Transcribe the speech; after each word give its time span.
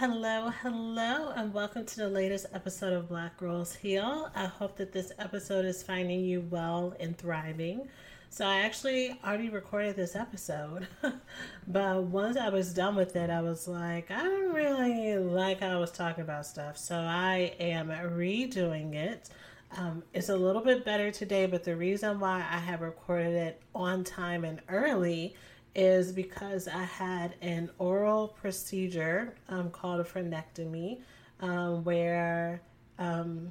Hello, 0.00 0.48
hello, 0.62 1.30
and 1.36 1.52
welcome 1.52 1.84
to 1.84 1.96
the 1.96 2.08
latest 2.08 2.46
episode 2.54 2.94
of 2.94 3.10
Black 3.10 3.36
Girls 3.36 3.74
Heal. 3.74 4.30
I 4.34 4.46
hope 4.46 4.78
that 4.78 4.94
this 4.94 5.12
episode 5.18 5.66
is 5.66 5.82
finding 5.82 6.20
you 6.24 6.40
well 6.48 6.96
and 6.98 7.18
thriving. 7.18 7.86
So, 8.30 8.46
I 8.46 8.60
actually 8.60 9.20
already 9.22 9.50
recorded 9.50 9.96
this 9.96 10.16
episode, 10.16 10.88
but 11.68 12.04
once 12.04 12.38
I 12.38 12.48
was 12.48 12.72
done 12.72 12.96
with 12.96 13.14
it, 13.14 13.28
I 13.28 13.42
was 13.42 13.68
like, 13.68 14.10
I 14.10 14.22
don't 14.22 14.54
really 14.54 15.18
like 15.18 15.60
how 15.60 15.76
I 15.76 15.76
was 15.76 15.92
talking 15.92 16.24
about 16.24 16.46
stuff. 16.46 16.78
So, 16.78 16.96
I 16.96 17.54
am 17.60 17.88
redoing 17.88 18.94
it. 18.94 19.28
Um, 19.76 20.02
it's 20.14 20.30
a 20.30 20.36
little 20.36 20.62
bit 20.62 20.82
better 20.82 21.10
today, 21.10 21.44
but 21.44 21.62
the 21.62 21.76
reason 21.76 22.20
why 22.20 22.38
I 22.38 22.56
have 22.56 22.80
recorded 22.80 23.34
it 23.34 23.62
on 23.74 24.04
time 24.04 24.46
and 24.46 24.62
early 24.70 25.34
is 25.80 26.12
because 26.12 26.68
I 26.68 26.82
had 26.82 27.36
an 27.40 27.70
oral 27.78 28.28
procedure 28.28 29.32
um, 29.48 29.70
called 29.70 30.00
a 30.00 30.04
frenectomy, 30.04 30.98
um, 31.40 31.84
where 31.84 32.60
um, 32.98 33.50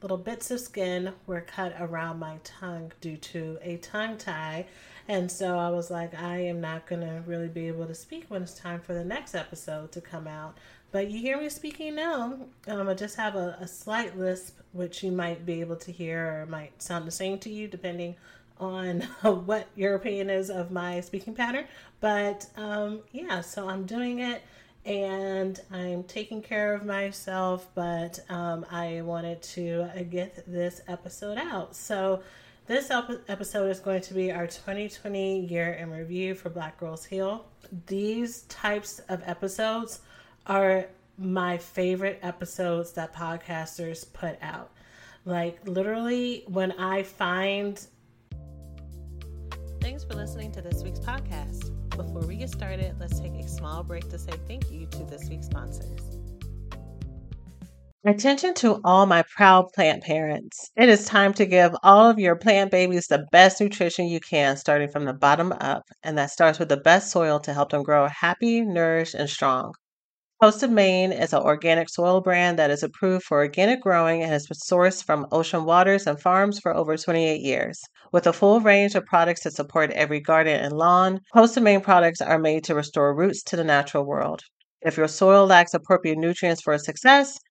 little 0.00 0.16
bits 0.16 0.50
of 0.50 0.58
skin 0.58 1.12
were 1.26 1.42
cut 1.42 1.76
around 1.78 2.18
my 2.18 2.38
tongue 2.44 2.92
due 3.02 3.18
to 3.18 3.58
a 3.60 3.76
tongue 3.76 4.16
tie. 4.16 4.64
And 5.06 5.30
so 5.30 5.58
I 5.58 5.68
was 5.68 5.90
like, 5.90 6.18
I 6.18 6.38
am 6.46 6.62
not 6.62 6.86
going 6.86 7.02
to 7.02 7.22
really 7.26 7.48
be 7.48 7.68
able 7.68 7.84
to 7.86 7.94
speak 7.94 8.24
when 8.28 8.40
it's 8.40 8.54
time 8.54 8.80
for 8.80 8.94
the 8.94 9.04
next 9.04 9.34
episode 9.34 9.92
to 9.92 10.00
come 10.00 10.26
out. 10.26 10.56
But 10.92 11.10
you 11.10 11.20
hear 11.20 11.38
me 11.38 11.50
speaking 11.50 11.94
now. 11.94 12.38
Um, 12.68 12.88
I 12.88 12.94
just 12.94 13.16
have 13.16 13.34
a, 13.34 13.58
a 13.60 13.68
slight 13.68 14.18
lisp, 14.18 14.58
which 14.72 15.02
you 15.02 15.12
might 15.12 15.44
be 15.44 15.60
able 15.60 15.76
to 15.76 15.92
hear 15.92 16.40
or 16.40 16.46
might 16.46 16.82
sound 16.82 17.06
the 17.06 17.10
same 17.10 17.38
to 17.40 17.50
you, 17.50 17.68
depending 17.68 18.16
on 18.58 19.00
what 19.22 19.68
your 19.74 19.94
opinion 19.94 20.30
is 20.30 20.50
of 20.50 20.70
my 20.70 21.00
speaking 21.00 21.34
pattern. 21.34 21.66
But 22.00 22.46
um, 22.56 23.00
yeah, 23.12 23.40
so 23.40 23.68
I'm 23.68 23.84
doing 23.84 24.20
it 24.20 24.42
and 24.86 25.60
I'm 25.72 26.04
taking 26.04 26.40
care 26.40 26.72
of 26.72 26.84
myself, 26.84 27.68
but 27.74 28.20
um, 28.28 28.64
I 28.70 29.02
wanted 29.02 29.42
to 29.42 29.88
get 30.08 30.44
this 30.46 30.80
episode 30.86 31.38
out. 31.38 31.74
So, 31.74 32.22
this 32.68 32.90
episode 32.90 33.70
is 33.70 33.78
going 33.78 34.00
to 34.02 34.14
be 34.14 34.32
our 34.32 34.48
2020 34.48 35.46
year 35.46 35.74
in 35.74 35.88
review 35.90 36.34
for 36.34 36.50
Black 36.50 36.80
Girls 36.80 37.04
Heal. 37.04 37.46
These 37.86 38.42
types 38.42 38.98
of 39.08 39.22
episodes 39.24 40.00
are 40.48 40.86
my 41.16 41.58
favorite 41.58 42.18
episodes 42.22 42.92
that 42.92 43.14
podcasters 43.14 44.12
put 44.12 44.36
out. 44.42 44.72
Like, 45.24 45.60
literally, 45.66 46.42
when 46.48 46.72
I 46.72 47.04
find 47.04 47.84
Thanks 49.86 50.02
for 50.02 50.14
listening 50.14 50.50
to 50.50 50.60
this 50.60 50.82
week's 50.82 50.98
podcast. 50.98 51.70
Before 51.90 52.22
we 52.22 52.34
get 52.38 52.50
started, 52.50 52.96
let's 52.98 53.20
take 53.20 53.34
a 53.34 53.46
small 53.46 53.84
break 53.84 54.08
to 54.10 54.18
say 54.18 54.32
thank 54.48 54.68
you 54.68 54.84
to 54.86 55.04
this 55.04 55.28
week's 55.28 55.46
sponsors. 55.46 56.00
Attention 58.04 58.52
to 58.54 58.80
all 58.82 59.06
my 59.06 59.22
proud 59.36 59.66
plant 59.76 60.02
parents. 60.02 60.72
It 60.74 60.88
is 60.88 61.04
time 61.04 61.32
to 61.34 61.46
give 61.46 61.72
all 61.84 62.10
of 62.10 62.18
your 62.18 62.34
plant 62.34 62.72
babies 62.72 63.06
the 63.06 63.26
best 63.30 63.60
nutrition 63.60 64.08
you 64.08 64.18
can, 64.18 64.56
starting 64.56 64.88
from 64.88 65.04
the 65.04 65.14
bottom 65.14 65.52
up, 65.60 65.84
and 66.02 66.18
that 66.18 66.32
starts 66.32 66.58
with 66.58 66.68
the 66.68 66.78
best 66.78 67.12
soil 67.12 67.38
to 67.38 67.54
help 67.54 67.70
them 67.70 67.84
grow 67.84 68.08
happy, 68.08 68.62
nourished, 68.62 69.14
and 69.14 69.30
strong. 69.30 69.72
Coast 70.42 70.64
of 70.64 70.70
Maine 70.72 71.12
is 71.12 71.32
an 71.32 71.42
organic 71.42 71.88
soil 71.88 72.20
brand 72.20 72.58
that 72.58 72.72
is 72.72 72.82
approved 72.82 73.24
for 73.24 73.38
organic 73.38 73.82
growing 73.82 74.20
and 74.20 74.32
has 74.32 74.48
been 74.48 74.58
sourced 74.58 75.04
from 75.04 75.28
ocean 75.30 75.64
waters 75.64 76.08
and 76.08 76.20
farms 76.20 76.58
for 76.58 76.74
over 76.74 76.96
28 76.96 77.40
years. 77.40 77.80
With 78.16 78.26
a 78.26 78.32
full 78.32 78.60
range 78.60 78.94
of 78.94 79.04
products 79.04 79.42
that 79.42 79.52
support 79.52 79.90
every 79.90 80.20
garden 80.20 80.58
and 80.58 80.72
lawn, 80.72 81.20
Coast 81.34 81.58
of 81.58 81.62
Maine 81.62 81.82
products 81.82 82.22
are 82.22 82.38
made 82.38 82.64
to 82.64 82.74
restore 82.74 83.14
roots 83.14 83.42
to 83.42 83.56
the 83.56 83.62
natural 83.62 84.06
world. 84.06 84.40
If 84.80 84.96
your 84.96 85.06
soil 85.06 85.44
lacks 85.44 85.74
appropriate 85.74 86.16
nutrients 86.16 86.62
for 86.62 86.78
success, 86.78 87.38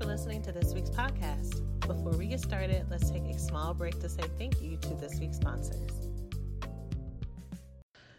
for 0.00 0.06
listening 0.06 0.40
to 0.40 0.50
this 0.50 0.72
week's 0.72 0.88
podcast. 0.88 1.60
Before 1.86 2.16
we 2.16 2.28
get 2.28 2.40
started, 2.40 2.86
let's 2.90 3.10
take 3.10 3.24
a 3.24 3.38
small 3.38 3.74
break 3.74 4.00
to 4.00 4.08
say 4.08 4.22
thank 4.38 4.62
you 4.62 4.78
to 4.78 4.94
this 4.94 5.20
week's 5.20 5.36
sponsors. 5.36 6.08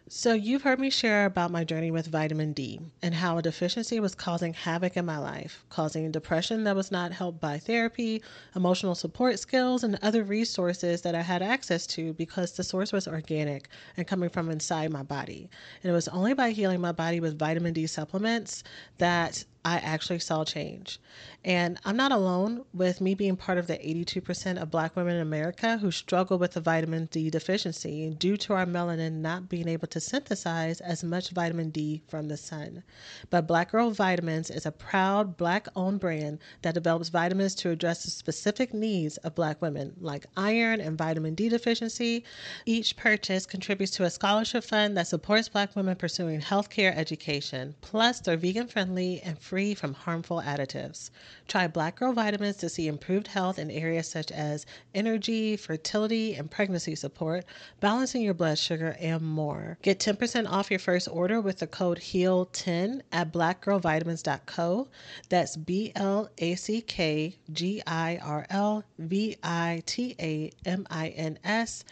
So, 0.08 0.34
you've 0.34 0.62
heard 0.62 0.78
me 0.78 0.90
share 0.90 1.24
about 1.24 1.50
my 1.50 1.64
journey 1.64 1.90
with 1.90 2.06
vitamin 2.06 2.52
D 2.52 2.78
and 3.00 3.14
how 3.14 3.38
a 3.38 3.42
deficiency 3.42 3.98
was 3.98 4.14
causing 4.14 4.52
havoc 4.52 4.96
in 4.96 5.06
my 5.06 5.18
life, 5.18 5.64
causing 5.70 6.08
depression 6.12 6.64
that 6.64 6.76
was 6.76 6.92
not 6.92 7.12
helped 7.12 7.40
by 7.40 7.58
therapy, 7.58 8.22
emotional 8.54 8.94
support 8.94 9.38
skills, 9.38 9.82
and 9.82 9.98
other 10.02 10.22
resources 10.22 11.00
that 11.00 11.14
I 11.14 11.22
had 11.22 11.42
access 11.42 11.86
to 11.88 12.12
because 12.12 12.52
the 12.52 12.62
source 12.62 12.92
was 12.92 13.08
organic 13.08 13.68
and 13.96 14.06
coming 14.06 14.28
from 14.28 14.50
inside 14.50 14.92
my 14.92 15.02
body. 15.02 15.48
And 15.82 15.90
it 15.90 15.94
was 15.94 16.08
only 16.08 16.34
by 16.34 16.50
healing 16.50 16.80
my 16.80 16.92
body 16.92 17.18
with 17.18 17.38
vitamin 17.38 17.72
D 17.72 17.86
supplements 17.86 18.62
that 18.98 19.42
I 19.64 19.76
actually 19.76 20.18
saw 20.18 20.44
change. 20.44 20.98
And 21.44 21.78
I'm 21.84 21.96
not 21.96 22.12
alone 22.12 22.64
with 22.72 23.00
me 23.00 23.14
being 23.14 23.36
part 23.36 23.58
of 23.58 23.66
the 23.66 23.76
82% 23.78 24.60
of 24.60 24.70
black 24.70 24.96
women 24.96 25.16
in 25.16 25.22
America 25.22 25.78
who 25.78 25.90
struggle 25.90 26.38
with 26.38 26.52
the 26.52 26.60
vitamin 26.60 27.06
D 27.06 27.30
deficiency 27.30 28.10
due 28.10 28.36
to 28.38 28.54
our 28.54 28.66
melanin 28.66 29.20
not 29.20 29.48
being 29.48 29.68
able 29.68 29.88
to 29.88 30.00
synthesize 30.00 30.80
as 30.80 31.02
much 31.04 31.30
vitamin 31.30 31.70
D 31.70 32.02
from 32.08 32.28
the 32.28 32.36
sun. 32.36 32.82
But 33.30 33.46
Black 33.46 33.70
Girl 33.72 33.90
Vitamins 33.90 34.50
is 34.50 34.66
a 34.66 34.72
proud 34.72 35.36
black 35.36 35.68
owned 35.76 36.00
brand 36.00 36.38
that 36.62 36.74
develops 36.74 37.08
vitamins 37.08 37.54
to 37.56 37.70
address 37.70 38.04
the 38.04 38.10
specific 38.10 38.72
needs 38.72 39.16
of 39.18 39.34
black 39.34 39.60
women, 39.62 39.94
like 40.00 40.26
iron 40.36 40.80
and 40.80 40.98
vitamin 40.98 41.34
D 41.34 41.48
deficiency. 41.48 42.24
Each 42.66 42.96
purchase 42.96 43.46
contributes 43.46 43.92
to 43.92 44.04
a 44.04 44.10
scholarship 44.10 44.64
fund 44.64 44.96
that 44.96 45.08
supports 45.08 45.48
black 45.48 45.74
women 45.74 45.96
pursuing 45.96 46.40
healthcare 46.40 46.96
education. 46.96 47.74
Plus, 47.80 48.20
they're 48.20 48.36
vegan 48.36 48.68
friendly 48.68 49.20
and 49.22 49.38
free 49.38 49.51
from 49.52 49.92
harmful 49.92 50.40
additives. 50.40 51.10
Try 51.46 51.66
Black 51.66 51.96
Girl 51.96 52.14
Vitamins 52.14 52.56
to 52.56 52.70
see 52.70 52.88
improved 52.88 53.26
health 53.26 53.58
in 53.58 53.70
areas 53.70 54.08
such 54.08 54.32
as 54.32 54.64
energy, 54.94 55.58
fertility, 55.58 56.34
and 56.34 56.50
pregnancy 56.50 56.94
support, 56.94 57.44
balancing 57.78 58.22
your 58.22 58.32
blood 58.32 58.56
sugar, 58.56 58.96
and 58.98 59.20
more. 59.20 59.76
Get 59.82 59.98
10% 59.98 60.50
off 60.50 60.70
your 60.70 60.80
first 60.80 61.06
order 61.06 61.38
with 61.38 61.58
the 61.58 61.66
code 61.66 61.98
HEAL10 61.98 63.02
at 63.12 63.30
blackgirlvitamins.co. 63.30 64.88
That's 65.28 65.56
B 65.58 65.92
L 65.96 66.30
A 66.38 66.54
C 66.54 66.80
K 66.80 67.36
G 67.52 67.82
I 67.86 68.20
R 68.22 68.46
L 68.48 68.84
V 68.98 69.36
I 69.42 69.82
T 69.84 70.16
A 70.18 70.50
M 70.64 70.86
I 70.90 71.08
N 71.08 71.38
S 71.44 71.84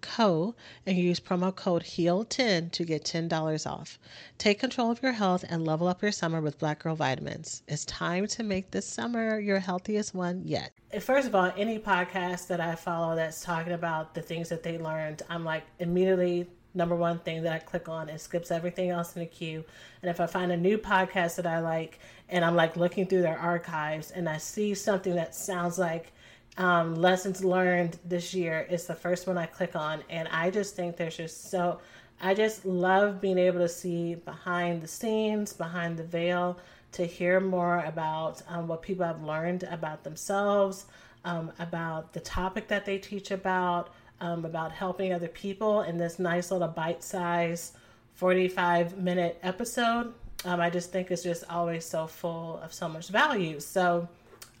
co 0.00 0.54
and 0.86 0.98
use 0.98 1.18
promo 1.18 1.54
code 1.54 1.82
HEAL10 1.82 2.70
to 2.72 2.84
get 2.84 3.04
$10 3.04 3.66
off. 3.70 3.98
Take 4.38 4.60
control 4.60 4.90
of 4.90 5.02
your 5.02 5.12
health 5.12 5.44
and 5.48 5.66
level 5.66 5.88
up 5.88 6.02
your 6.02 6.12
summer 6.12 6.40
with 6.40 6.58
Black 6.58 6.82
Girl 6.82 6.94
Vitamins. 6.94 7.62
It's 7.66 7.84
time 7.84 8.26
to 8.28 8.42
make 8.42 8.70
this 8.70 8.86
summer 8.86 9.38
your 9.38 9.58
healthiest 9.58 10.14
one 10.14 10.42
yet. 10.44 10.72
First 11.00 11.26
of 11.26 11.34
all, 11.34 11.52
any 11.56 11.78
podcast 11.78 12.48
that 12.48 12.60
I 12.60 12.74
follow 12.74 13.16
that's 13.16 13.42
talking 13.42 13.72
about 13.72 14.14
the 14.14 14.22
things 14.22 14.48
that 14.50 14.62
they 14.62 14.78
learned, 14.78 15.22
I'm 15.28 15.44
like 15.44 15.64
immediately 15.78 16.46
number 16.74 16.94
one 16.94 17.18
thing 17.20 17.42
that 17.42 17.52
I 17.52 17.58
click 17.58 17.88
on. 17.88 18.08
It 18.08 18.20
skips 18.20 18.50
everything 18.50 18.90
else 18.90 19.16
in 19.16 19.20
the 19.20 19.26
queue. 19.26 19.64
And 20.02 20.10
if 20.10 20.20
I 20.20 20.26
find 20.26 20.52
a 20.52 20.56
new 20.56 20.76
podcast 20.78 21.36
that 21.36 21.46
I 21.46 21.60
like 21.60 21.98
and 22.28 22.44
I'm 22.44 22.54
like 22.54 22.76
looking 22.76 23.06
through 23.06 23.22
their 23.22 23.38
archives 23.38 24.10
and 24.10 24.28
I 24.28 24.36
see 24.36 24.74
something 24.74 25.14
that 25.14 25.34
sounds 25.34 25.78
like 25.78 26.12
um, 26.58 26.94
lessons 26.94 27.44
learned 27.44 27.98
this 28.04 28.32
year 28.32 28.66
is 28.70 28.86
the 28.86 28.94
first 28.94 29.26
one 29.26 29.36
I 29.36 29.46
click 29.46 29.76
on, 29.76 30.02
and 30.08 30.26
I 30.28 30.50
just 30.50 30.74
think 30.74 30.96
there's 30.96 31.16
just 31.16 31.50
so. 31.50 31.80
I 32.20 32.32
just 32.32 32.64
love 32.64 33.20
being 33.20 33.36
able 33.36 33.58
to 33.58 33.68
see 33.68 34.14
behind 34.14 34.80
the 34.80 34.88
scenes, 34.88 35.52
behind 35.52 35.98
the 35.98 36.04
veil, 36.04 36.58
to 36.92 37.04
hear 37.04 37.40
more 37.40 37.84
about 37.84 38.42
um, 38.48 38.68
what 38.68 38.80
people 38.80 39.04
have 39.04 39.22
learned 39.22 39.64
about 39.64 40.02
themselves, 40.02 40.86
um, 41.26 41.52
about 41.58 42.14
the 42.14 42.20
topic 42.20 42.68
that 42.68 42.86
they 42.86 42.96
teach 42.96 43.30
about, 43.32 43.90
um, 44.22 44.46
about 44.46 44.72
helping 44.72 45.12
other 45.12 45.28
people 45.28 45.82
in 45.82 45.98
this 45.98 46.18
nice 46.18 46.50
little 46.50 46.68
bite 46.68 47.04
size 47.04 47.72
45 48.14 48.96
minute 48.96 49.38
episode. 49.42 50.14
Um, 50.46 50.60
I 50.60 50.70
just 50.70 50.90
think 50.90 51.10
it's 51.10 51.22
just 51.22 51.44
always 51.50 51.84
so 51.84 52.06
full 52.06 52.58
of 52.62 52.72
so 52.72 52.88
much 52.88 53.08
value. 53.08 53.60
So, 53.60 54.08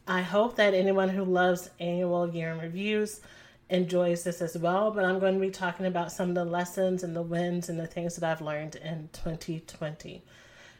I 0.06 0.22
hope 0.22 0.56
that 0.56 0.74
anyone 0.74 1.08
who 1.08 1.24
loves 1.24 1.70
annual 1.80 2.28
year 2.28 2.52
in 2.52 2.58
reviews 2.60 3.20
enjoys 3.68 4.22
this 4.22 4.40
as 4.40 4.56
well. 4.56 4.90
But 4.90 5.04
I'm 5.04 5.18
going 5.18 5.34
to 5.34 5.40
be 5.40 5.50
talking 5.50 5.86
about 5.86 6.12
some 6.12 6.28
of 6.28 6.34
the 6.34 6.44
lessons 6.44 7.02
and 7.02 7.14
the 7.14 7.22
wins 7.22 7.68
and 7.68 7.78
the 7.78 7.86
things 7.86 8.16
that 8.16 8.30
I've 8.30 8.40
learned 8.40 8.76
in 8.76 9.08
2020. 9.12 10.22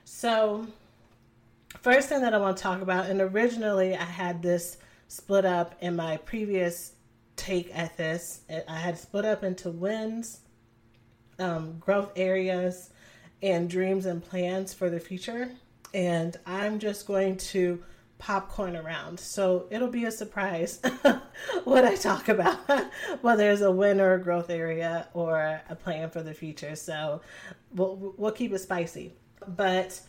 So, 0.04 0.66
first 1.80 2.08
thing 2.08 2.22
that 2.22 2.34
I 2.34 2.38
want 2.38 2.56
to 2.56 2.62
talk 2.62 2.80
about, 2.80 3.06
and 3.06 3.20
originally 3.20 3.96
I 3.96 4.04
had 4.04 4.42
this 4.42 4.76
split 5.08 5.44
up 5.44 5.74
in 5.80 5.96
my 5.96 6.16
previous 6.18 6.92
take 7.34 7.76
at 7.76 7.96
this. 7.96 8.40
I 8.68 8.78
had 8.78 8.98
split 8.98 9.24
up 9.24 9.42
into 9.42 9.70
wins, 9.70 10.40
um, 11.38 11.78
growth 11.78 12.12
areas, 12.16 12.90
and 13.42 13.68
dreams 13.68 14.06
and 14.06 14.24
plans 14.24 14.72
for 14.72 14.88
the 14.88 15.00
future. 15.00 15.50
And 15.92 16.36
I'm 16.46 16.78
just 16.78 17.06
going 17.06 17.36
to 17.38 17.82
popcorn 18.18 18.76
around. 18.76 19.20
So 19.20 19.66
it'll 19.70 19.88
be 19.88 20.04
a 20.04 20.10
surprise 20.10 20.80
what 21.64 21.84
I 21.84 21.96
talk 21.96 22.28
about, 22.28 22.58
whether 23.20 23.50
it's 23.50 23.60
a 23.60 23.70
win 23.70 24.00
or 24.00 24.14
a 24.14 24.22
growth 24.22 24.50
area 24.50 25.08
or 25.14 25.60
a 25.68 25.74
plan 25.74 26.10
for 26.10 26.22
the 26.22 26.34
future. 26.34 26.76
So 26.76 27.20
we'll, 27.74 28.14
we'll 28.16 28.32
keep 28.32 28.52
it 28.52 28.58
spicy. 28.58 29.12
But 29.46 30.00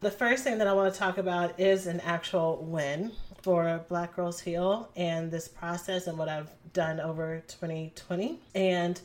the 0.00 0.10
first 0.10 0.44
thing 0.44 0.58
that 0.58 0.66
I 0.66 0.72
want 0.72 0.92
to 0.92 0.98
talk 0.98 1.18
about 1.18 1.58
is 1.58 1.86
an 1.86 2.00
actual 2.00 2.64
win 2.64 3.12
for 3.42 3.84
Black 3.88 4.14
Girls 4.14 4.40
Heal 4.40 4.90
and 4.96 5.30
this 5.30 5.48
process 5.48 6.06
and 6.06 6.18
what 6.18 6.28
I've 6.28 6.50
done 6.72 7.00
over 7.00 7.42
2020. 7.48 8.38
And 8.54 9.00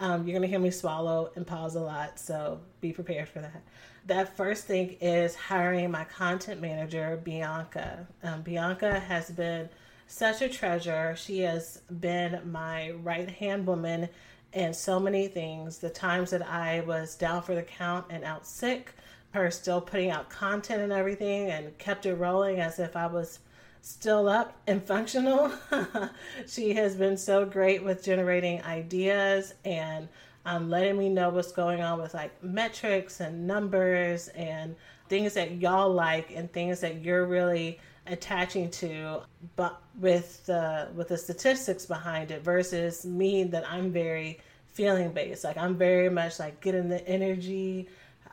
um, 0.00 0.26
you're 0.26 0.32
going 0.32 0.42
to 0.42 0.48
hear 0.48 0.58
me 0.58 0.70
swallow 0.70 1.30
and 1.36 1.46
pause 1.46 1.76
a 1.76 1.80
lot. 1.80 2.18
So 2.18 2.60
be 2.80 2.92
prepared 2.92 3.28
for 3.28 3.40
that 3.40 3.62
that 4.06 4.36
first 4.36 4.66
thing 4.66 4.96
is 5.00 5.34
hiring 5.34 5.90
my 5.90 6.04
content 6.04 6.60
manager, 6.60 7.20
Bianca. 7.22 8.06
Um, 8.22 8.42
Bianca 8.42 9.00
has 9.00 9.30
been 9.30 9.68
such 10.06 10.42
a 10.42 10.48
treasure. 10.48 11.16
She 11.16 11.40
has 11.40 11.80
been 12.00 12.40
my 12.50 12.90
right 13.02 13.28
hand 13.28 13.66
woman 13.66 14.08
in 14.52 14.74
so 14.74 15.00
many 15.00 15.26
things. 15.26 15.78
The 15.78 15.90
times 15.90 16.30
that 16.30 16.46
I 16.48 16.80
was 16.80 17.14
down 17.14 17.42
for 17.42 17.54
the 17.54 17.62
count 17.62 18.06
and 18.10 18.24
out 18.24 18.46
sick, 18.46 18.94
her 19.32 19.50
still 19.50 19.80
putting 19.80 20.10
out 20.10 20.30
content 20.30 20.82
and 20.82 20.92
everything 20.92 21.50
and 21.50 21.76
kept 21.78 22.06
it 22.06 22.14
rolling 22.14 22.60
as 22.60 22.78
if 22.78 22.94
I 22.96 23.06
was 23.06 23.40
still 23.80 24.28
up 24.28 24.56
and 24.66 24.82
functional. 24.82 25.52
she 26.46 26.74
has 26.74 26.94
been 26.94 27.16
so 27.16 27.44
great 27.44 27.82
with 27.82 28.04
generating 28.04 28.62
ideas 28.62 29.54
and 29.64 30.08
um, 30.46 30.70
letting 30.70 30.98
me 30.98 31.08
know 31.08 31.30
what's 31.30 31.52
going 31.52 31.80
on 31.80 32.00
with 32.00 32.14
like 32.14 32.42
metrics 32.42 33.20
and 33.20 33.46
numbers 33.46 34.28
and 34.28 34.76
things 35.08 35.34
that 35.34 35.52
y'all 35.52 35.92
like 35.92 36.30
and 36.34 36.52
things 36.52 36.80
that 36.80 37.02
you're 37.02 37.26
really 37.26 37.78
attaching 38.06 38.70
to 38.70 39.20
but 39.56 39.80
with 39.98 40.44
the 40.44 40.88
with 40.94 41.08
the 41.08 41.16
statistics 41.16 41.86
behind 41.86 42.30
it 42.30 42.42
versus 42.42 43.06
me 43.06 43.44
that 43.44 43.64
I'm 43.70 43.90
very 43.90 44.40
feeling 44.66 45.12
based 45.12 45.44
like 45.44 45.56
I'm 45.56 45.76
very 45.76 46.10
much 46.10 46.38
like 46.38 46.60
getting 46.60 46.88
the 46.88 47.06
energy. 47.08 47.88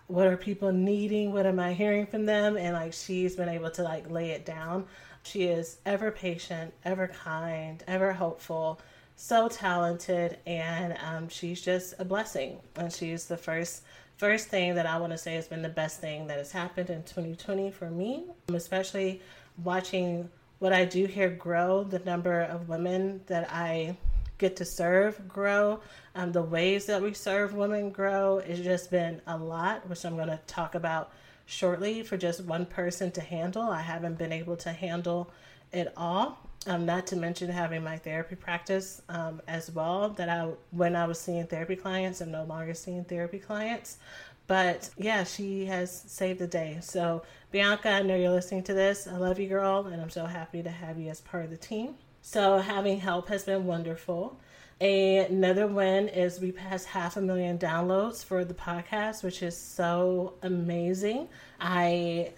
What 0.07 0.27
are 0.27 0.35
people 0.35 0.73
needing? 0.73 1.31
What 1.31 1.45
am 1.45 1.59
I 1.59 1.71
hearing 1.71 2.05
from 2.05 2.25
them? 2.25 2.57
And 2.57 2.73
like 2.73 2.91
she's 2.91 3.35
been 3.35 3.47
able 3.47 3.71
to 3.71 3.83
like 3.83 4.09
lay 4.09 4.31
it 4.31 4.45
down. 4.45 4.85
She 5.23 5.43
is 5.43 5.77
ever 5.85 6.11
patient 6.11 6.73
ever 6.83 7.07
kind 7.07 7.81
ever 7.87 8.11
hopeful 8.11 8.81
so 9.21 9.47
talented, 9.47 10.39
and 10.47 10.97
um, 11.05 11.29
she's 11.29 11.61
just 11.61 11.93
a 11.99 12.05
blessing. 12.05 12.57
And 12.75 12.91
she's 12.91 13.25
the 13.25 13.37
first 13.37 13.83
first 14.17 14.47
thing 14.47 14.75
that 14.75 14.85
I 14.85 14.97
want 14.97 15.11
to 15.13 15.17
say 15.17 15.35
has 15.35 15.47
been 15.47 15.61
the 15.61 15.69
best 15.69 16.01
thing 16.01 16.27
that 16.27 16.37
has 16.37 16.51
happened 16.51 16.89
in 16.89 17.03
2020 17.03 17.71
for 17.71 17.89
me, 17.89 18.25
especially 18.53 19.21
watching 19.63 20.29
what 20.59 20.73
I 20.73 20.85
do 20.85 21.05
here 21.05 21.29
grow, 21.29 21.83
the 21.83 21.99
number 21.99 22.41
of 22.41 22.67
women 22.69 23.21
that 23.27 23.51
I 23.51 23.95
get 24.37 24.55
to 24.57 24.65
serve 24.65 25.27
grow, 25.27 25.79
um, 26.15 26.31
the 26.31 26.41
ways 26.41 26.87
that 26.87 27.01
we 27.01 27.13
serve 27.13 27.53
women 27.53 27.91
grow. 27.91 28.39
It's 28.39 28.59
just 28.59 28.89
been 28.89 29.21
a 29.27 29.37
lot, 29.37 29.87
which 29.87 30.03
I'm 30.03 30.15
going 30.15 30.29
to 30.29 30.39
talk 30.47 30.75
about 30.75 31.11
shortly 31.45 32.01
for 32.03 32.17
just 32.17 32.43
one 32.43 32.65
person 32.65 33.11
to 33.11 33.21
handle. 33.21 33.63
I 33.63 33.81
haven't 33.81 34.17
been 34.17 34.31
able 34.31 34.55
to 34.57 34.71
handle 34.71 35.31
it 35.71 35.93
all. 35.95 36.40
Um, 36.67 36.85
not 36.85 37.07
to 37.07 37.15
mention 37.15 37.49
having 37.49 37.83
my 37.83 37.97
therapy 37.97 38.35
practice 38.35 39.01
um, 39.09 39.41
as 39.47 39.71
well. 39.71 40.09
That 40.09 40.29
I, 40.29 40.49
when 40.69 40.95
I 40.95 41.05
was 41.07 41.19
seeing 41.19 41.47
therapy 41.47 41.75
clients, 41.75 42.21
I'm 42.21 42.31
no 42.31 42.43
longer 42.43 42.75
seeing 42.75 43.03
therapy 43.03 43.39
clients. 43.39 43.97
But 44.45 44.89
yeah, 44.97 45.23
she 45.23 45.65
has 45.65 45.91
saved 45.91 46.39
the 46.39 46.47
day. 46.47 46.77
So, 46.81 47.23
Bianca, 47.51 47.89
I 47.89 48.01
know 48.03 48.15
you're 48.15 48.31
listening 48.31 48.63
to 48.63 48.73
this. 48.73 49.07
I 49.07 49.17
love 49.17 49.39
you, 49.39 49.47
girl, 49.47 49.87
and 49.87 50.01
I'm 50.01 50.09
so 50.09 50.25
happy 50.25 50.61
to 50.61 50.69
have 50.69 50.99
you 50.99 51.09
as 51.09 51.21
part 51.21 51.45
of 51.45 51.49
the 51.49 51.57
team. 51.57 51.95
So, 52.21 52.59
having 52.59 52.99
help 52.99 53.29
has 53.29 53.45
been 53.45 53.65
wonderful. 53.65 54.37
Another 54.81 55.67
win 55.67 56.09
is 56.09 56.39
we 56.39 56.51
passed 56.51 56.87
half 56.87 57.15
a 57.15 57.21
million 57.21 57.59
downloads 57.59 58.25
for 58.25 58.43
the 58.43 58.53
podcast, 58.55 59.23
which 59.23 59.43
is 59.43 59.55
so 59.55 60.33
amazing. 60.41 61.29
I 61.59 62.31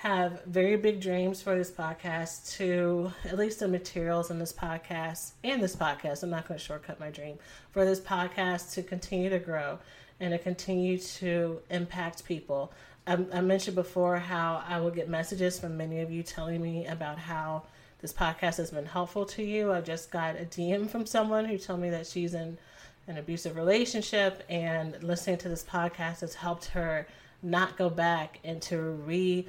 have 0.00 0.42
very 0.46 0.76
big 0.76 0.98
dreams 0.98 1.42
for 1.42 1.54
this 1.54 1.70
podcast 1.70 2.56
to 2.56 3.12
at 3.26 3.36
least 3.36 3.60
the 3.60 3.68
materials 3.68 4.30
in 4.30 4.38
this 4.38 4.50
podcast 4.50 5.32
and 5.44 5.62
this 5.62 5.76
podcast. 5.76 6.22
I'm 6.22 6.30
not 6.30 6.48
going 6.48 6.58
to 6.58 6.64
shortcut 6.64 6.98
my 6.98 7.10
dream 7.10 7.36
for 7.70 7.84
this 7.84 8.00
podcast 8.00 8.72
to 8.72 8.82
continue 8.82 9.28
to 9.28 9.38
grow 9.38 9.78
and 10.18 10.32
to 10.32 10.38
continue 10.38 10.96
to 10.96 11.60
impact 11.68 12.24
people. 12.24 12.72
I, 13.06 13.18
I 13.30 13.42
mentioned 13.42 13.74
before 13.74 14.16
how 14.16 14.64
I 14.66 14.80
will 14.80 14.90
get 14.90 15.10
messages 15.10 15.60
from 15.60 15.76
many 15.76 16.00
of 16.00 16.10
you 16.10 16.22
telling 16.22 16.62
me 16.62 16.86
about 16.86 17.18
how 17.18 17.64
this 18.00 18.14
podcast 18.14 18.56
has 18.56 18.70
been 18.70 18.86
helpful 18.86 19.26
to 19.26 19.42
you. 19.42 19.70
I 19.70 19.82
just 19.82 20.10
got 20.10 20.34
a 20.36 20.46
DM 20.46 20.88
from 20.88 21.04
someone 21.04 21.44
who 21.44 21.58
told 21.58 21.78
me 21.80 21.90
that 21.90 22.06
she's 22.06 22.32
in 22.32 22.56
an 23.06 23.18
abusive 23.18 23.54
relationship 23.54 24.44
and 24.48 25.02
listening 25.02 25.36
to 25.38 25.50
this 25.50 25.62
podcast 25.62 26.20
has 26.20 26.36
helped 26.36 26.64
her 26.68 27.06
not 27.42 27.76
go 27.76 27.90
back 27.90 28.38
and 28.44 28.62
to 28.62 28.80
re 28.80 29.46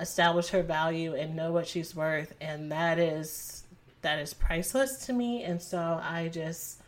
establish 0.00 0.48
her 0.48 0.62
value 0.62 1.14
and 1.14 1.34
know 1.36 1.52
what 1.52 1.66
she's 1.66 1.94
worth 1.94 2.34
and 2.40 2.70
that 2.72 2.98
is 2.98 3.64
that 4.02 4.18
is 4.18 4.34
priceless 4.34 5.06
to 5.06 5.12
me 5.12 5.42
and 5.44 5.60
so 5.60 6.00
i 6.02 6.28
just 6.28 6.80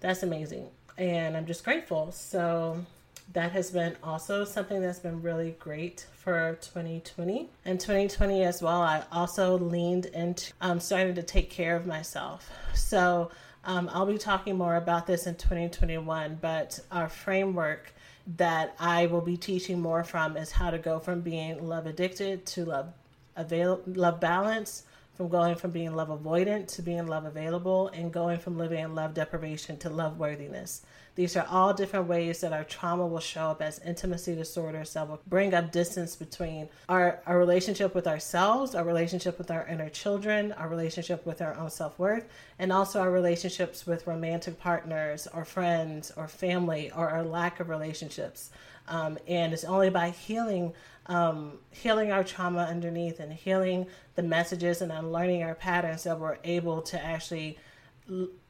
that's 0.00 0.22
amazing. 0.24 0.68
And 0.98 1.36
i'm 1.36 1.46
just 1.46 1.64
grateful. 1.64 2.12
So 2.12 2.84
that 3.32 3.52
has 3.52 3.70
been 3.70 3.96
also 4.02 4.44
something 4.44 4.82
that's 4.82 4.98
been 4.98 5.22
really 5.22 5.52
great 5.58 6.06
for 6.12 6.58
2020 6.60 7.48
and 7.64 7.80
2020 7.80 8.42
as 8.42 8.60
well. 8.60 8.82
I 8.82 9.04
also 9.10 9.56
leaned 9.58 10.06
into 10.06 10.52
um, 10.60 10.80
starting 10.80 11.14
to 11.14 11.22
take 11.22 11.50
care 11.50 11.76
of 11.76 11.86
myself. 11.86 12.50
So 12.74 13.30
Um, 13.64 13.88
I'll 13.92 14.06
be 14.06 14.18
talking 14.18 14.58
more 14.58 14.74
about 14.74 15.06
this 15.06 15.26
in 15.28 15.36
2021, 15.36 16.38
but 16.40 16.80
our 16.90 17.08
framework 17.08 17.94
that 18.36 18.74
I 18.78 19.06
will 19.06 19.20
be 19.20 19.36
teaching 19.36 19.80
more 19.80 20.04
from 20.04 20.36
is 20.36 20.52
how 20.52 20.70
to 20.70 20.78
go 20.78 20.98
from 20.98 21.20
being 21.20 21.66
love 21.66 21.86
addicted 21.86 22.46
to 22.46 22.64
love 22.64 22.92
avail- 23.36 23.80
love 23.86 24.20
balance, 24.20 24.84
from 25.14 25.28
going 25.28 25.56
from 25.56 25.70
being 25.70 25.94
love 25.94 26.08
avoidant 26.08 26.68
to 26.74 26.82
being 26.82 27.06
love 27.06 27.24
available, 27.24 27.88
and 27.88 28.12
going 28.12 28.38
from 28.38 28.56
living 28.56 28.78
in 28.80 28.94
love 28.94 29.14
deprivation 29.14 29.76
to 29.78 29.90
love 29.90 30.18
worthiness. 30.18 30.82
These 31.14 31.36
are 31.36 31.46
all 31.50 31.74
different 31.74 32.06
ways 32.08 32.40
that 32.40 32.52
our 32.54 32.64
trauma 32.64 33.06
will 33.06 33.20
show 33.20 33.48
up 33.48 33.60
as 33.60 33.78
intimacy 33.80 34.34
disorders 34.34 34.94
that 34.94 35.08
will 35.08 35.20
bring 35.26 35.52
up 35.52 35.70
distance 35.70 36.16
between 36.16 36.70
our, 36.88 37.20
our 37.26 37.38
relationship 37.38 37.94
with 37.94 38.06
ourselves, 38.06 38.74
our 38.74 38.84
relationship 38.84 39.36
with 39.36 39.50
our 39.50 39.66
inner 39.66 39.90
children, 39.90 40.52
our 40.52 40.68
relationship 40.68 41.26
with 41.26 41.42
our 41.42 41.54
own 41.56 41.68
self 41.68 41.98
worth, 41.98 42.24
and 42.58 42.72
also 42.72 43.00
our 43.00 43.10
relationships 43.10 43.86
with 43.86 44.06
romantic 44.06 44.58
partners 44.58 45.28
or 45.34 45.44
friends 45.44 46.12
or 46.16 46.28
family 46.28 46.90
or 46.92 47.10
our 47.10 47.22
lack 47.22 47.60
of 47.60 47.68
relationships. 47.68 48.50
Um, 48.88 49.18
and 49.28 49.52
it's 49.52 49.64
only 49.64 49.90
by 49.90 50.10
healing 50.10 50.72
um, 51.06 51.58
healing 51.72 52.12
our 52.12 52.22
trauma 52.22 52.60
underneath 52.60 53.18
and 53.18 53.32
healing 53.32 53.86
the 54.14 54.22
messages 54.22 54.82
and 54.82 54.92
unlearning 54.92 55.42
our 55.42 55.54
patterns 55.54 56.04
that 56.04 56.18
we're 56.18 56.38
able 56.44 56.80
to 56.82 57.04
actually 57.04 57.58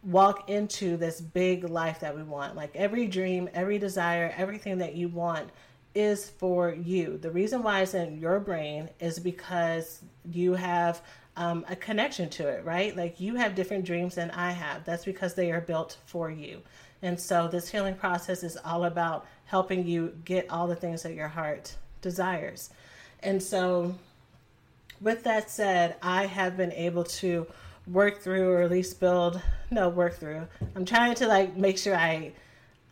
walk 0.02 0.49
into 0.49 0.97
this 0.97 1.21
big 1.21 1.68
life 1.68 2.00
that 2.00 2.16
we 2.16 2.23
want. 2.23 2.56
Like 2.56 2.75
every 2.75 3.06
dream, 3.06 3.49
every 3.54 3.78
desire, 3.78 4.35
everything 4.37 4.78
that 4.78 4.94
you 4.94 5.09
want 5.09 5.50
is 5.94 6.30
for 6.30 6.73
you. 6.73 7.18
The 7.18 7.30
reason 7.30 7.62
why 7.62 7.82
it's 7.82 7.94
in 7.94 8.18
your 8.18 8.40
brain 8.40 8.88
is 8.99 9.18
because 9.18 10.02
you 10.25 10.54
have 10.54 11.02
um, 11.37 11.64
a 11.68 11.76
connection 11.76 12.28
to 12.30 12.49
it, 12.49 12.64
right? 12.64 12.97
Like 12.97 13.21
you 13.21 13.35
have 13.37 13.54
different 13.54 13.85
dreams 13.85 14.14
than 14.14 14.30
I 14.30 14.52
have. 14.52 14.85
That's 14.85 15.04
because 15.04 15.35
they 15.35 15.50
are 15.52 15.61
built 15.61 15.99
for 16.06 16.30
you. 16.30 16.62
And 17.02 17.18
so 17.18 17.49
this 17.49 17.68
healing 17.68 17.94
process 17.94 18.42
is 18.42 18.56
all 18.64 18.85
about 18.85 19.26
helping 19.44 19.87
you 19.87 20.14
get 20.25 20.49
all 20.50 20.66
the 20.66 20.76
things 20.76 21.02
that 21.02 21.14
your 21.14 21.28
heart 21.28 21.75
desires. 22.00 22.71
And 23.23 23.42
so, 23.42 23.94
with 25.00 25.25
that 25.25 25.50
said, 25.50 25.97
I 26.00 26.26
have 26.26 26.56
been 26.56 26.73
able 26.73 27.04
to 27.04 27.47
work 27.87 28.21
through 28.21 28.51
or 28.51 28.62
at 28.62 28.71
least 28.71 29.01
build 29.01 29.41
no 29.71 29.89
work 29.89 30.15
through 30.15 30.47
i'm 30.77 30.85
trying 30.85 31.15
to 31.15 31.27
like 31.27 31.57
make 31.57 31.77
sure 31.77 31.97
i 31.97 32.33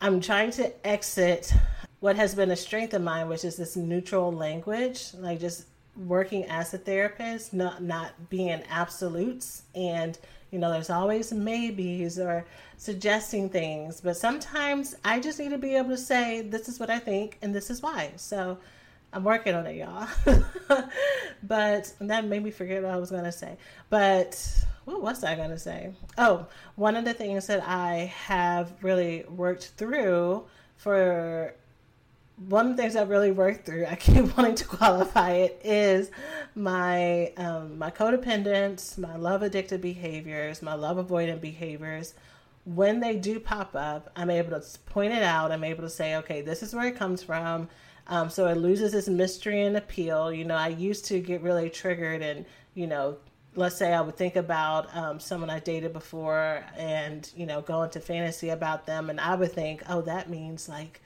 i'm 0.01 0.19
trying 0.19 0.51
to 0.51 0.87
exit 0.87 1.53
what 2.01 2.15
has 2.15 2.35
been 2.35 2.51
a 2.51 2.55
strength 2.55 2.93
of 2.93 3.01
mine 3.01 3.29
which 3.29 3.45
is 3.45 3.55
this 3.55 3.77
neutral 3.77 4.31
language 4.31 5.13
like 5.15 5.39
just 5.39 5.67
working 6.05 6.43
as 6.45 6.73
a 6.73 6.77
therapist 6.77 7.53
not 7.53 7.81
not 7.81 8.11
being 8.29 8.61
absolutes 8.69 9.63
and 9.75 10.17
you 10.51 10.59
know 10.59 10.71
there's 10.71 10.89
always 10.89 11.31
maybes 11.31 12.19
or 12.19 12.45
suggesting 12.75 13.49
things 13.49 14.01
but 14.01 14.17
sometimes 14.17 14.95
i 15.05 15.19
just 15.19 15.39
need 15.39 15.49
to 15.49 15.57
be 15.57 15.75
able 15.75 15.89
to 15.89 15.97
say 15.97 16.41
this 16.41 16.67
is 16.67 16.79
what 16.79 16.89
i 16.89 16.99
think 16.99 17.37
and 17.41 17.55
this 17.55 17.69
is 17.69 17.81
why 17.81 18.11
so 18.17 18.57
I'm 19.13 19.23
working 19.23 19.53
on 19.53 19.67
it, 19.67 19.75
y'all. 19.75 20.07
but 21.43 21.93
that 21.99 22.25
made 22.25 22.43
me 22.43 22.51
forget 22.51 22.81
what 22.81 22.91
I 22.91 22.97
was 22.97 23.09
to 23.09 23.31
say. 23.31 23.57
But 23.89 24.39
what 24.85 25.01
was 25.01 25.23
I 25.23 25.35
going 25.35 25.49
to 25.51 25.59
say? 25.59 25.93
Oh, 26.17 26.47
one 26.75 26.95
of 26.95 27.05
the 27.05 27.13
things 27.13 27.47
that 27.47 27.63
I 27.67 28.13
have 28.25 28.73
really 28.81 29.23
worked 29.29 29.73
through 29.77 30.45
for 30.77 31.53
one 32.47 32.71
of 32.71 32.75
the 32.75 32.81
things 32.81 32.95
I've 32.95 33.09
really 33.09 33.31
worked 33.31 33.65
through, 33.65 33.85
I 33.89 33.95
keep 33.95 34.35
wanting 34.35 34.55
to 34.55 34.65
qualify 34.65 35.31
it, 35.31 35.61
is 35.63 36.11
my 36.55 37.31
um, 37.37 37.77
my 37.77 37.91
codependence, 37.91 38.97
my 38.97 39.15
love 39.15 39.43
addicted 39.43 39.81
behaviors, 39.81 40.61
my 40.61 40.73
love 40.73 40.97
avoidant 40.97 41.41
behaviors. 41.41 42.13
When 42.65 42.99
they 42.99 43.15
do 43.15 43.39
pop 43.39 43.75
up, 43.75 44.11
I'm 44.15 44.29
able 44.29 44.59
to 44.59 44.79
point 44.85 45.13
it 45.13 45.23
out. 45.23 45.51
I'm 45.51 45.63
able 45.63 45.81
to 45.81 45.89
say, 45.89 46.15
okay, 46.17 46.41
this 46.41 46.61
is 46.61 46.75
where 46.75 46.87
it 46.87 46.95
comes 46.95 47.23
from. 47.23 47.69
Um, 48.07 48.29
so 48.29 48.47
it 48.47 48.57
loses 48.57 48.93
its 48.93 49.07
mystery 49.07 49.63
and 49.63 49.77
appeal. 49.77 50.31
You 50.31 50.45
know, 50.45 50.55
I 50.55 50.67
used 50.67 51.05
to 51.05 51.19
get 51.19 51.41
really 51.41 51.71
triggered 51.71 52.21
and, 52.21 52.45
you 52.75 52.85
know, 52.85 53.17
let's 53.55 53.75
say 53.75 53.93
I 53.93 54.01
would 54.01 54.15
think 54.15 54.35
about 54.35 54.95
um, 54.95 55.19
someone 55.19 55.49
I 55.49 55.59
dated 55.59 55.93
before 55.93 56.63
and, 56.77 57.29
you 57.35 57.45
know, 57.45 57.61
go 57.61 57.83
into 57.83 57.99
fantasy 57.99 58.49
about 58.49 58.85
them. 58.85 59.09
And 59.09 59.19
I 59.19 59.35
would 59.35 59.51
think, 59.51 59.83
oh, 59.89 60.01
that 60.03 60.29
means 60.29 60.69
like 60.69 61.01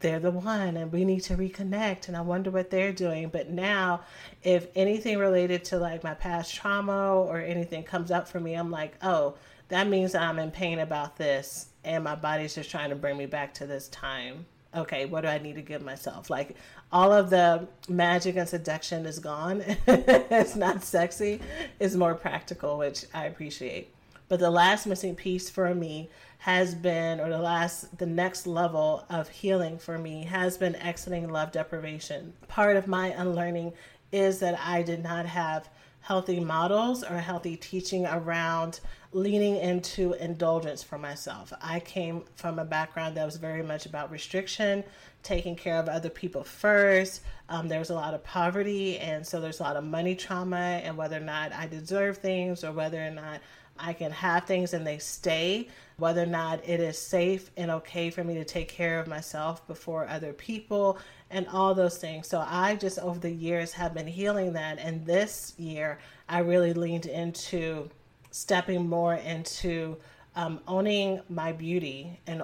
they're 0.00 0.20
the 0.20 0.30
one 0.30 0.76
and 0.76 0.92
we 0.92 1.04
need 1.04 1.20
to 1.24 1.36
reconnect. 1.36 2.08
And 2.08 2.16
I 2.16 2.20
wonder 2.20 2.50
what 2.50 2.70
they're 2.70 2.92
doing. 2.92 3.28
But 3.28 3.50
now, 3.50 4.02
if 4.42 4.68
anything 4.76 5.18
related 5.18 5.64
to 5.66 5.78
like 5.78 6.04
my 6.04 6.14
past 6.14 6.54
trauma 6.54 7.16
or 7.16 7.40
anything 7.40 7.82
comes 7.82 8.10
up 8.10 8.28
for 8.28 8.38
me, 8.38 8.54
I'm 8.54 8.70
like, 8.70 8.94
oh, 9.02 9.34
that 9.68 9.88
means 9.88 10.14
I'm 10.14 10.38
in 10.38 10.50
pain 10.50 10.78
about 10.78 11.16
this. 11.16 11.66
And 11.84 12.04
my 12.04 12.14
body's 12.14 12.54
just 12.54 12.70
trying 12.70 12.90
to 12.90 12.96
bring 12.96 13.16
me 13.16 13.26
back 13.26 13.54
to 13.54 13.66
this 13.66 13.88
time 13.88 14.46
okay, 14.74 15.04
what 15.04 15.22
do 15.22 15.28
I 15.28 15.38
need 15.38 15.54
to 15.56 15.62
give 15.62 15.82
myself? 15.82 16.30
Like 16.30 16.56
all 16.92 17.12
of 17.12 17.30
the 17.30 17.66
magic 17.88 18.36
and 18.36 18.48
seduction 18.48 19.06
is 19.06 19.18
gone. 19.18 19.62
it's 19.86 20.56
not 20.56 20.84
sexy. 20.84 21.40
It's 21.80 21.94
more 21.94 22.14
practical, 22.14 22.78
which 22.78 23.06
I 23.14 23.24
appreciate. 23.24 23.94
But 24.28 24.40
the 24.40 24.50
last 24.50 24.86
missing 24.86 25.14
piece 25.14 25.50
for 25.50 25.74
me 25.74 26.10
has 26.38 26.74
been, 26.74 27.20
or 27.20 27.28
the 27.28 27.38
last, 27.38 27.98
the 27.98 28.06
next 28.06 28.46
level 28.46 29.04
of 29.08 29.28
healing 29.28 29.78
for 29.78 29.96
me 29.96 30.24
has 30.24 30.56
been 30.56 30.74
exiting 30.76 31.28
love 31.28 31.52
deprivation. 31.52 32.32
Part 32.48 32.76
of 32.76 32.86
my 32.86 33.08
unlearning 33.08 33.72
is 34.10 34.40
that 34.40 34.58
I 34.60 34.82
did 34.82 35.02
not 35.02 35.26
have 35.26 35.68
healthy 36.02 36.40
models 36.40 37.02
or 37.02 37.18
healthy 37.18 37.56
teaching 37.56 38.06
around 38.06 38.80
leaning 39.12 39.56
into 39.56 40.14
indulgence 40.14 40.82
for 40.82 40.98
myself. 40.98 41.52
I 41.60 41.80
came 41.80 42.24
from 42.34 42.58
a 42.58 42.64
background 42.64 43.16
that 43.16 43.24
was 43.24 43.36
very 43.36 43.62
much 43.62 43.86
about 43.86 44.10
restriction, 44.10 44.84
taking 45.22 45.54
care 45.54 45.76
of 45.76 45.88
other 45.88 46.08
people 46.08 46.44
first. 46.44 47.20
Um, 47.48 47.68
was 47.68 47.90
a 47.90 47.94
lot 47.94 48.14
of 48.14 48.24
poverty, 48.24 48.98
and 48.98 49.26
so 49.26 49.40
there's 49.40 49.60
a 49.60 49.62
lot 49.62 49.76
of 49.76 49.84
money 49.84 50.14
trauma, 50.14 50.80
and 50.82 50.96
whether 50.96 51.18
or 51.18 51.20
not 51.20 51.52
I 51.52 51.66
deserve 51.66 52.18
things 52.18 52.64
or 52.64 52.72
whether 52.72 53.04
or 53.04 53.10
not 53.10 53.40
I 53.78 53.92
can 53.92 54.10
have 54.12 54.44
things 54.44 54.74
and 54.74 54.86
they 54.86 54.98
stay, 54.98 55.68
whether 55.96 56.22
or 56.22 56.26
not 56.26 56.60
it 56.68 56.80
is 56.80 56.98
safe 56.98 57.50
and 57.56 57.70
okay 57.70 58.10
for 58.10 58.22
me 58.24 58.34
to 58.34 58.44
take 58.44 58.68
care 58.68 59.00
of 59.00 59.06
myself 59.06 59.66
before 59.66 60.06
other 60.08 60.32
people, 60.32 60.98
and 61.30 61.46
all 61.48 61.74
those 61.74 61.98
things. 61.98 62.28
So 62.28 62.44
I 62.46 62.76
just 62.76 62.98
over 62.98 63.18
the 63.18 63.30
years 63.30 63.72
have 63.72 63.94
been 63.94 64.06
healing 64.06 64.52
that. 64.52 64.78
And 64.78 65.04
this 65.06 65.54
year, 65.58 65.98
I 66.28 66.40
really 66.40 66.74
leaned 66.74 67.06
into 67.06 67.90
stepping 68.30 68.88
more 68.88 69.14
into 69.14 69.96
um, 70.34 70.60
owning 70.66 71.20
my 71.28 71.52
beauty 71.52 72.18
and 72.26 72.42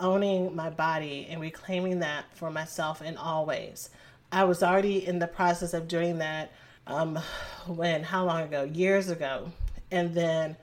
owning 0.00 0.54
my 0.56 0.70
body 0.70 1.28
and 1.30 1.40
reclaiming 1.40 2.00
that 2.00 2.24
for 2.34 2.50
myself 2.50 3.00
in 3.02 3.16
all 3.16 3.46
ways. 3.46 3.90
I 4.32 4.44
was 4.44 4.62
already 4.62 5.06
in 5.06 5.18
the 5.18 5.26
process 5.26 5.72
of 5.72 5.88
doing 5.88 6.18
that 6.18 6.52
um, 6.86 7.16
when, 7.66 8.02
how 8.02 8.24
long 8.24 8.42
ago? 8.42 8.64
Years 8.64 9.08
ago. 9.08 9.50
And 9.90 10.14
then 10.14 10.56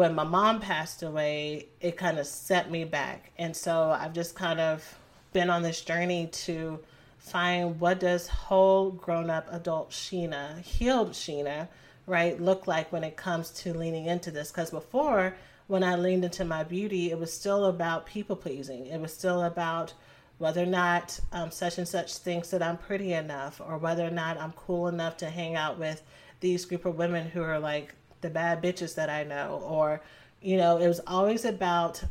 when 0.00 0.14
my 0.14 0.24
mom 0.24 0.60
passed 0.60 1.02
away, 1.02 1.66
it 1.78 1.94
kind 1.98 2.18
of 2.18 2.26
set 2.26 2.70
me 2.70 2.84
back. 2.84 3.32
And 3.36 3.54
so 3.54 3.90
I've 3.90 4.14
just 4.14 4.34
kind 4.34 4.58
of 4.58 4.98
been 5.34 5.50
on 5.50 5.60
this 5.62 5.82
journey 5.82 6.28
to 6.46 6.80
find 7.18 7.78
what 7.78 8.00
does 8.00 8.26
whole 8.26 8.92
grown 8.92 9.28
up 9.28 9.46
adult 9.52 9.90
Sheena, 9.90 10.62
healed 10.62 11.10
Sheena, 11.10 11.68
right, 12.06 12.40
look 12.40 12.66
like 12.66 12.90
when 12.90 13.04
it 13.04 13.18
comes 13.18 13.50
to 13.50 13.74
leaning 13.74 14.06
into 14.06 14.30
this. 14.30 14.50
Because 14.50 14.70
before, 14.70 15.36
when 15.66 15.84
I 15.84 15.96
leaned 15.96 16.24
into 16.24 16.46
my 16.46 16.64
beauty, 16.64 17.10
it 17.10 17.18
was 17.18 17.30
still 17.30 17.66
about 17.66 18.06
people 18.06 18.36
pleasing. 18.36 18.86
It 18.86 19.02
was 19.02 19.12
still 19.12 19.42
about 19.42 19.92
whether 20.38 20.62
or 20.62 20.66
not 20.66 21.20
um, 21.30 21.50
such 21.50 21.76
and 21.76 21.86
such 21.86 22.16
thinks 22.16 22.48
that 22.52 22.62
I'm 22.62 22.78
pretty 22.78 23.12
enough, 23.12 23.60
or 23.60 23.76
whether 23.76 24.06
or 24.06 24.10
not 24.10 24.40
I'm 24.40 24.52
cool 24.52 24.88
enough 24.88 25.18
to 25.18 25.28
hang 25.28 25.56
out 25.56 25.78
with 25.78 26.02
these 26.40 26.64
group 26.64 26.86
of 26.86 26.96
women 26.96 27.28
who 27.28 27.42
are 27.42 27.58
like 27.58 27.94
the 28.20 28.30
bad 28.30 28.62
bitches 28.62 28.94
that 28.96 29.10
I 29.10 29.24
know, 29.24 29.62
or 29.64 30.00
you 30.40 30.56
know, 30.56 30.78
it 30.78 30.88
was 30.88 31.00
always 31.06 31.44
about 31.44 32.02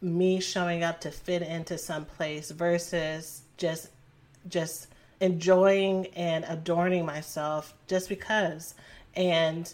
me 0.00 0.40
showing 0.40 0.84
up 0.84 1.00
to 1.00 1.10
fit 1.10 1.42
into 1.42 1.76
some 1.76 2.04
place 2.04 2.50
versus 2.50 3.42
just 3.56 3.90
just 4.48 4.88
enjoying 5.20 6.06
and 6.14 6.44
adorning 6.48 7.04
myself 7.04 7.74
just 7.86 8.08
because. 8.08 8.74
And 9.14 9.72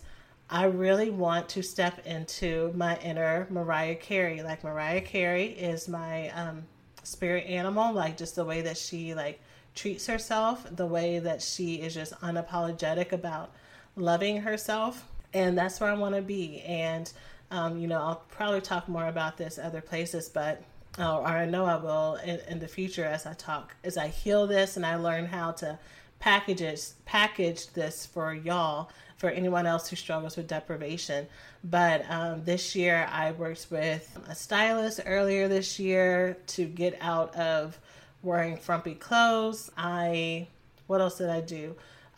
I 0.49 0.64
really 0.64 1.11
want 1.11 1.49
to 1.50 1.62
step 1.62 2.07
into 2.07 2.73
my 2.75 2.99
inner 2.99 3.47
Mariah 3.50 3.97
Carey. 3.97 4.43
Like 4.43 4.64
Mariah 4.64 5.00
Carey 5.00 5.47
is 5.47 5.88
my 5.88 6.31
um, 6.31 6.64
spirit 7.02 7.47
animal, 7.47 7.93
like 7.93 8.16
just 8.16 8.37
the 8.37 8.45
way 8.45 8.62
that 8.62 8.76
she 8.76 9.14
like 9.14 9.40
treats 9.75 10.07
herself, 10.07 10.66
the 10.75 10.87
way 10.87 11.19
that 11.19 11.43
she 11.43 11.76
is 11.76 11.95
just 11.95 12.12
unapologetic 12.21 13.12
about 13.12 13.50
loving 13.97 14.43
herself. 14.43 15.07
And 15.35 15.59
that's 15.59 15.81
where 15.81 15.91
I 15.91 15.95
want 15.95 16.14
to 16.14 16.23
be. 16.23 16.62
And, 16.62 17.12
um, 17.50 17.76
you 17.79 17.88
know, 17.88 18.00
I'll 18.00 18.23
probably 18.31 18.61
talk 18.61 18.88
more 18.88 19.09
about 19.09 19.37
this 19.37 19.59
other 19.59 19.81
places, 19.81 20.29
but 20.29 20.62
or 20.99 21.26
I 21.26 21.45
know 21.45 21.67
I 21.67 21.76
will 21.76 22.17
in, 22.25 22.41
in 22.49 22.59
the 22.61 22.69
future 22.69 23.05
as 23.05 23.26
I 23.26 23.35
talk, 23.35 23.75
as 23.83 23.97
I 23.97 24.09
heal 24.09 24.47
this 24.47 24.76
and 24.76 24.87
I 24.87 24.95
learn 24.95 25.26
how 25.26 25.50
to 25.53 25.79
packages 26.21 26.95
package 27.05 27.67
this 27.73 28.07
for 28.07 28.33
y'all 28.33 28.88
for 29.17 29.29
anyone 29.29 29.67
else 29.67 29.88
who 29.88 29.97
struggles 29.97 30.37
with 30.37 30.47
deprivation. 30.47 31.26
But 31.62 32.05
um, 32.09 32.45
this 32.45 32.75
year, 32.75 33.09
I 33.11 33.33
worked 33.33 33.67
with 33.71 34.19
a 34.29 34.35
stylist 34.35 35.00
earlier 35.05 35.49
this 35.49 35.79
year 35.79 36.37
to 36.49 36.64
get 36.64 36.97
out 37.00 37.35
of 37.37 37.79
wearing 38.23 38.57
frumpy 38.57 38.95
clothes. 38.95 39.71
I 39.76 40.49
what 40.87 41.00
else 41.00 41.19
did 41.19 41.31
I 41.31 41.41
do? 41.41 41.75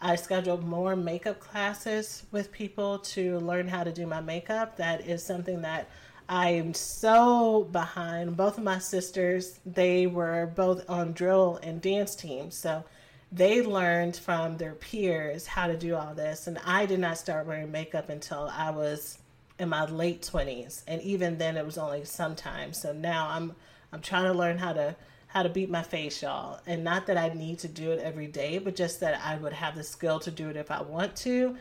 I 0.07 0.15
scheduled 0.15 0.63
more 0.63 0.95
makeup 0.95 1.41
classes 1.41 2.23
with 2.31 2.53
people 2.53 3.01
to 3.01 3.41
learn 3.41 3.67
how 3.67 3.83
to 3.83 3.91
do 3.91 4.07
my 4.07 4.21
makeup. 4.21 4.77
That 4.77 5.05
is 5.05 5.21
something 5.21 5.63
that 5.63 5.89
I'm 6.29 6.75
so 6.75 7.65
behind. 7.73 8.37
Both 8.37 8.57
of 8.57 8.63
my 8.63 8.79
sisters, 8.79 9.59
they 9.67 10.07
were 10.07 10.47
both 10.55 10.89
on 10.89 11.13
drill 11.13 11.59
and 11.61 11.83
dance 11.83 12.15
teams. 12.15 12.55
So 12.55 12.85
they 13.33 13.63
learned 13.63 14.17
from 14.17 14.59
their 14.59 14.75
peers 14.75 15.45
how 15.45 15.67
to 15.67 15.77
do 15.77 15.97
all 15.97 16.15
this. 16.15 16.47
And 16.47 16.61
I 16.65 16.87
did 16.87 17.01
not 17.01 17.19
start 17.19 17.45
wearing 17.45 17.73
makeup 17.73 18.09
until 18.09 18.49
I 18.57 18.71
was 18.71 19.19
in 19.59 19.71
my 19.71 19.87
late 19.87 20.23
20s. 20.23 20.85
And 20.87 21.03
even 21.03 21.39
then 21.39 21.57
it 21.57 21.65
was 21.65 21.79
only 21.79 22.05
sometimes. 22.05 22.81
So 22.81 22.93
now 22.93 23.29
I'm 23.31 23.57
I'm 23.93 24.03
trying 24.03 24.31
to 24.31 24.39
learn 24.39 24.59
how 24.59 24.73
to 24.73 24.95
how 25.37 25.43
to 25.43 25.50
beat 25.50 25.69
my 25.69 25.83
face, 25.83 26.23
y'all. 26.23 26.59
And 26.66 26.83
not 26.83 27.07
that 27.09 27.19
I 27.19 27.28
need 27.28 27.59
to 27.59 27.69
do 27.69 27.90
it 27.90 28.00
every 28.00 28.26
day, 28.26 28.57
but 28.57 28.75
just 28.75 29.00
that 29.00 29.21
I 29.23 29.37
would 29.37 29.52
have 29.52 29.75
the 29.75 29.83
skill 29.83 30.19
to 30.21 30.31
do 30.31 30.49
it 30.49 30.57
if 30.57 30.71
I 30.71 30.81
want 30.81 31.14
to. 31.16 31.59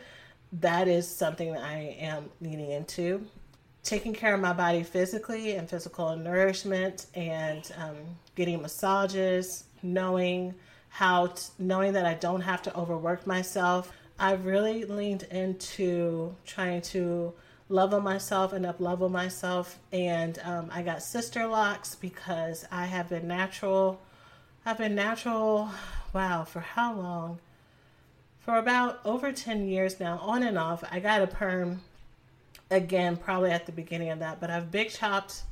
That 0.60 0.88
is 0.88 1.06
something 1.06 1.52
that 1.52 1.62
I 1.62 1.94
am 2.00 2.30
leaning 2.40 2.70
into. 2.70 3.26
Taking 3.82 4.14
care 4.14 4.32
of 4.32 4.40
my 4.40 4.54
body 4.54 4.82
physically 4.82 5.56
and 5.56 5.68
physical 5.68 6.16
nourishment 6.16 7.04
and 7.14 7.70
um, 7.76 7.96
getting 8.34 8.62
massages, 8.62 9.64
knowing 9.82 10.54
how, 10.88 11.34
knowing 11.58 11.92
that 11.92 12.06
I 12.06 12.14
don't 12.14 12.40
have 12.40 12.62
to 12.62 12.74
overwork 12.74 13.26
myself. 13.26 13.92
I've 14.18 14.46
really 14.46 14.86
leaned 14.86 15.24
into 15.24 16.34
trying 16.46 16.80
to 16.80 17.34
level 17.68 18.00
myself 18.00 18.52
and 18.52 18.64
up 18.64 18.80
level 18.80 19.08
myself. 19.08 19.78
And 19.92 20.38
um, 20.44 20.70
I 20.72 20.82
got 20.82 20.98
Sisterlocks 20.98 21.98
because 22.00 22.64
I 22.70 22.86
have 22.86 23.08
been 23.08 23.26
natural. 23.26 24.00
I've 24.64 24.78
been 24.78 24.94
natural, 24.94 25.70
wow, 26.12 26.44
for 26.44 26.60
how 26.60 26.94
long? 26.94 27.38
For 28.40 28.56
about 28.58 29.00
over 29.04 29.32
10 29.32 29.66
years 29.66 29.98
now, 29.98 30.18
on 30.18 30.42
and 30.42 30.58
off. 30.58 30.84
I 30.90 31.00
got 31.00 31.22
a 31.22 31.26
perm 31.26 31.80
again, 32.70 33.16
probably 33.16 33.50
at 33.50 33.66
the 33.66 33.72
beginning 33.72 34.10
of 34.10 34.20
that, 34.20 34.40
but 34.40 34.50
I've 34.50 34.70
big 34.70 34.90
chopped 34.90 35.42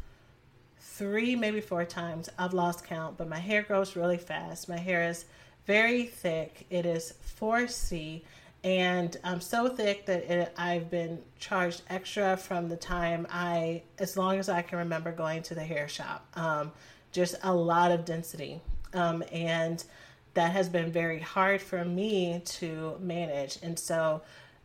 three, 0.78 1.34
maybe 1.34 1.60
four 1.60 1.84
times. 1.84 2.28
I've 2.38 2.54
lost 2.54 2.84
count, 2.86 3.16
but 3.16 3.28
my 3.28 3.38
hair 3.38 3.62
grows 3.62 3.96
really 3.96 4.18
fast. 4.18 4.68
My 4.68 4.78
hair 4.78 5.08
is 5.08 5.24
very 5.66 6.04
thick. 6.04 6.66
It 6.70 6.86
is 6.86 7.14
4C 7.40 8.22
and 8.64 9.14
I'm 9.22 9.42
so 9.42 9.68
thick 9.68 10.06
that 10.06 10.24
it, 10.24 10.54
I've 10.56 10.90
been 10.90 11.20
charged 11.38 11.82
extra 11.90 12.34
from 12.38 12.70
the 12.70 12.76
time 12.76 13.26
I, 13.30 13.82
as 13.98 14.16
long 14.16 14.38
as 14.38 14.48
I 14.48 14.62
can 14.62 14.78
remember 14.78 15.12
going 15.12 15.42
to 15.42 15.54
the 15.54 15.62
hair 15.62 15.86
shop. 15.86 16.26
Um, 16.34 16.72
just 17.12 17.34
a 17.42 17.54
lot 17.54 17.92
of 17.92 18.06
density. 18.06 18.62
Um, 18.94 19.22
and 19.30 19.84
that 20.32 20.52
has 20.52 20.70
been 20.70 20.90
very 20.90 21.20
hard 21.20 21.60
for 21.60 21.84
me 21.84 22.40
to 22.44 22.96
manage. 23.00 23.58
And 23.62 23.78
so 23.78 24.22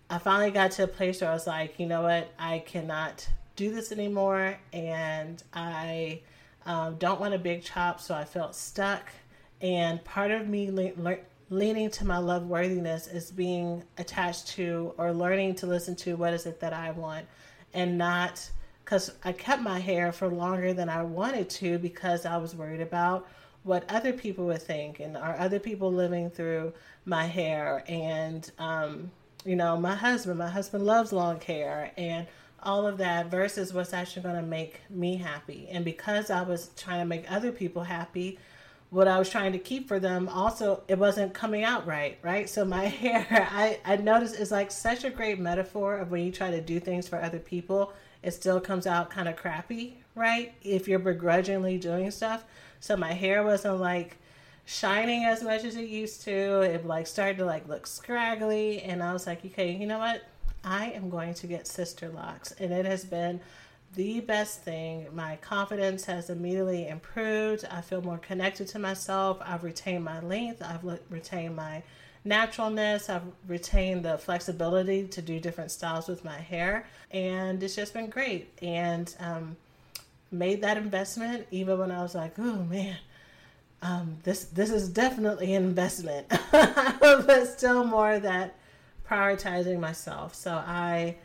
I 0.10 0.18
finally 0.18 0.52
got 0.52 0.72
to 0.72 0.84
a 0.84 0.88
place 0.88 1.20
where 1.20 1.30
I 1.30 1.34
was 1.34 1.46
like, 1.46 1.78
you 1.78 1.86
know 1.86 2.04
what, 2.04 2.32
I 2.40 2.60
cannot 2.60 3.28
do 3.58 3.70
this 3.76 3.92
anymore. 3.92 4.58
And 4.72 5.44
I 5.54 6.22
um, 6.66 6.96
don't 6.96 7.20
want 7.20 7.34
a 7.34 7.38
big 7.38 7.64
chop. 7.64 8.00
So 8.00 8.16
I 8.16 8.24
felt 8.24 8.56
stuck. 8.56 9.10
And 9.60 10.02
part 10.06 10.32
of 10.32 10.48
me 10.48 10.72
le- 10.72 11.18
leaning 11.50 11.90
to 11.90 12.06
my 12.06 12.18
love 12.18 12.48
worthiness 12.48 13.08
is 13.08 13.32
being 13.32 13.84
attached 13.98 14.48
to 14.48 14.94
or 14.98 15.12
learning 15.12 15.56
to 15.56 15.66
listen 15.66 15.96
to 15.96 16.16
what 16.16 16.34
is 16.34 16.46
it 16.46 16.60
that 16.60 16.74
I 16.74 16.92
want 16.92 17.26
and 17.74 17.98
not 17.98 18.50
because 18.84 19.12
I 19.24 19.32
kept 19.32 19.62
my 19.62 19.80
hair 19.80 20.12
for 20.12 20.28
longer 20.28 20.74
than 20.74 20.90
I 20.90 21.04
wanted 21.04 21.50
to 21.52 21.78
because 21.78 22.26
I 22.26 22.38
was 22.38 22.56
worried 22.56 22.82
about 22.82 23.28
what 23.64 23.84
other 23.90 24.14
people 24.14 24.46
would 24.48 24.62
think 24.62 25.00
and 25.00 25.18
are 25.18 25.38
other 25.38 25.60
people 25.60 25.92
living 25.92 26.30
through 26.30 26.74
my 27.06 27.26
hair? 27.26 27.84
And 27.88 28.50
um, 28.58 29.12
you 29.46 29.56
know 29.56 29.78
my 29.78 29.96
husband 29.96 30.38
my 30.40 30.50
husband 30.50 30.86
loves 30.86 31.14
long 31.14 31.40
hair 31.42 31.92
and 31.98 32.28
all 32.62 32.86
of 32.86 32.98
that 32.98 33.32
versus 33.32 33.74
what's 33.74 33.94
actually 33.94 34.22
going 34.22 34.36
to 34.36 34.42
make 34.42 34.82
me 34.90 35.16
happy. 35.16 35.68
And 35.72 35.86
because 35.86 36.30
i 36.30 36.42
was 36.42 36.72
trying 36.76 37.00
to 37.00 37.06
make 37.06 37.32
other 37.32 37.52
people 37.52 37.84
happy 37.84 38.38
what 38.90 39.08
I 39.08 39.20
was 39.20 39.30
trying 39.30 39.52
to 39.52 39.60
keep 39.60 39.88
for 39.88 40.00
them 40.00 40.28
also 40.28 40.82
it 40.88 40.98
wasn't 40.98 41.34
coming 41.34 41.64
out 41.64 41.86
right, 41.86 42.18
right? 42.24 42.50
So 42.50 42.66
my 42.66 42.86
hair, 42.88 43.48
I, 43.52 43.80
I 43.86 43.98
noticed 43.98 44.36
is 44.36 44.52
like 44.52 44.72
such 44.72 45.04
a 45.04 45.10
great 45.10 45.40
metaphor 45.40 45.98
of 45.98 46.12
when 46.12 46.24
you 46.24 46.32
try 46.32 46.52
to 46.52 46.62
do 46.62 46.80
things 46.80 47.08
for 47.08 47.22
other 47.22 47.40
people, 47.40 47.94
it 48.24 48.32
still 48.32 48.60
comes 48.60 48.88
out 48.88 49.10
kind 49.10 49.30
of 49.30 49.36
crappy, 49.36 49.98
right? 50.16 50.54
If 50.62 50.88
you're 50.88 51.00
begrudgingly 51.00 51.78
doing 51.78 52.12
stuff. 52.12 52.46
So 52.80 52.98
my 52.98 53.14
hair 53.14 53.44
wasn't 53.44 53.80
like 53.80 54.18
shining 54.66 55.26
as 55.26 55.44
much 55.44 55.64
as 55.64 55.76
it 55.76 55.88
used 55.88 56.22
to. 56.24 56.62
It 56.62 56.86
like 56.86 57.08
started 57.08 57.38
to 57.38 57.46
like 57.46 57.68
look 57.68 57.86
scraggly 57.86 58.82
and 58.82 59.04
I 59.04 59.14
was 59.14 59.28
like, 59.28 59.46
okay, 59.46 59.72
you 59.72 59.86
know 59.86 60.00
what? 60.00 60.24
I 60.64 60.92
am 60.92 61.10
going 61.10 61.36
to 61.36 61.48
get 61.48 61.66
Sisterlocks." 61.66 62.54
and 62.60 62.74
it 62.74 62.86
has 62.86 63.06
been 63.06 63.40
the 63.96 64.20
best 64.22 64.62
thing. 64.62 65.08
My 65.14 65.38
confidence 65.38 66.06
has 66.06 66.30
immediately 66.30 66.88
improved. 66.88 67.66
I 67.70 67.82
feel 67.82 68.02
more 68.02 68.18
connected 68.18 68.68
to 68.70 68.80
myself. 68.80 69.40
I've 69.42 69.64
retained 69.64 70.04
my 70.04 70.20
length. 70.22 70.62
I've 70.62 70.84
retained 71.10 71.56
my 71.56 71.84
naturalness. 72.24 73.10
I've 73.10 73.24
retained 73.48 74.06
the 74.06 74.18
flexibility 74.18 75.08
to 75.08 75.22
do 75.22 75.40
different 75.40 75.72
styles 75.72 76.08
with 76.08 76.24
my 76.24 76.38
hair. 76.38 76.86
And 77.12 77.62
it's 77.64 77.76
just 77.76 77.94
been 77.94 78.10
great. 78.10 78.52
And 78.62 79.14
um, 79.20 79.58
made 80.32 80.62
that 80.62 80.78
investment 80.78 81.48
even 81.52 81.80
when 81.80 81.92
I 81.92 82.02
was 82.02 82.16
like, 82.16 82.38
oh 82.38 82.64
man. 82.64 82.98
Um, 83.82 84.18
this 84.24 84.44
this 84.44 84.72
is 84.72 84.90
definitely 84.90 85.54
an 85.54 85.64
investment, 85.64 86.28
but 86.52 87.46
still 87.46 87.86
more 87.86 88.20
that 88.20 88.56
prioritizing 89.10 89.80
myself. 89.80 90.36
So 90.36 90.52
I 90.52 91.16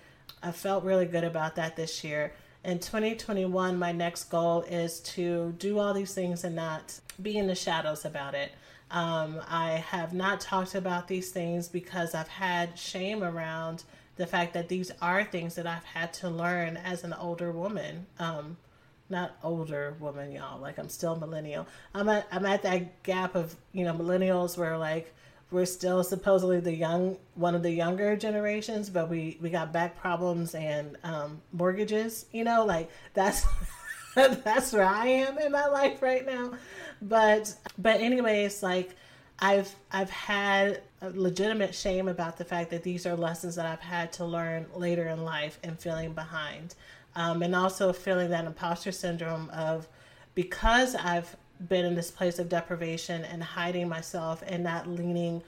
I 0.40 0.52
felt 0.52 0.84
really 0.84 1.06
good 1.06 1.24
about 1.24 1.56
that 1.56 1.74
this 1.74 2.04
year 2.04 2.32
in 2.64 2.78
2021, 2.78 3.78
my 3.78 3.92
next 3.92 4.24
goal 4.24 4.62
is 4.62 5.00
to 5.00 5.54
do 5.58 5.78
all 5.78 5.92
these 5.92 6.14
things 6.14 6.44
and 6.44 6.56
not 6.56 6.98
be 7.20 7.36
in 7.36 7.46
the 7.46 7.54
shadows 7.54 8.04
about 8.04 8.34
it. 8.34 8.52
Um, 8.90 9.40
I 9.48 9.84
have 9.88 10.12
not 10.12 10.40
talked 10.40 10.74
about 10.74 11.08
these 11.08 11.30
things 11.30 11.68
because 11.68 12.14
I've 12.14 12.28
had 12.28 12.78
shame 12.78 13.22
around 13.22 13.84
the 14.16 14.26
fact 14.26 14.54
that 14.54 14.68
these 14.68 14.92
are 15.02 15.24
things 15.24 15.56
that 15.56 15.66
I've 15.66 15.84
had 15.84 16.12
to 16.14 16.30
learn 16.30 16.76
as 16.76 17.04
an 17.04 17.12
older 17.12 17.50
woman. 17.50 18.06
Um, 18.18 18.56
not 19.10 19.36
older 19.42 19.94
woman, 20.00 20.32
y'all. 20.32 20.60
Like 20.60 20.78
I'm 20.78 20.88
still 20.88 21.16
millennial. 21.16 21.66
I'm 21.94 22.08
at 22.08 22.26
I'm 22.32 22.46
at 22.46 22.62
that 22.62 23.02
gap 23.02 23.34
of 23.34 23.54
you 23.72 23.84
know 23.84 23.92
millennials 23.92 24.56
where 24.56 24.78
like 24.78 25.12
we're 25.54 25.64
still 25.64 26.02
supposedly 26.02 26.58
the 26.58 26.74
young 26.74 27.16
one 27.36 27.54
of 27.54 27.62
the 27.62 27.70
younger 27.70 28.16
generations, 28.16 28.90
but 28.90 29.08
we 29.08 29.38
we 29.40 29.50
got 29.50 29.72
back 29.72 29.96
problems 29.96 30.52
and 30.56 30.96
um, 31.04 31.40
mortgages. 31.52 32.26
You 32.32 32.42
know, 32.42 32.64
like 32.64 32.90
that's 33.14 33.46
that's 34.16 34.72
where 34.72 34.84
I 34.84 35.06
am 35.06 35.38
in 35.38 35.52
my 35.52 35.66
life 35.66 36.02
right 36.02 36.26
now. 36.26 36.54
But 37.00 37.54
but 37.78 38.00
anyways, 38.00 38.64
like 38.64 38.96
I've 39.38 39.72
I've 39.92 40.10
had 40.10 40.82
legitimate 41.00 41.72
shame 41.72 42.08
about 42.08 42.36
the 42.36 42.44
fact 42.44 42.70
that 42.70 42.82
these 42.82 43.06
are 43.06 43.14
lessons 43.14 43.54
that 43.54 43.64
I've 43.64 43.80
had 43.80 44.12
to 44.14 44.24
learn 44.24 44.66
later 44.74 45.06
in 45.06 45.24
life 45.24 45.60
and 45.62 45.78
feeling 45.78 46.14
behind, 46.14 46.74
um, 47.14 47.44
and 47.44 47.54
also 47.54 47.92
feeling 47.92 48.30
that 48.30 48.44
imposter 48.44 48.90
syndrome 48.90 49.50
of 49.50 49.86
because 50.34 50.96
I've 50.96 51.36
been 51.68 51.84
in 51.84 51.94
this 51.94 52.10
place 52.10 52.38
of 52.38 52.48
deprivation 52.48 53.24
and 53.24 53.42
hiding 53.42 53.88
myself 53.88 54.42
and 54.46 54.64
not 54.64 54.88
leaning 54.88 55.42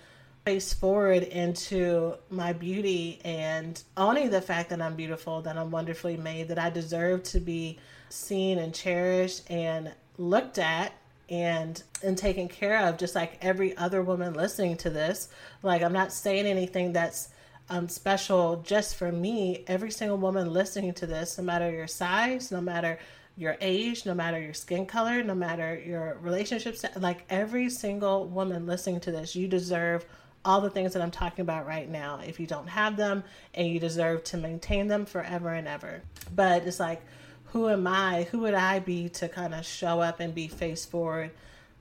face 0.46 0.72
forward 0.72 1.24
into 1.24 2.14
my 2.30 2.52
beauty 2.52 3.20
and 3.24 3.82
owning 3.96 4.30
the 4.30 4.40
fact 4.40 4.70
that 4.70 4.80
I'm 4.80 4.94
beautiful, 4.94 5.42
that 5.42 5.58
I'm 5.58 5.72
wonderfully 5.72 6.16
made, 6.16 6.48
that 6.48 6.58
I 6.58 6.70
deserve 6.70 7.24
to 7.24 7.40
be 7.40 7.80
seen 8.10 8.58
and 8.58 8.72
cherished 8.72 9.50
and 9.50 9.92
looked 10.18 10.58
at 10.58 10.92
and 11.28 11.82
and 12.04 12.16
taken 12.16 12.46
care 12.46 12.86
of 12.86 12.96
just 12.96 13.16
like 13.16 13.36
every 13.42 13.76
other 13.76 14.02
woman 14.02 14.34
listening 14.34 14.76
to 14.76 14.90
this. 14.90 15.28
Like 15.64 15.82
i'm 15.82 15.92
not 15.92 16.12
saying 16.12 16.46
anything 16.46 16.92
that's 16.92 17.30
um, 17.68 17.88
special 17.88 18.62
just 18.64 18.94
for 18.94 19.10
me. 19.10 19.64
Every 19.66 19.90
single 19.90 20.18
woman 20.18 20.52
listening 20.52 20.94
to 20.94 21.06
this 21.06 21.36
no 21.38 21.42
matter 21.42 21.68
your 21.70 21.88
size 21.88 22.52
no 22.52 22.60
matter 22.60 23.00
your 23.36 23.56
age, 23.60 24.06
no 24.06 24.14
matter 24.14 24.40
your 24.40 24.54
skin 24.54 24.86
color, 24.86 25.22
no 25.22 25.34
matter 25.34 25.78
your 25.78 26.16
relationships, 26.20 26.84
like 26.96 27.24
every 27.28 27.68
single 27.68 28.26
woman 28.26 28.66
listening 28.66 29.00
to 29.00 29.12
this, 29.12 29.36
you 29.36 29.46
deserve 29.46 30.06
all 30.44 30.60
the 30.60 30.70
things 30.70 30.92
that 30.92 31.02
I'm 31.02 31.10
talking 31.10 31.42
about 31.42 31.66
right 31.66 31.88
now. 31.88 32.20
If 32.24 32.40
you 32.40 32.46
don't 32.46 32.68
have 32.68 32.96
them, 32.96 33.24
and 33.52 33.68
you 33.68 33.78
deserve 33.80 34.24
to 34.24 34.36
maintain 34.36 34.86
them 34.88 35.04
forever 35.04 35.52
and 35.52 35.68
ever. 35.68 36.02
But 36.34 36.62
it's 36.62 36.80
like, 36.80 37.02
who 37.46 37.68
am 37.68 37.86
I? 37.86 38.24
Who 38.30 38.38
would 38.40 38.54
I 38.54 38.78
be 38.78 39.08
to 39.10 39.28
kind 39.28 39.54
of 39.54 39.66
show 39.66 40.00
up 40.00 40.20
and 40.20 40.34
be 40.34 40.48
face 40.48 40.84
forward 40.84 41.32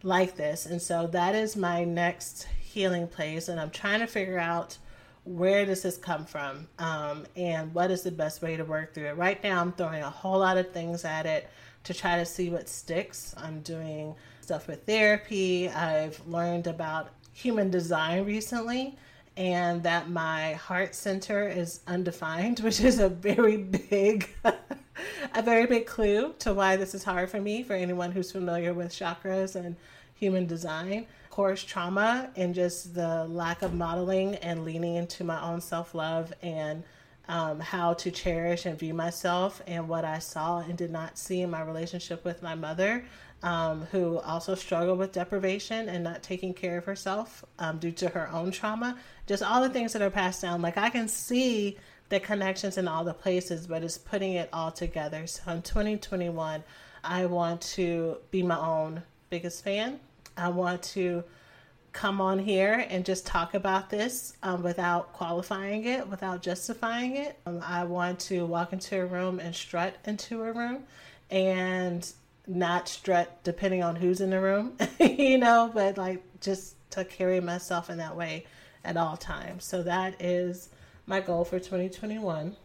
like 0.03 0.35
this? 0.35 0.65
And 0.65 0.81
so 0.81 1.07
that 1.07 1.35
is 1.35 1.55
my 1.55 1.83
next 1.83 2.47
healing 2.59 3.07
place, 3.07 3.47
and 3.47 3.59
I'm 3.59 3.69
trying 3.69 4.01
to 4.01 4.07
figure 4.07 4.39
out 4.39 4.77
where 5.25 5.65
does 5.65 5.81
this 5.81 5.97
come 5.97 6.25
from 6.25 6.67
um, 6.79 7.25
and 7.35 7.73
what 7.73 7.91
is 7.91 8.03
the 8.03 8.11
best 8.11 8.41
way 8.41 8.55
to 8.55 8.63
work 8.63 8.93
through 8.93 9.07
it. 9.07 9.17
Right 9.17 9.43
now, 9.43 9.59
I'm 9.59 9.73
throwing 9.73 10.03
a 10.03 10.09
whole 10.09 10.39
lot 10.39 10.57
of 10.57 10.71
things 10.71 11.03
at 11.03 11.25
it 11.25 11.49
to 11.83 11.93
try 11.93 12.17
to 12.17 12.25
see 12.25 12.49
what 12.49 12.69
sticks. 12.69 13.33
I'm 13.37 13.61
doing 13.61 14.15
stuff 14.41 14.67
with 14.67 14.85
therapy. 14.85 15.69
I've 15.69 16.21
learned 16.27 16.67
about 16.67 17.09
human 17.33 17.69
design 17.71 18.25
recently 18.25 18.97
and 19.37 19.83
that 19.83 20.09
my 20.09 20.53
heart 20.53 20.95
center 20.95 21.47
is 21.47 21.81
undefined, 21.87 22.59
which 22.61 22.81
is 22.81 22.99
a 22.99 23.09
very 23.09 23.57
big 23.57 24.29
a 25.35 25.41
very 25.41 25.65
big 25.65 25.85
clue 25.85 26.33
to 26.39 26.53
why 26.53 26.75
this 26.75 26.95
is 26.95 27.03
hard 27.03 27.29
for 27.29 27.41
me 27.41 27.63
for 27.63 27.73
anyone 27.73 28.11
who's 28.11 28.31
familiar 28.31 28.73
with 28.73 28.91
chakras 28.91 29.55
and 29.55 29.75
human 30.13 30.45
design. 30.45 31.05
Course, 31.35 31.65
trauma 31.65 32.29
and 32.37 32.55
just 32.55 32.93
the 32.93 33.25
lack 33.25 33.61
of 33.61 33.73
modeling 33.73 34.35
and 34.35 34.63
leaning 34.63 34.95
into 34.95 35.25
my 35.25 35.41
own 35.41 35.59
self-love 35.59 36.31
and 36.41 36.81
um, 37.27 37.59
how 37.59 37.93
to 37.95 38.09
cherish 38.09 38.65
and 38.65 38.79
view 38.79 38.93
myself 38.93 39.61
and 39.67 39.89
what 39.89 40.05
I 40.05 40.19
saw 40.19 40.59
and 40.59 40.77
did 40.77 40.91
not 40.91 41.17
see 41.17 41.41
in 41.41 41.49
my 41.49 41.61
relationship 41.61 42.23
with 42.23 42.41
my 42.41 42.55
mother, 42.55 43.03
um, 43.43 43.81
who 43.91 44.19
also 44.19 44.55
struggled 44.55 44.97
with 44.97 45.11
deprivation 45.11 45.89
and 45.89 46.05
not 46.05 46.23
taking 46.23 46.53
care 46.53 46.77
of 46.77 46.85
herself 46.85 47.43
um, 47.59 47.79
due 47.79 47.91
to 47.91 48.07
her 48.07 48.29
own 48.31 48.49
trauma. 48.51 48.97
Just 49.27 49.43
all 49.43 49.61
the 49.61 49.67
things 49.67 49.91
that 49.91 50.01
are 50.01 50.09
passed 50.09 50.41
down. 50.41 50.61
Like 50.61 50.77
I 50.77 50.89
can 50.89 51.09
see 51.09 51.77
the 52.07 52.21
connections 52.21 52.77
in 52.77 52.87
all 52.87 53.03
the 53.03 53.13
places, 53.13 53.67
but 53.67 53.83
it's 53.83 53.97
putting 53.97 54.35
it 54.35 54.47
all 54.53 54.71
together. 54.71 55.27
So 55.27 55.51
in 55.51 55.63
2021, 55.63 56.63
I 57.03 57.25
want 57.25 57.59
to 57.73 58.19
be 58.31 58.41
my 58.41 58.57
own 58.57 59.03
biggest 59.29 59.65
fan. 59.65 59.99
I 60.37 60.49
want 60.49 60.83
to 60.83 61.23
come 61.95 62.19
on 62.19 62.39
here 62.39 62.85
and 62.89 63.05
just 63.05 63.25
talk 63.25 63.53
about 63.53 63.89
this 63.89 64.35
um, 64.43 64.61
without 64.61 65.13
qualifying 65.13 65.85
it, 65.85 66.07
without 66.07 66.41
justifying 66.41 67.15
it. 67.15 67.39
Um, 67.45 67.61
I 67.65 67.85
want 67.85 68.19
to 68.21 68.45
walk 68.45 68.73
into 68.73 68.99
a 68.99 69.05
room 69.05 69.39
and 69.39 69.55
strut 69.55 69.95
into 70.03 70.43
a 70.43 70.51
room 70.51 70.83
and 71.31 72.11
not 72.47 72.89
strut 72.89 73.41
depending 73.43 73.81
on 73.81 73.95
who's 73.95 74.19
in 74.19 74.29
the 74.29 74.41
room, 74.41 74.77
you 74.99 75.37
know, 75.37 75.71
but 75.73 75.97
like 75.97 76.21
just 76.41 76.75
to 76.91 77.05
carry 77.05 77.39
myself 77.39 77.89
in 77.89 77.97
that 77.97 78.15
way 78.15 78.45
at 78.83 78.97
all 78.97 79.15
times. 79.15 79.63
So 79.63 79.81
that 79.83 80.21
is 80.21 80.69
my 81.07 81.21
goal 81.21 81.45
for 81.45 81.59
2021. 81.59 82.55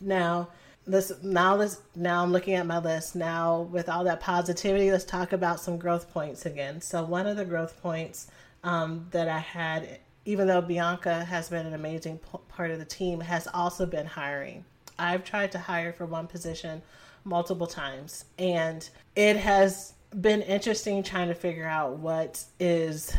Now, 0.00 0.48
this 0.90 1.12
now 1.22 1.54
let's 1.56 1.80
now 1.94 2.22
I'm 2.22 2.32
looking 2.32 2.54
at 2.54 2.66
my 2.66 2.78
list 2.78 3.14
now 3.14 3.62
with 3.62 3.88
all 3.88 4.04
that 4.04 4.20
positivity. 4.20 4.90
Let's 4.90 5.04
talk 5.04 5.32
about 5.32 5.60
some 5.60 5.78
growth 5.78 6.12
points 6.12 6.46
again. 6.46 6.80
So 6.80 7.04
one 7.04 7.26
of 7.26 7.36
the 7.36 7.44
growth 7.44 7.80
points 7.82 8.28
um, 8.64 9.06
that 9.10 9.28
I 9.28 9.38
had, 9.38 10.00
even 10.24 10.46
though 10.46 10.60
Bianca 10.60 11.24
has 11.24 11.48
been 11.48 11.66
an 11.66 11.74
amazing 11.74 12.18
p- 12.18 12.38
part 12.48 12.70
of 12.70 12.78
the 12.78 12.84
team, 12.84 13.20
has 13.20 13.48
also 13.52 13.86
been 13.86 14.06
hiring. 14.06 14.64
I've 14.98 15.24
tried 15.24 15.52
to 15.52 15.58
hire 15.58 15.92
for 15.92 16.06
one 16.06 16.26
position 16.26 16.82
multiple 17.24 17.66
times, 17.66 18.26
and 18.38 18.88
it 19.16 19.36
has 19.36 19.94
been 20.20 20.42
interesting 20.42 21.02
trying 21.02 21.28
to 21.28 21.34
figure 21.34 21.66
out 21.66 21.98
what 21.98 22.44
is 22.58 23.14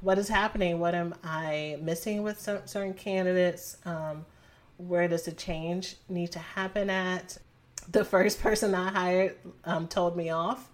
what 0.00 0.18
is 0.18 0.28
happening. 0.28 0.80
What 0.80 0.94
am 0.94 1.14
I 1.22 1.78
missing 1.80 2.22
with 2.22 2.40
some, 2.40 2.58
certain 2.66 2.94
candidates? 2.94 3.76
Um, 3.84 4.26
where 4.76 5.08
does 5.08 5.24
the 5.24 5.32
change 5.32 5.96
need 6.08 6.32
to 6.32 6.38
happen 6.38 6.90
at? 6.90 7.38
The 7.90 8.04
first 8.04 8.40
person 8.40 8.74
I 8.74 8.90
hired 8.90 9.36
um, 9.64 9.88
told 9.88 10.16
me 10.16 10.30
off, 10.30 10.70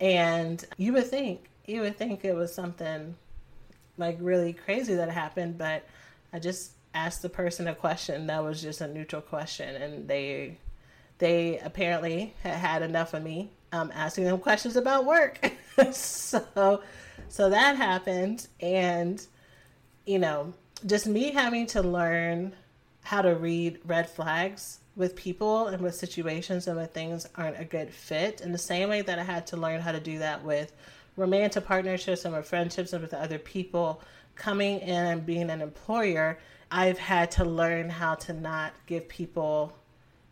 and 0.00 0.64
you 0.76 0.92
would 0.94 1.06
think 1.06 1.48
you 1.64 1.80
would 1.82 1.96
think 1.96 2.24
it 2.24 2.34
was 2.34 2.52
something 2.52 3.14
like 3.98 4.16
really 4.20 4.52
crazy 4.52 4.94
that 4.94 5.08
happened, 5.08 5.58
but 5.58 5.84
I 6.32 6.38
just 6.38 6.72
asked 6.94 7.22
the 7.22 7.28
person 7.28 7.68
a 7.68 7.74
question 7.74 8.26
that 8.26 8.42
was 8.42 8.60
just 8.60 8.80
a 8.80 8.88
neutral 8.88 9.22
question, 9.22 9.80
and 9.80 10.08
they 10.08 10.58
they 11.18 11.58
apparently 11.60 12.34
had 12.42 12.54
had 12.54 12.82
enough 12.82 13.14
of 13.14 13.22
me 13.22 13.50
um, 13.72 13.92
asking 13.94 14.24
them 14.24 14.38
questions 14.38 14.76
about 14.76 15.04
work. 15.04 15.38
so 15.92 16.82
so 17.28 17.50
that 17.50 17.76
happened, 17.76 18.46
and 18.60 19.24
you 20.04 20.18
know, 20.18 20.52
just 20.86 21.06
me 21.06 21.30
having 21.30 21.66
to 21.68 21.82
learn 21.82 22.54
how 23.02 23.22
to 23.22 23.34
read 23.34 23.78
red 23.84 24.08
flags 24.08 24.78
with 24.94 25.16
people 25.16 25.68
and 25.68 25.82
with 25.82 25.94
situations 25.94 26.66
and 26.66 26.76
when 26.76 26.88
things 26.88 27.26
aren't 27.36 27.58
a 27.58 27.64
good 27.64 27.92
fit 27.92 28.40
in 28.40 28.52
the 28.52 28.58
same 28.58 28.88
way 28.88 29.02
that 29.02 29.18
I 29.18 29.24
had 29.24 29.46
to 29.48 29.56
learn 29.56 29.80
how 29.80 29.92
to 29.92 30.00
do 30.00 30.18
that 30.18 30.44
with 30.44 30.72
romantic 31.16 31.64
partnerships 31.64 32.24
and 32.24 32.34
with 32.34 32.46
friendships 32.46 32.92
and 32.92 33.02
with 33.02 33.14
other 33.14 33.38
people 33.38 34.02
coming 34.34 34.80
in 34.80 35.06
and 35.06 35.26
being 35.26 35.50
an 35.50 35.60
employer 35.60 36.38
I've 36.70 36.98
had 36.98 37.30
to 37.32 37.44
learn 37.44 37.90
how 37.90 38.14
to 38.14 38.32
not 38.32 38.72
give 38.86 39.06
people 39.06 39.74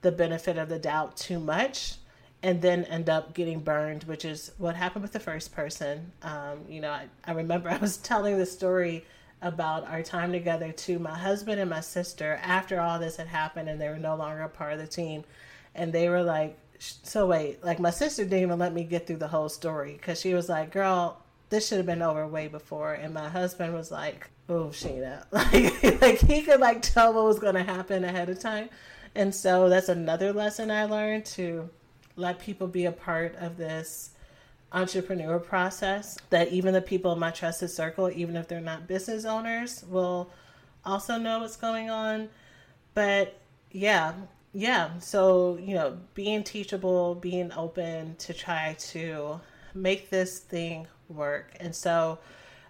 the 0.01 0.11
benefit 0.11 0.57
of 0.57 0.71
the 0.71 0.79
doubt 0.79 1.19
too 1.19 1.39
much 1.39 1.97
and 2.43 2.63
then 2.63 2.85
end 2.85 3.11
up 3.11 3.35
getting 3.35 3.61
burned, 3.61 4.05
which 4.05 4.25
is 4.25 4.53
what 4.57 4.75
happened 4.75 5.03
with 5.03 5.13
the 5.13 5.21
first 5.21 5.55
person. 5.55 6.11
Um, 6.23 6.61
you 6.67 6.81
know, 6.81 6.91
I, 6.91 7.09
I 7.27 7.33
remember 7.33 7.69
I 7.71 7.77
was 7.77 7.99
telling 7.99 8.39
the 8.39 8.47
story 8.47 9.05
about 9.43 9.87
our 9.89 10.03
time 10.03 10.33
together 10.33 10.73
to 10.73 10.99
my 10.99 11.17
husband 11.17 11.61
and 11.61 11.71
my 11.71 11.81
sister 11.81 12.39
after 12.43 12.81
all 12.81 12.99
this 12.99 13.17
had 13.17 13.27
happened 13.27 13.69
and 13.69 13.81
they 13.81 13.89
were 13.89 13.99
no 13.99 14.15
longer 14.15 14.43
a 14.43 14.49
part 14.49 14.73
of 14.73 14.79
the 14.79 14.87
team. 14.87 15.25
And 15.75 15.93
they 15.93 16.09
were 16.09 16.23
like, 16.23 16.59
so 16.79 17.27
wait, 17.27 17.63
like 17.65 17.79
my 17.79 17.91
sister 17.91 18.25
didn't 18.25 18.43
even 18.43 18.59
let 18.59 18.73
me 18.73 18.85
get 18.85 19.07
through 19.07 19.17
the 19.17 19.29
whole 19.29 19.49
story 19.49 19.93
because 19.93 20.21
she 20.21 20.35
was 20.35 20.49
like, 20.49 20.73
girl, 20.73 21.23
this 21.49 21.69
should 21.69 21.79
have 21.79 21.87
been 21.87 22.03
over 22.03 22.27
way 22.27 22.49
before. 22.49 22.95
And 22.95 23.15
my 23.15 23.29
husband 23.29 23.75
was 23.75 23.91
like, 23.91 24.29
oh, 24.49 24.67
Sheena. 24.67 25.25
Like, 25.33 26.01
like 26.01 26.21
he 26.21 26.43
could 26.43 26.61
like 26.61 26.83
tell 26.83 27.13
what 27.13 27.25
was 27.25 27.39
going 27.39 27.55
to 27.55 27.63
happen 27.63 28.05
ahead 28.05 28.29
of 28.29 28.41
time. 28.41 28.69
And 29.15 29.35
so 29.35 29.69
that's 29.69 29.89
another 29.89 30.33
lesson 30.33 30.71
I 30.71 30.85
learned 30.85 31.25
to 31.27 31.69
let 32.17 32.39
people 32.39 32.69
be 32.69 32.85
a 32.85 32.93
part 32.93 33.35
of 33.37 33.57
this 33.57 34.11
entrepreneur 34.73 35.39
process 35.39 36.19
that 36.31 36.49
even 36.49 36.75
the 36.75 36.83
people 36.83 37.13
in 37.13 37.19
my 37.19 37.31
trusted 37.31 37.71
circle, 37.71 38.11
even 38.11 38.37
if 38.37 38.49
they're 38.49 38.61
not 38.61 38.87
business 38.87 39.25
owners, 39.25 39.85
will 39.89 40.31
also 40.85 41.19
know 41.19 41.41
what's 41.41 41.57
going 41.57 41.91
on. 41.91 42.29
But 42.95 43.41
yeah, 43.73 44.15
yeah. 44.53 44.99
So, 44.99 45.59
you 45.61 45.75
know, 45.75 45.99
being 46.15 46.43
teachable, 46.45 47.15
being 47.17 47.53
open 47.53 48.17
to 48.17 48.35
try 48.35 48.77
to 48.79 49.41
make 49.75 50.11
this 50.11 50.39
thing 50.39 50.87
work. 51.09 51.55
And 51.61 51.75
so 51.75 52.19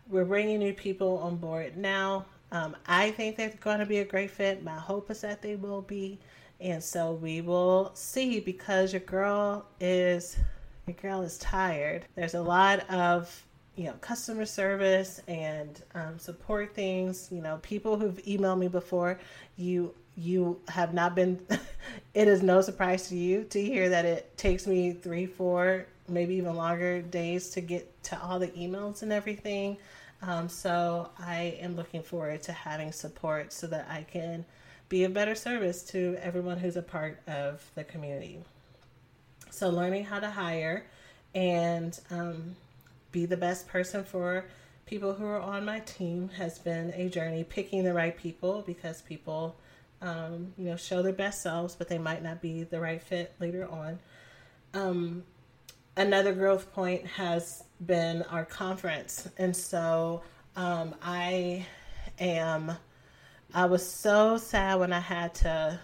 we're 0.08 0.24
bringing 0.24 0.58
new 0.58 0.74
people 0.74 1.18
on 1.18 1.36
board 1.36 1.76
now. 1.76 2.26
Um, 2.52 2.76
I 2.86 3.12
think 3.12 3.36
they're 3.36 3.54
going 3.60 3.78
to 3.78 3.86
be 3.86 3.98
a 3.98 4.04
great 4.04 4.30
fit. 4.30 4.64
My 4.64 4.78
hope 4.78 5.10
is 5.10 5.20
that 5.20 5.40
they 5.40 5.56
will 5.56 5.82
be. 5.82 6.18
And 6.60 6.82
so 6.82 7.12
we 7.12 7.40
will 7.40 7.92
see 7.94 8.40
because 8.40 8.92
your 8.92 9.00
girl 9.00 9.64
is 9.78 10.36
your 10.90 11.12
girl 11.12 11.22
is 11.22 11.38
tired. 11.38 12.04
There's 12.16 12.34
a 12.34 12.42
lot 12.42 12.88
of 12.90 13.44
you 13.76 13.84
know 13.84 13.92
customer 14.00 14.44
service 14.44 15.20
and 15.28 15.80
um, 15.94 16.18
support 16.18 16.74
things. 16.74 17.28
You 17.30 17.42
know, 17.42 17.58
people 17.62 17.96
who've 17.96 18.20
emailed 18.24 18.58
me 18.58 18.68
before. 18.68 19.18
You 19.56 19.94
you 20.16 20.60
have 20.68 20.92
not 20.92 21.14
been. 21.14 21.38
it 22.14 22.28
is 22.28 22.42
no 22.42 22.60
surprise 22.60 23.08
to 23.08 23.16
you 23.16 23.44
to 23.44 23.62
hear 23.62 23.88
that 23.88 24.04
it 24.04 24.36
takes 24.36 24.66
me 24.66 24.92
three, 24.92 25.26
four, 25.26 25.86
maybe 26.08 26.34
even 26.34 26.56
longer 26.56 27.02
days 27.02 27.50
to 27.50 27.60
get 27.60 28.02
to 28.04 28.20
all 28.20 28.38
the 28.38 28.48
emails 28.48 29.02
and 29.02 29.12
everything. 29.12 29.76
Um, 30.22 30.48
so 30.48 31.10
I 31.18 31.56
am 31.60 31.76
looking 31.76 32.02
forward 32.02 32.42
to 32.42 32.52
having 32.52 32.92
support 32.92 33.52
so 33.52 33.66
that 33.68 33.86
I 33.88 34.02
can 34.02 34.44
be 34.90 35.04
a 35.04 35.08
better 35.08 35.34
service 35.34 35.82
to 35.84 36.18
everyone 36.20 36.58
who's 36.58 36.76
a 36.76 36.82
part 36.82 37.20
of 37.26 37.64
the 37.74 37.84
community. 37.84 38.40
So, 39.50 39.68
learning 39.68 40.04
how 40.04 40.20
to 40.20 40.30
hire 40.30 40.86
and 41.34 41.98
um, 42.10 42.56
be 43.12 43.26
the 43.26 43.36
best 43.36 43.68
person 43.68 44.04
for 44.04 44.44
people 44.86 45.14
who 45.14 45.24
are 45.24 45.40
on 45.40 45.64
my 45.64 45.80
team 45.80 46.28
has 46.30 46.58
been 46.58 46.92
a 46.94 47.08
journey. 47.08 47.44
Picking 47.44 47.84
the 47.84 47.92
right 47.92 48.16
people 48.16 48.62
because 48.66 49.02
people, 49.02 49.56
um, 50.02 50.52
you 50.56 50.66
know, 50.66 50.76
show 50.76 51.02
their 51.02 51.12
best 51.12 51.42
selves, 51.42 51.74
but 51.74 51.88
they 51.88 51.98
might 51.98 52.22
not 52.22 52.40
be 52.40 52.64
the 52.64 52.80
right 52.80 53.02
fit 53.02 53.34
later 53.40 53.68
on. 53.68 53.98
Um, 54.74 55.24
another 55.96 56.32
growth 56.32 56.72
point 56.72 57.06
has 57.06 57.64
been 57.84 58.22
our 58.22 58.44
conference, 58.44 59.28
and 59.38 59.56
so 59.56 60.22
um, 60.56 60.94
I 61.02 61.66
am. 62.18 62.72
I 63.52 63.66
was 63.66 63.88
so 63.88 64.36
sad 64.36 64.78
when 64.78 64.92
I 64.92 65.00
had 65.00 65.34
to 65.36 65.80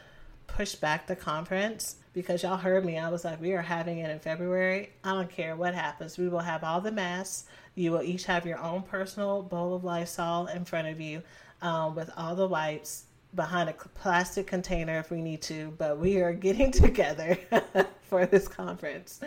push 0.46 0.76
back 0.76 1.08
the 1.08 1.16
conference 1.16 1.96
because 2.16 2.42
y'all 2.42 2.56
heard 2.56 2.82
me. 2.82 2.96
I 2.96 3.10
was 3.10 3.26
like, 3.26 3.42
we 3.42 3.52
are 3.52 3.60
having 3.60 3.98
it 3.98 4.08
in 4.08 4.18
February. 4.18 4.88
I 5.04 5.12
don't 5.12 5.28
care 5.28 5.54
what 5.54 5.74
happens. 5.74 6.16
We 6.16 6.30
will 6.30 6.38
have 6.38 6.64
all 6.64 6.80
the 6.80 6.90
masks. 6.90 7.44
You 7.74 7.92
will 7.92 8.00
each 8.00 8.24
have 8.24 8.46
your 8.46 8.58
own 8.58 8.80
personal 8.84 9.42
bowl 9.42 9.76
of 9.76 9.84
Lysol 9.84 10.46
in 10.46 10.64
front 10.64 10.88
of 10.88 10.98
you 10.98 11.22
um, 11.60 11.94
with 11.94 12.10
all 12.16 12.34
the 12.34 12.48
wipes. 12.48 13.04
behind 13.34 13.68
a 13.68 13.74
plastic 13.74 14.46
container 14.46 14.98
if 14.98 15.10
we 15.10 15.20
need 15.20 15.42
to, 15.42 15.74
but 15.76 15.98
we 15.98 16.16
are 16.22 16.32
getting 16.32 16.70
together 16.86 17.38
for 18.00 18.24
this 18.24 18.48
conference. 18.48 19.20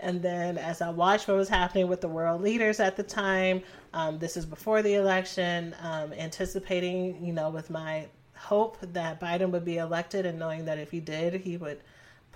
And 0.00 0.20
then 0.20 0.58
as 0.58 0.82
I 0.82 0.90
watched 0.90 1.28
what 1.28 1.36
was 1.36 1.48
happening 1.48 1.86
with 1.86 2.00
the 2.00 2.08
world 2.08 2.42
leaders 2.42 2.80
at 2.80 2.96
the 2.96 3.04
time, 3.04 3.62
um, 3.92 4.18
this 4.18 4.36
is 4.36 4.44
before 4.44 4.82
the 4.82 4.94
election, 4.94 5.72
um, 5.80 6.12
anticipating, 6.12 7.24
you 7.24 7.32
know, 7.32 7.50
with 7.50 7.70
my 7.70 8.08
hope 8.34 8.76
that 8.80 9.20
Biden 9.20 9.52
would 9.52 9.64
be 9.64 9.76
elected 9.76 10.26
and 10.26 10.36
knowing 10.36 10.64
that 10.64 10.80
if 10.80 10.90
he 10.90 10.98
did, 10.98 11.34
he 11.34 11.56
would 11.56 11.78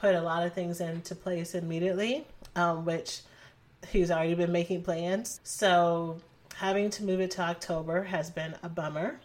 put 0.01 0.15
a 0.15 0.21
lot 0.21 0.47
of 0.47 0.53
things 0.53 0.81
into 0.81 1.15
place 1.15 1.55
immediately, 1.55 2.27
um, 2.57 2.85
which 2.85 3.21
he's 3.91 4.11
already 4.11 4.35
been 4.35 4.53
making 4.53 4.83
plans. 4.83 5.41
So 5.45 6.19
having 6.57 6.91
to 6.91 7.05
move 7.05 7.21
it 7.21 7.31
to 7.33 7.43
October 7.43 8.05
has 8.05 8.31
been 8.31 8.55
a 8.63 8.69
bummer, 8.69 9.21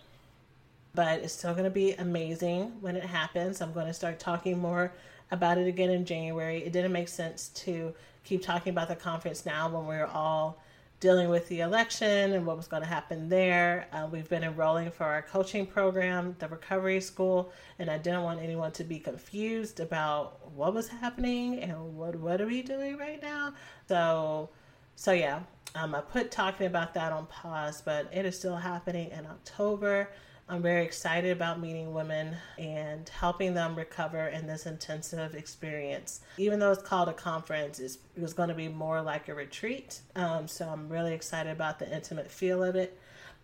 but 0.94 1.20
it's 1.20 1.34
still 1.34 1.54
going 1.54 1.66
to 1.66 1.70
be 1.70 1.94
amazing 1.94 2.74
when 2.82 2.96
it 2.96 3.04
happens. 3.04 3.62
I'm 3.62 3.74
going 3.74 3.88
to 3.88 3.94
start 3.94 4.20
talking 4.20 4.60
more 4.60 4.92
about 5.32 5.58
it 5.58 5.68
again 5.68 5.90
in 5.90 6.06
January. 6.06 6.64
It 6.64 6.74
didn't 6.74 6.92
make 6.92 7.08
sense 7.08 7.50
to 7.50 7.94
keep 8.24 8.44
talking 8.44 8.72
about 8.72 8.88
the 8.88 8.96
conference 8.96 9.46
now 9.46 9.68
when 9.70 9.86
we're 9.86 10.06
all 10.06 10.63
dealing 11.04 11.28
with 11.28 11.46
the 11.50 11.60
election 11.60 12.32
and 12.32 12.46
what 12.46 12.56
was 12.56 12.66
going 12.66 12.82
to 12.82 12.88
happen 12.88 13.28
there. 13.28 13.88
Uh, 13.92 14.08
we've 14.10 14.30
been 14.30 14.42
enrolling 14.42 14.90
for 14.90 15.04
our 15.04 15.22
coaching 15.22 15.66
program, 15.66 16.34
the 16.40 16.48
recovery 16.48 17.02
school, 17.02 17.52
and 17.78 17.90
I 17.92 17.98
didn't 17.98 18.24
want 18.24 18.42
anyone 18.42 18.72
to 18.72 18.86
be 18.86 19.00
confused 19.00 19.82
about 19.82 20.50
what 20.56 20.74
was 20.74 20.88
happening 20.88 21.60
and 21.60 21.98
what 21.98 22.16
what 22.16 22.40
are 22.40 22.46
we 22.46 22.62
doing 22.62 22.96
right 22.98 23.22
now. 23.22 23.54
So, 23.90 24.50
so 24.96 25.12
yeah, 25.12 25.42
um, 25.76 25.94
I 25.94 26.00
put 26.00 26.32
talking 26.32 26.68
about 26.68 26.94
that 26.94 27.12
on 27.12 27.26
pause, 27.26 27.82
but 27.84 28.08
it 28.14 28.26
is 28.26 28.40
still 28.40 28.56
happening 28.56 29.12
in 29.12 29.26
October. 29.26 30.08
I'm 30.50 30.62
very 30.62 30.84
excited 30.84 31.32
about 31.32 31.60
meeting 31.62 31.94
women 31.94 32.36
and 32.58 33.08
helping 33.08 33.54
them 33.54 33.76
recover 33.76 34.28
in 34.28 34.46
this 34.46 34.66
intensive 34.66 35.36
experience. 35.36 36.20
Even 36.38 36.60
though 36.60 36.72
it's 36.72 36.84
called 36.84 37.08
a 37.08 37.14
conference, 37.14 37.80
it 37.80 37.98
was 38.18 38.34
going 38.34 38.50
to 38.50 38.56
be 38.56 38.68
more 38.68 39.02
like 39.02 39.30
a 39.30 39.34
retreat. 39.34 40.02
Um, 40.16 40.48
so 40.48 40.68
I'm 40.68 40.90
really 40.90 41.14
excited 41.14 41.52
about 41.52 41.80
the 41.80 41.94
intimate 41.94 42.30
feel 42.30 42.62
of 42.62 42.76
it. 42.76 43.00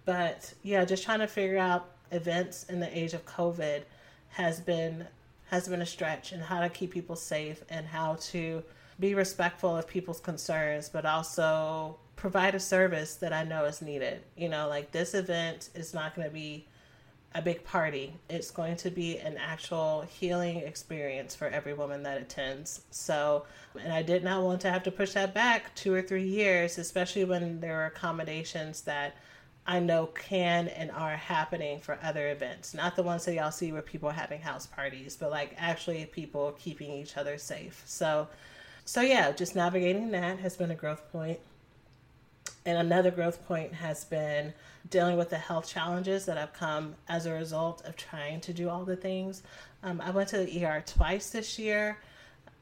But 0.05 0.53
yeah, 0.61 0.83
just 0.83 1.03
trying 1.03 1.19
to 1.19 1.27
figure 1.27 1.57
out 1.57 1.89
events 2.11 2.65
in 2.65 2.79
the 2.79 2.97
age 2.97 3.13
of 3.13 3.25
COVID 3.25 3.83
has 4.29 4.59
been 4.59 5.07
has 5.45 5.67
been 5.67 5.81
a 5.81 5.85
stretch 5.85 6.31
and 6.31 6.43
how 6.43 6.59
to 6.59 6.69
keep 6.69 6.91
people 6.91 7.15
safe 7.15 7.63
and 7.69 7.87
how 7.87 8.15
to 8.21 8.61
be 8.99 9.15
respectful 9.15 9.75
of 9.75 9.87
people's 9.87 10.19
concerns, 10.19 10.89
but 10.89 11.05
also 11.05 11.97
provide 12.15 12.53
a 12.53 12.59
service 12.59 13.15
that 13.15 13.33
I 13.33 13.43
know 13.45 13.65
is 13.65 13.81
needed. 13.81 14.21
You 14.37 14.49
know, 14.49 14.67
like 14.67 14.91
this 14.91 15.15
event 15.15 15.69
is 15.73 15.93
not 15.93 16.15
going 16.15 16.27
to 16.27 16.33
be 16.33 16.67
a 17.35 17.41
big 17.41 17.63
party. 17.63 18.13
It's 18.29 18.49
going 18.49 18.75
to 18.77 18.89
be 18.89 19.19
an 19.19 19.37
actual 19.37 20.01
healing 20.01 20.57
experience 20.57 21.35
for 21.35 21.47
every 21.47 21.73
woman 21.73 22.03
that 22.03 22.19
attends. 22.19 22.81
So, 22.91 23.45
and 23.79 23.93
I 23.93 24.01
did 24.01 24.23
not 24.23 24.43
want 24.43 24.61
to 24.61 24.71
have 24.71 24.83
to 24.83 24.91
push 24.91 25.13
that 25.13 25.33
back 25.33 25.75
two 25.75 25.93
or 25.93 26.01
three 26.01 26.27
years, 26.27 26.77
especially 26.77 27.25
when 27.25 27.59
there 27.59 27.81
are 27.81 27.85
accommodations 27.85 28.81
that 28.81 29.15
I 29.67 29.79
know 29.79 30.07
can 30.07 30.69
and 30.69 30.89
are 30.89 31.15
happening 31.15 31.79
for 31.79 31.99
other 32.01 32.29
events. 32.31 32.73
Not 32.73 32.95
the 32.95 33.03
ones 33.03 33.25
that 33.25 33.35
y'all 33.35 33.51
see 33.51 33.71
where 33.71 33.83
people 33.83 34.09
are 34.09 34.13
having 34.13 34.41
house 34.41 34.65
parties, 34.65 35.15
but 35.15 35.29
like 35.29 35.53
actually 35.57 36.05
people 36.05 36.55
keeping 36.57 36.91
each 36.91 37.17
other 37.17 37.37
safe. 37.37 37.83
So, 37.85 38.27
so 38.85 39.01
yeah, 39.01 39.31
just 39.31 39.55
navigating 39.55 40.09
that 40.11 40.39
has 40.39 40.57
been 40.57 40.71
a 40.71 40.75
growth 40.75 41.11
point. 41.11 41.39
And 42.65 42.77
another 42.77 43.11
growth 43.11 43.45
point 43.47 43.73
has 43.73 44.03
been 44.05 44.53
dealing 44.89 45.17
with 45.17 45.29
the 45.29 45.37
health 45.37 45.67
challenges 45.67 46.25
that 46.25 46.37
have 46.37 46.53
come 46.53 46.95
as 47.07 47.25
a 47.25 47.33
result 47.33 47.83
of 47.85 47.95
trying 47.95 48.41
to 48.41 48.53
do 48.53 48.69
all 48.69 48.85
the 48.85 48.95
things. 48.95 49.43
Um, 49.83 50.01
I 50.01 50.11
went 50.11 50.29
to 50.29 50.37
the 50.37 50.65
ER 50.65 50.83
twice 50.85 51.29
this 51.29 51.57
year. 51.57 51.97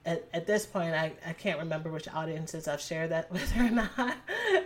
At, 0.05 0.27
at 0.33 0.47
this 0.47 0.65
point, 0.65 0.93
I, 0.93 1.11
I 1.25 1.33
can't 1.33 1.59
remember 1.59 1.91
which 1.91 2.07
audiences 2.07 2.67
I've 2.67 2.81
shared 2.81 3.11
that 3.11 3.31
with 3.31 3.57
or 3.57 3.69
not. 3.69 4.15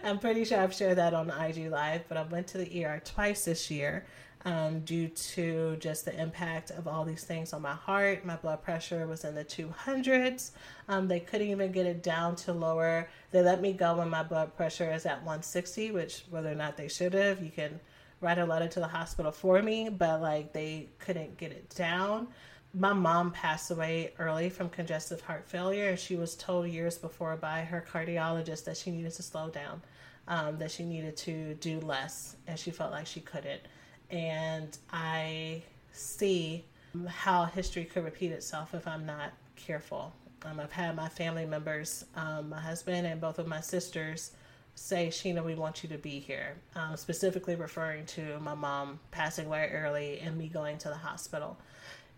I'm 0.03 0.19
pretty 0.19 0.45
sure 0.45 0.59
I've 0.59 0.73
shared 0.73 0.97
that 0.97 1.13
on 1.13 1.29
IG 1.29 1.71
Live, 1.71 2.03
but 2.07 2.17
I 2.17 2.23
went 2.23 2.47
to 2.47 2.57
the 2.57 2.85
ER 2.85 3.01
twice 3.03 3.45
this 3.45 3.71
year 3.71 4.05
um, 4.45 4.79
due 4.81 5.07
to 5.07 5.75
just 5.77 6.05
the 6.05 6.19
impact 6.19 6.71
of 6.71 6.87
all 6.87 7.05
these 7.05 7.23
things 7.23 7.53
on 7.53 7.61
my 7.61 7.73
heart. 7.73 8.25
My 8.25 8.35
blood 8.35 8.63
pressure 8.63 9.05
was 9.07 9.23
in 9.23 9.35
the 9.35 9.45
200s. 9.45 10.51
Um, 10.87 11.07
they 11.07 11.19
couldn't 11.19 11.47
even 11.47 11.71
get 11.71 11.85
it 11.85 12.01
down 12.01 12.35
to 12.37 12.53
lower. 12.53 13.07
They 13.31 13.41
let 13.41 13.61
me 13.61 13.73
go 13.73 13.97
when 13.97 14.09
my 14.09 14.23
blood 14.23 14.55
pressure 14.55 14.91
is 14.91 15.05
at 15.05 15.17
160, 15.17 15.91
which 15.91 16.23
whether 16.29 16.51
or 16.51 16.55
not 16.55 16.75
they 16.75 16.87
should 16.87 17.13
have, 17.13 17.43
you 17.43 17.51
can 17.51 17.79
write 18.19 18.37
a 18.37 18.45
letter 18.45 18.67
to 18.67 18.79
the 18.79 18.87
hospital 18.87 19.31
for 19.31 19.61
me, 19.61 19.89
but 19.89 20.21
like 20.21 20.53
they 20.53 20.89
couldn't 20.99 21.37
get 21.37 21.51
it 21.51 21.69
down. 21.75 22.27
My 22.73 22.93
mom 22.93 23.31
passed 23.31 23.69
away 23.69 24.13
early 24.17 24.49
from 24.49 24.69
congestive 24.69 25.21
heart 25.21 25.47
failure, 25.47 25.89
and 25.89 25.99
she 25.99 26.15
was 26.15 26.35
told 26.35 26.67
years 26.67 26.97
before 26.97 27.35
by 27.35 27.61
her 27.61 27.85
cardiologist 27.91 28.63
that 28.65 28.77
she 28.77 28.91
needed 28.91 29.11
to 29.13 29.23
slow 29.23 29.49
down, 29.49 29.81
um, 30.27 30.57
that 30.59 30.71
she 30.71 30.83
needed 30.83 31.17
to 31.17 31.55
do 31.55 31.79
less, 31.81 32.37
and 32.47 32.57
she 32.57 32.71
felt 32.71 32.91
like 32.91 33.07
she 33.07 33.19
couldn't 33.19 33.61
and 34.11 34.77
I 34.91 35.63
see 35.93 36.65
how 37.07 37.45
history 37.45 37.85
could 37.85 38.03
repeat 38.03 38.31
itself 38.31 38.73
if 38.73 38.87
I'm 38.87 39.05
not 39.05 39.31
careful. 39.55 40.13
Um, 40.43 40.59
I've 40.59 40.71
had 40.71 40.95
my 40.95 41.07
family 41.07 41.45
members, 41.45 42.05
um, 42.15 42.49
my 42.49 42.59
husband 42.59 43.07
and 43.07 43.21
both 43.21 43.39
of 43.39 43.47
my 43.47 43.61
sisters, 43.61 44.31
say, 44.75 45.07
Sheena, 45.07 45.43
we 45.43 45.55
want 45.55 45.83
you 45.83 45.89
to 45.89 45.97
be 45.97 46.19
here, 46.19 46.55
um, 46.75 46.97
specifically 46.97 47.55
referring 47.55 48.05
to 48.07 48.39
my 48.39 48.55
mom 48.55 48.99
passing 49.11 49.45
away 49.45 49.69
early 49.71 50.19
and 50.19 50.37
me 50.37 50.47
going 50.47 50.77
to 50.79 50.89
the 50.89 50.95
hospital. 50.95 51.57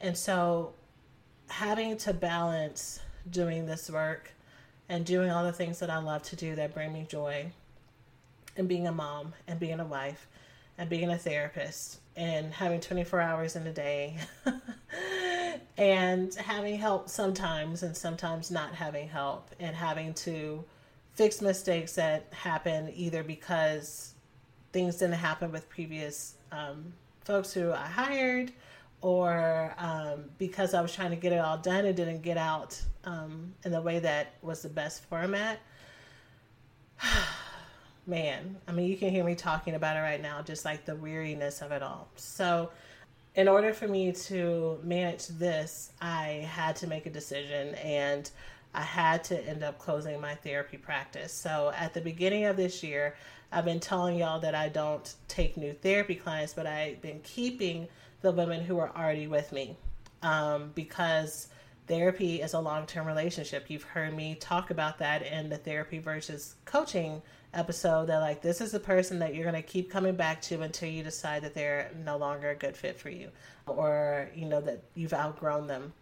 And 0.02 0.18
so, 0.18 0.74
having 1.48 1.98
to 1.98 2.14
balance 2.14 3.00
doing 3.30 3.66
this 3.66 3.90
work 3.90 4.32
and 4.90 5.06
doing 5.06 5.30
all 5.30 5.44
the 5.44 5.52
things 5.52 5.80
that 5.80 5.90
I 5.90 5.98
love 5.98 6.24
to 6.24 6.36
do 6.36 6.56
that 6.56 6.74
bring 6.74 6.94
me 6.94 7.06
joy, 7.08 7.52
and 8.56 8.68
being 8.68 8.88
a 8.88 8.92
mom 8.92 9.34
and 9.48 9.60
being 9.60 9.80
a 9.80 9.86
wife 9.86 10.28
and 10.78 10.90
being 10.90 11.10
a 11.10 11.18
therapist 11.18 12.00
and 12.16 12.54
having 12.54 12.80
24 12.80 13.22
hours 13.22 13.56
in 13.56 13.66
a 13.68 13.74
day 13.74 14.18
and 15.78 16.34
having 16.36 16.78
help 16.78 17.10
sometimes 17.10 17.84
and 17.84 17.96
sometimes 17.96 18.52
not 18.52 18.74
having 18.74 19.08
help 19.08 19.50
and 19.60 19.76
having 19.76 20.14
to 20.14 20.64
fix 21.16 21.42
mistakes 21.42 21.94
that 21.94 22.28
happen 22.32 22.92
either 22.96 23.24
because 23.24 24.14
things 24.72 24.98
didn't 24.98 25.16
happen 25.16 25.52
with 25.52 25.70
previous 25.70 26.36
um, 26.52 26.94
folks 27.22 27.54
who 27.54 27.72
I 27.72 27.86
hired 27.86 28.52
or 29.02 29.76
um, 29.78 30.26
because 30.38 30.74
I 30.74 30.82
was 30.82 30.94
trying 30.94 31.10
to 31.12 31.18
get 31.18 31.34
it 31.34 31.40
all 31.40 31.58
done, 31.58 31.86
it 31.86 31.96
didn't 31.96 32.22
get 32.22 32.38
out 32.38 32.82
um, 33.04 33.54
in 33.66 33.72
the 33.72 33.82
way 33.82 34.00
that 34.00 34.34
was 34.42 34.62
the 34.62 34.70
best 34.70 35.04
format. 35.06 35.60
man, 38.06 38.58
I 38.68 38.72
mean, 38.72 38.90
you 38.90 38.98
can 38.98 39.10
hear 39.10 39.24
me 39.24 39.36
talking 39.36 39.76
about 39.76 39.98
it 39.98 40.02
right 40.02 40.22
now, 40.22 40.42
just 40.42 40.66
like 40.66 40.86
the 40.86 40.96
weariness 40.96 41.62
of 41.62 41.72
it 41.72 41.82
all. 41.82 42.08
So, 42.16 42.72
in 43.36 43.48
order 43.48 43.74
for 43.74 43.88
me 43.88 44.12
to 44.12 44.80
manage 44.84 45.28
this, 45.28 45.92
I 46.02 46.48
had 46.52 46.76
to 46.78 46.88
make 46.88 47.08
a 47.08 47.10
decision 47.10 47.74
and 47.76 48.30
I 48.76 48.82
had 48.82 49.24
to 49.26 49.48
end 49.48 49.64
up 49.64 49.80
closing 49.80 50.20
my 50.22 50.36
therapy 50.36 50.78
practice. 50.78 51.34
So, 51.34 51.72
at 51.76 51.94
the 51.94 52.02
beginning 52.02 52.46
of 52.46 52.58
this 52.58 52.84
year, 52.84 53.16
I've 53.52 53.66
been 53.66 53.80
telling 53.80 54.18
y'all 54.18 54.40
that 54.40 54.56
I 54.56 54.70
don't 54.70 55.14
take 55.28 55.58
new 55.58 55.74
therapy 55.74 56.16
clients, 56.16 56.54
but 56.54 56.66
I've 56.66 57.02
been 57.02 57.20
keeping 57.22 57.88
the 58.22 58.32
women 58.32 58.64
who 58.64 58.80
are 58.80 58.92
already 58.96 59.28
with 59.28 59.52
me 59.52 59.78
um, 60.24 60.72
because 60.74 61.48
therapy 61.88 62.42
is 62.42 62.54
a 62.54 62.60
long 62.60 62.86
term 62.86 63.06
relationship. 63.08 63.70
You've 63.70 63.84
heard 63.84 64.16
me 64.16 64.36
talk 64.36 64.70
about 64.70 65.00
that 65.00 65.26
in 65.26 65.50
the 65.50 65.58
therapy 65.58 66.00
versus 66.00 66.56
coaching 66.66 67.22
episode 67.54 68.08
that 68.08 68.20
like 68.20 68.42
this 68.42 68.62
is 68.62 68.72
the 68.72 68.80
person 68.80 69.20
that 69.20 69.36
you're 69.36 69.50
going 69.50 69.62
to 69.62 69.68
keep 69.68 69.92
coming 69.92 70.16
back 70.16 70.42
to 70.42 70.62
until 70.62 70.90
you 70.90 71.04
decide 71.04 71.44
that 71.44 71.54
they're 71.54 71.92
no 72.04 72.18
longer 72.18 72.50
a 72.50 72.56
good 72.56 72.76
fit 72.76 73.00
for 73.00 73.10
you 73.10 73.30
or 73.68 74.30
you 74.36 74.46
know 74.46 74.60
that 74.60 74.82
you've 74.96 75.14
outgrown 75.14 75.68
them 75.68 75.94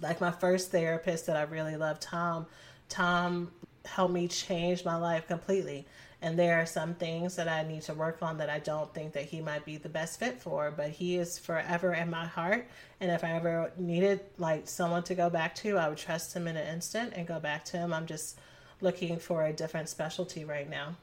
like 0.00 0.20
my 0.20 0.30
first 0.30 0.70
therapist 0.70 1.26
that 1.26 1.36
i 1.36 1.42
really 1.42 1.76
loved 1.76 2.00
tom 2.00 2.46
tom 2.88 3.50
helped 3.84 4.14
me 4.14 4.26
change 4.26 4.84
my 4.84 4.96
life 4.96 5.26
completely 5.26 5.86
and 6.22 6.38
there 6.38 6.58
are 6.58 6.66
some 6.66 6.94
things 6.94 7.36
that 7.36 7.48
i 7.48 7.62
need 7.62 7.82
to 7.82 7.92
work 7.92 8.18
on 8.22 8.38
that 8.38 8.48
i 8.48 8.58
don't 8.58 8.94
think 8.94 9.12
that 9.12 9.24
he 9.24 9.40
might 9.40 9.64
be 9.64 9.76
the 9.76 9.88
best 9.88 10.18
fit 10.18 10.40
for 10.40 10.70
but 10.70 10.88
he 10.88 11.16
is 11.16 11.38
forever 11.38 11.92
in 11.92 12.08
my 12.08 12.24
heart 12.24 12.66
and 13.00 13.10
if 13.10 13.22
i 13.22 13.32
ever 13.32 13.70
needed 13.76 14.20
like 14.38 14.66
someone 14.66 15.02
to 15.02 15.14
go 15.14 15.28
back 15.28 15.54
to 15.54 15.76
i 15.76 15.88
would 15.88 15.98
trust 15.98 16.34
him 16.34 16.46
in 16.46 16.56
an 16.56 16.66
instant 16.74 17.12
and 17.14 17.26
go 17.26 17.38
back 17.38 17.64
to 17.64 17.76
him 17.76 17.92
i'm 17.92 18.06
just 18.06 18.38
looking 18.82 19.18
for 19.18 19.46
a 19.46 19.52
different 19.52 19.88
specialty 19.88 20.44
right 20.44 20.68
now. 20.68 20.96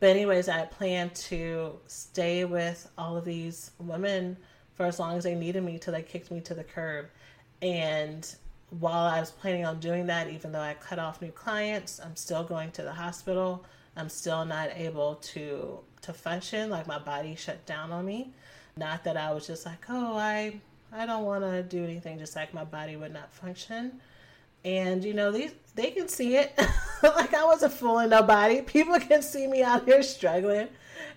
But, 0.00 0.10
anyways, 0.10 0.48
I 0.48 0.64
plan 0.64 1.10
to 1.10 1.78
stay 1.86 2.44
with 2.44 2.88
all 2.96 3.16
of 3.16 3.24
these 3.24 3.72
women 3.78 4.36
for 4.74 4.86
as 4.86 4.98
long 4.98 5.16
as 5.16 5.24
they 5.24 5.34
needed 5.34 5.62
me 5.62 5.78
till 5.78 5.92
they 5.92 6.02
kicked 6.02 6.30
me 6.30 6.40
to 6.42 6.54
the 6.54 6.64
curb. 6.64 7.06
And 7.62 8.32
while 8.70 9.06
I 9.06 9.20
was 9.20 9.30
planning 9.30 9.66
on 9.66 9.80
doing 9.80 10.06
that, 10.06 10.30
even 10.30 10.52
though 10.52 10.60
I 10.60 10.74
cut 10.74 10.98
off 10.98 11.20
new 11.20 11.32
clients, 11.32 12.00
I'm 12.00 12.16
still 12.16 12.44
going 12.44 12.70
to 12.72 12.82
the 12.82 12.92
hospital. 12.92 13.64
I'm 13.98 14.08
still 14.08 14.44
not 14.44 14.70
able 14.76 15.16
to 15.16 15.80
to 16.02 16.12
function. 16.12 16.70
Like 16.70 16.86
my 16.86 16.98
body 16.98 17.34
shut 17.34 17.66
down 17.66 17.90
on 17.90 18.06
me. 18.06 18.30
Not 18.76 19.02
that 19.04 19.16
I 19.16 19.32
was 19.32 19.46
just 19.46 19.66
like, 19.66 19.84
oh, 19.88 20.16
I 20.16 20.60
I 20.92 21.04
don't 21.04 21.24
want 21.24 21.44
to 21.44 21.62
do 21.64 21.82
anything 21.82 22.18
just 22.18 22.36
like 22.36 22.54
my 22.54 22.64
body 22.64 22.96
would 22.96 23.12
not 23.12 23.32
function. 23.32 24.00
And 24.64 25.04
you 25.04 25.14
know, 25.14 25.32
these 25.32 25.52
they 25.74 25.90
can 25.90 26.08
see 26.08 26.36
it. 26.36 26.52
like 27.02 27.34
I 27.34 27.44
wasn't 27.44 27.72
fooling 27.72 28.10
nobody. 28.10 28.62
People 28.66 28.98
can 29.00 29.20
see 29.20 29.48
me 29.48 29.62
out 29.62 29.84
here 29.84 30.02
struggling. 30.02 30.68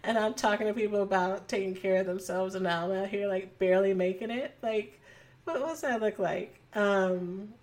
And 0.04 0.18
I'm 0.18 0.34
talking 0.34 0.66
to 0.66 0.74
people 0.74 1.04
about 1.04 1.48
taking 1.48 1.76
care 1.76 1.98
of 1.98 2.08
themselves 2.08 2.56
and 2.56 2.64
now 2.64 2.86
I'm 2.86 3.04
out 3.04 3.10
here 3.10 3.28
like 3.28 3.60
barely 3.60 3.94
making 3.94 4.32
it. 4.32 4.56
Like 4.64 5.00
what 5.44 5.62
what's 5.62 5.82
that 5.82 6.02
look 6.02 6.18
like? 6.18 6.60
Um 6.74 7.54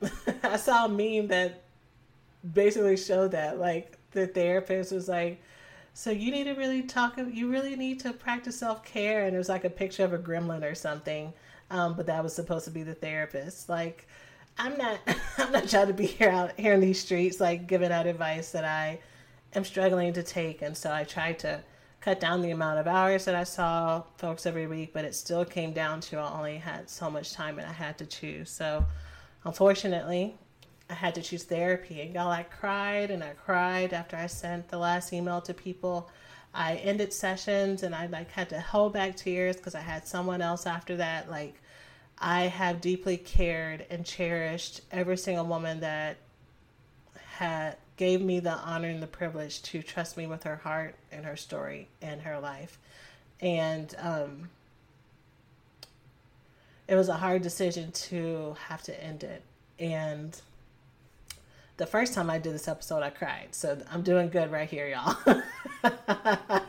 I 0.42 0.56
saw 0.56 0.86
a 0.86 0.88
meme 0.88 1.28
that 1.28 1.64
basically 2.52 2.96
showed 2.96 3.32
that. 3.32 3.58
Like 3.58 3.98
the 4.14 4.26
therapist 4.26 4.92
was 4.92 5.08
like, 5.08 5.42
so 5.92 6.10
you 6.10 6.32
need 6.32 6.44
to 6.44 6.54
really 6.54 6.82
talk. 6.82 7.16
You 7.16 7.50
really 7.50 7.76
need 7.76 8.00
to 8.00 8.12
practice 8.12 8.58
self 8.58 8.84
care. 8.84 9.26
And 9.26 9.34
it 9.34 9.38
was 9.38 9.48
like 9.48 9.64
a 9.64 9.70
picture 9.70 10.04
of 10.04 10.12
a 10.12 10.18
gremlin 10.18 10.68
or 10.68 10.74
something. 10.74 11.32
Um, 11.70 11.94
but 11.94 12.06
that 12.06 12.22
was 12.22 12.34
supposed 12.34 12.64
to 12.64 12.70
be 12.70 12.82
the 12.82 12.94
therapist. 12.94 13.68
Like, 13.68 14.08
I'm 14.58 14.76
not. 14.76 14.98
I'm 15.38 15.52
not 15.52 15.68
trying 15.68 15.86
to 15.88 15.92
be 15.92 16.06
here 16.06 16.30
out 16.30 16.58
here 16.58 16.74
in 16.74 16.80
these 16.80 17.00
streets, 17.00 17.40
like 17.40 17.68
giving 17.68 17.92
out 17.92 18.06
advice 18.06 18.50
that 18.52 18.64
I 18.64 18.98
am 19.54 19.64
struggling 19.64 20.12
to 20.14 20.22
take. 20.22 20.62
And 20.62 20.76
so 20.76 20.92
I 20.92 21.04
tried 21.04 21.38
to 21.40 21.62
cut 22.00 22.20
down 22.20 22.42
the 22.42 22.50
amount 22.50 22.78
of 22.78 22.86
hours 22.86 23.24
that 23.24 23.34
I 23.34 23.44
saw 23.44 24.02
folks 24.18 24.46
every 24.46 24.66
week, 24.66 24.92
but 24.92 25.04
it 25.04 25.14
still 25.14 25.44
came 25.44 25.72
down 25.72 26.00
to 26.02 26.18
I 26.18 26.36
only 26.36 26.58
had 26.58 26.90
so 26.90 27.08
much 27.08 27.32
time 27.32 27.58
and 27.58 27.66
I 27.66 27.72
had 27.72 27.96
to 27.98 28.06
choose. 28.06 28.50
So, 28.50 28.84
unfortunately, 29.44 30.36
I 30.94 30.96
had 30.96 31.16
to 31.16 31.22
choose 31.22 31.42
therapy. 31.42 32.02
And 32.02 32.14
y'all, 32.14 32.30
I 32.30 32.44
cried 32.44 33.10
and 33.10 33.24
I 33.24 33.32
cried 33.44 33.92
after 33.92 34.16
I 34.16 34.28
sent 34.28 34.68
the 34.68 34.78
last 34.78 35.12
email 35.12 35.40
to 35.40 35.52
people. 35.52 36.08
I 36.54 36.76
ended 36.76 37.12
sessions 37.12 37.82
and 37.82 37.96
I 37.96 38.06
like 38.06 38.30
had 38.30 38.50
to 38.50 38.60
hold 38.60 38.92
back 38.92 39.16
tears 39.16 39.56
because 39.56 39.74
I 39.74 39.80
had 39.80 40.06
someone 40.06 40.40
else 40.40 40.66
after 40.66 40.98
that. 40.98 41.28
Like 41.28 41.60
I 42.16 42.42
have 42.42 42.80
deeply 42.80 43.16
cared 43.16 43.84
and 43.90 44.06
cherished 44.06 44.82
every 44.92 45.16
single 45.16 45.46
woman 45.46 45.80
that 45.80 46.16
had 47.38 47.76
gave 47.96 48.20
me 48.20 48.38
the 48.38 48.52
honor 48.52 48.88
and 48.88 49.02
the 49.02 49.08
privilege 49.08 49.62
to 49.62 49.82
trust 49.82 50.16
me 50.16 50.28
with 50.28 50.44
her 50.44 50.56
heart 50.56 50.94
and 51.10 51.24
her 51.24 51.36
story 51.36 51.88
and 52.02 52.22
her 52.22 52.38
life. 52.38 52.78
And 53.40 53.92
um, 53.98 54.48
it 56.86 56.94
was 56.94 57.08
a 57.08 57.14
hard 57.14 57.42
decision 57.42 57.90
to 57.90 58.54
have 58.68 58.84
to 58.84 59.04
end 59.04 59.24
it. 59.24 59.42
And 59.80 60.40
the 61.76 61.86
first 61.86 62.14
time 62.14 62.30
I 62.30 62.38
did 62.38 62.54
this 62.54 62.68
episode, 62.68 63.02
I 63.02 63.10
cried. 63.10 63.48
So 63.52 63.78
I'm 63.90 64.02
doing 64.02 64.28
good 64.28 64.52
right 64.52 64.68
here, 64.68 64.88
y'all. 64.88 65.16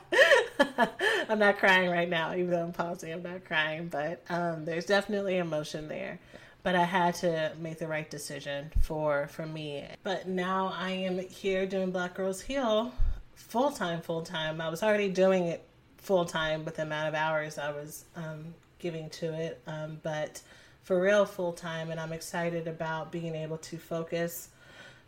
I'm 1.29 1.39
not 1.39 1.57
crying 1.57 1.89
right 1.89 2.09
now, 2.09 2.33
even 2.33 2.49
though 2.51 2.63
I'm 2.63 2.73
pausing. 2.73 3.13
I'm 3.13 3.23
not 3.23 3.45
crying, 3.45 3.87
but 3.87 4.23
um, 4.29 4.65
there's 4.65 4.85
definitely 4.85 5.37
emotion 5.37 5.87
there. 5.87 6.19
But 6.63 6.75
I 6.75 6.83
had 6.83 7.13
to 7.15 7.51
make 7.59 7.77
the 7.77 7.87
right 7.87 8.09
decision 8.09 8.71
for 8.81 9.27
for 9.27 9.45
me. 9.45 9.85
But 10.03 10.27
now 10.27 10.73
I 10.75 10.89
am 10.91 11.19
here 11.19 11.67
doing 11.67 11.91
Black 11.91 12.15
Girls 12.15 12.41
Heal 12.41 12.91
full 13.35 13.71
time, 13.71 14.01
full 14.01 14.23
time. 14.23 14.59
I 14.59 14.69
was 14.69 14.81
already 14.81 15.09
doing 15.09 15.45
it 15.45 15.63
full 15.97 16.25
time 16.25 16.65
with 16.65 16.77
the 16.77 16.83
amount 16.83 17.09
of 17.09 17.13
hours 17.13 17.59
I 17.59 17.71
was 17.71 18.05
um, 18.15 18.55
giving 18.79 19.09
to 19.11 19.33
it, 19.33 19.61
um, 19.67 19.99
but 20.01 20.41
for 20.81 20.99
real 20.99 21.25
full 21.25 21.53
time. 21.53 21.91
And 21.91 21.99
I'm 21.99 22.13
excited 22.13 22.67
about 22.67 23.11
being 23.11 23.35
able 23.35 23.57
to 23.59 23.77
focus 23.77 24.49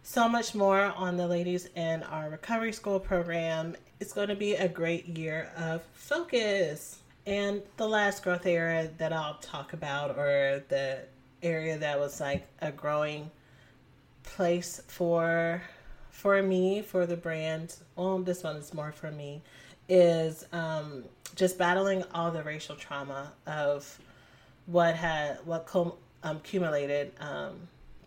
so 0.08 0.30
much 0.30 0.56
more 0.56 0.93
on 0.96 1.17
the 1.17 1.28
ladies 1.28 1.67
in 1.76 2.02
our 2.04 2.30
recovery 2.30 2.72
school 2.72 2.98
program. 2.98 3.76
It's 4.00 4.13
going 4.13 4.30
to 4.30 4.36
be 4.36 4.54
a 4.54 4.65
great 4.65 5.06
year 5.06 5.52
of 5.58 5.82
focus. 5.93 7.00
And 7.26 7.62
the 7.76 7.89
last 7.89 8.24
growth 8.24 8.46
area 8.46 8.89
that 9.00 9.12
I'll 9.12 9.38
talk 9.41 9.74
about, 9.74 10.12
or 10.12 10.63
the 10.70 11.00
area 11.43 11.78
that 11.80 12.00
was 12.00 12.22
like 12.22 12.48
a 12.62 12.72
growing 12.72 13.30
place 14.24 14.82
for 14.88 15.62
for 16.10 16.41
me 16.41 16.82
for 16.82 17.06
the 17.06 17.15
brand 17.15 17.76
well 17.96 18.17
this 18.17 18.43
one 18.43 18.56
is 18.56 18.74
more 18.74 18.91
for 18.91 19.12
me 19.12 19.41
is 19.88 20.46
um, 20.52 21.04
just 21.36 21.58
battling 21.58 22.04
all 22.13 22.32
the 22.32 22.41
racial 22.43 22.76
trauma 22.76 23.32
of 23.46 24.00
what 24.65 24.96
had 24.96 25.38
what 25.46 25.65
com- 25.65 25.93
um, 26.24 26.38
accumulated 26.38 27.12
um, 27.22 27.56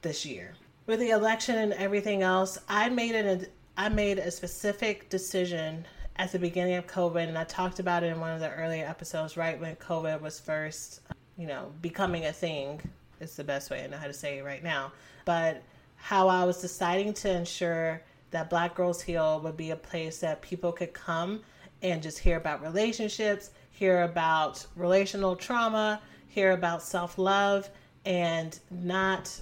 this 0.03 0.27
year 0.27 0.55
with 0.87 1.01
the 1.01 1.11
election 1.11 1.57
and 1.57 1.73
everything 1.75 2.23
else, 2.23 2.59
I 2.69 2.88
made 2.88 3.14
it. 3.14 3.53
I 3.77 3.88
made 3.88 4.19
a 4.19 4.31
specific 4.31 5.09
decision 5.09 5.87
at 6.16 6.33
the 6.33 6.38
beginning 6.38 6.75
of 6.75 6.87
COVID, 6.87 7.29
and 7.29 7.38
I 7.38 7.45
talked 7.45 7.79
about 7.79 8.03
it 8.03 8.09
in 8.09 8.21
one 8.21 8.33
of 8.33 8.40
the 8.40 8.51
earlier 8.51 8.85
episodes, 8.85 9.37
right 9.37 9.59
when 9.59 9.77
COVID 9.77 10.21
was 10.21 10.38
first, 10.38 11.01
you 11.38 11.47
know, 11.47 11.73
becoming 11.81 12.27
a 12.27 12.33
thing. 12.33 12.81
Is 13.21 13.37
the 13.37 13.45
best 13.45 13.71
way 13.71 13.85
I 13.85 13.87
know 13.87 13.99
how 13.99 14.07
to 14.07 14.14
say 14.14 14.38
it 14.38 14.45
right 14.45 14.62
now. 14.64 14.93
But 15.27 15.62
how 15.97 16.29
I 16.29 16.45
was 16.45 16.61
deciding 16.61 17.12
to 17.14 17.31
ensure 17.31 18.03
that 18.31 18.49
Black 18.49 18.75
Girls 18.75 19.03
Heal 19.03 19.40
would 19.40 19.57
be 19.57 19.71
a 19.71 19.77
place 19.77 20.19
that 20.21 20.40
people 20.40 20.73
could 20.73 20.95
come 20.95 21.40
and 21.83 22.03
just 22.03 22.19
hear 22.19 22.37
about 22.37 22.62
relationships, 22.62 23.51
hear 23.71 24.03
about 24.03 24.64
relational 24.77 25.37
trauma, 25.37 26.01
hear 26.29 26.53
about 26.53 26.83
self 26.83 27.19
love, 27.19 27.69
and 28.05 28.59
not 28.71 29.40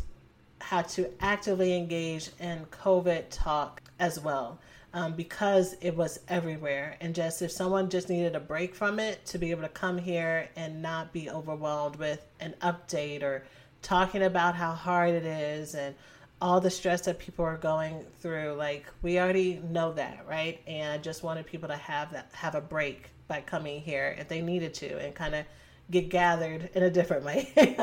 had 0.60 0.88
to 0.90 1.10
actively 1.20 1.76
engage 1.76 2.30
in 2.40 2.66
COVID 2.66 3.24
talk 3.30 3.82
as 3.98 4.20
well 4.20 4.58
um, 4.92 5.14
because 5.14 5.76
it 5.80 5.96
was 5.96 6.20
everywhere. 6.28 6.96
And 7.00 7.14
just 7.14 7.42
if 7.42 7.50
someone 7.50 7.90
just 7.90 8.08
needed 8.08 8.34
a 8.34 8.40
break 8.40 8.74
from 8.74 8.98
it, 8.98 9.24
to 9.26 9.38
be 9.38 9.50
able 9.50 9.62
to 9.62 9.68
come 9.68 9.98
here 9.98 10.48
and 10.56 10.82
not 10.82 11.12
be 11.12 11.30
overwhelmed 11.30 11.96
with 11.96 12.26
an 12.40 12.54
update 12.62 13.22
or 13.22 13.44
talking 13.82 14.22
about 14.22 14.54
how 14.54 14.72
hard 14.72 15.10
it 15.10 15.24
is 15.24 15.74
and 15.74 15.94
all 16.40 16.60
the 16.60 16.70
stress 16.70 17.02
that 17.02 17.18
people 17.18 17.44
are 17.44 17.56
going 17.56 18.04
through 18.20 18.54
like 18.56 18.86
we 19.02 19.18
already 19.18 19.60
know 19.70 19.92
that 19.92 20.24
right 20.28 20.60
and 20.66 20.92
i 20.92 20.98
just 20.98 21.22
wanted 21.22 21.44
people 21.46 21.68
to 21.68 21.76
have 21.76 22.12
that 22.12 22.30
have 22.32 22.54
a 22.54 22.60
break 22.60 23.10
by 23.26 23.40
coming 23.40 23.80
here 23.80 24.14
if 24.18 24.28
they 24.28 24.40
needed 24.40 24.72
to 24.72 24.98
and 24.98 25.14
kind 25.14 25.34
of 25.34 25.44
get 25.90 26.08
gathered 26.10 26.70
in 26.74 26.82
a 26.82 26.90
different 26.90 27.24
way 27.24 27.52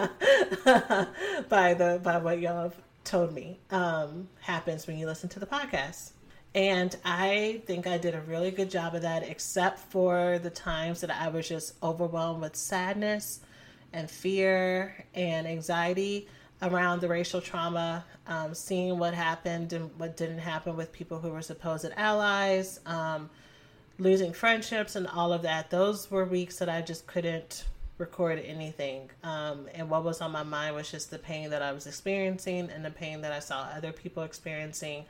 by 1.50 1.74
the 1.74 2.00
by 2.04 2.18
what 2.18 2.39
y'all 2.39 2.63
have 2.63 2.76
told 3.04 3.34
me 3.34 3.60
um, 3.72 4.28
happens 4.41 4.88
when 4.88 4.98
you 4.98 5.06
listen 5.06 5.30
to 5.30 5.39
the 5.39 5.46
podcast. 5.46 6.12
And 6.54 6.96
I 7.04 7.62
think 7.65 7.86
I 7.86 7.98
did 7.98 8.15
a 8.15 8.22
really 8.22 8.50
good 8.50 8.72
job 8.72 8.96
of 8.96 9.02
that, 9.02 9.24
except 9.24 9.78
for 9.78 10.39
the 10.39 10.50
times 10.50 11.02
that 11.02 11.12
I 11.12 11.28
was 11.28 11.50
just 11.50 11.74
overwhelmed 11.84 12.41
with 12.41 12.56
sadness 12.56 13.41
and 13.91 14.10
fear 14.10 15.06
and 15.13 15.46
anxiety 15.46 16.28
around 16.62 17.02
the 17.02 17.10
racial 17.10 17.41
trauma, 17.41 18.06
um, 18.28 18.54
seeing 18.54 18.98
what 18.98 19.13
happened 19.13 19.74
and 19.74 19.91
what 20.00 20.15
didn't 20.15 20.39
happen 20.39 20.78
with 20.78 20.94
people 20.94 21.20
who 21.20 21.30
were 21.30 21.41
supposed 21.41 21.88
allies, 21.98 22.80
um, 22.86 23.30
losing 24.00 24.32
friendships, 24.32 24.96
and 24.96 25.08
all 25.08 25.34
of 25.34 25.41
that. 25.41 25.70
Those 25.70 26.10
were 26.10 26.24
weeks 26.24 26.58
that 26.60 26.70
I 26.70 26.82
just 26.82 27.06
couldn't 27.06 27.65
record 27.98 28.40
anything. 28.40 29.10
Um, 29.24 29.68
and 29.74 29.90
what 29.90 30.04
was 30.04 30.22
on 30.22 30.32
my 30.32 30.44
mind 30.44 30.76
was 30.76 30.92
just 30.92 31.12
the 31.12 31.20
pain 31.20 31.50
that 31.50 31.62
I 31.62 31.72
was 31.72 31.88
experiencing 31.88 32.70
and 32.74 32.84
the 32.84 32.92
pain 32.92 33.22
that 33.22 33.32
I 33.32 33.40
saw 33.40 33.68
other 33.76 33.92
people 33.92 34.24
experiencing. 34.24 35.06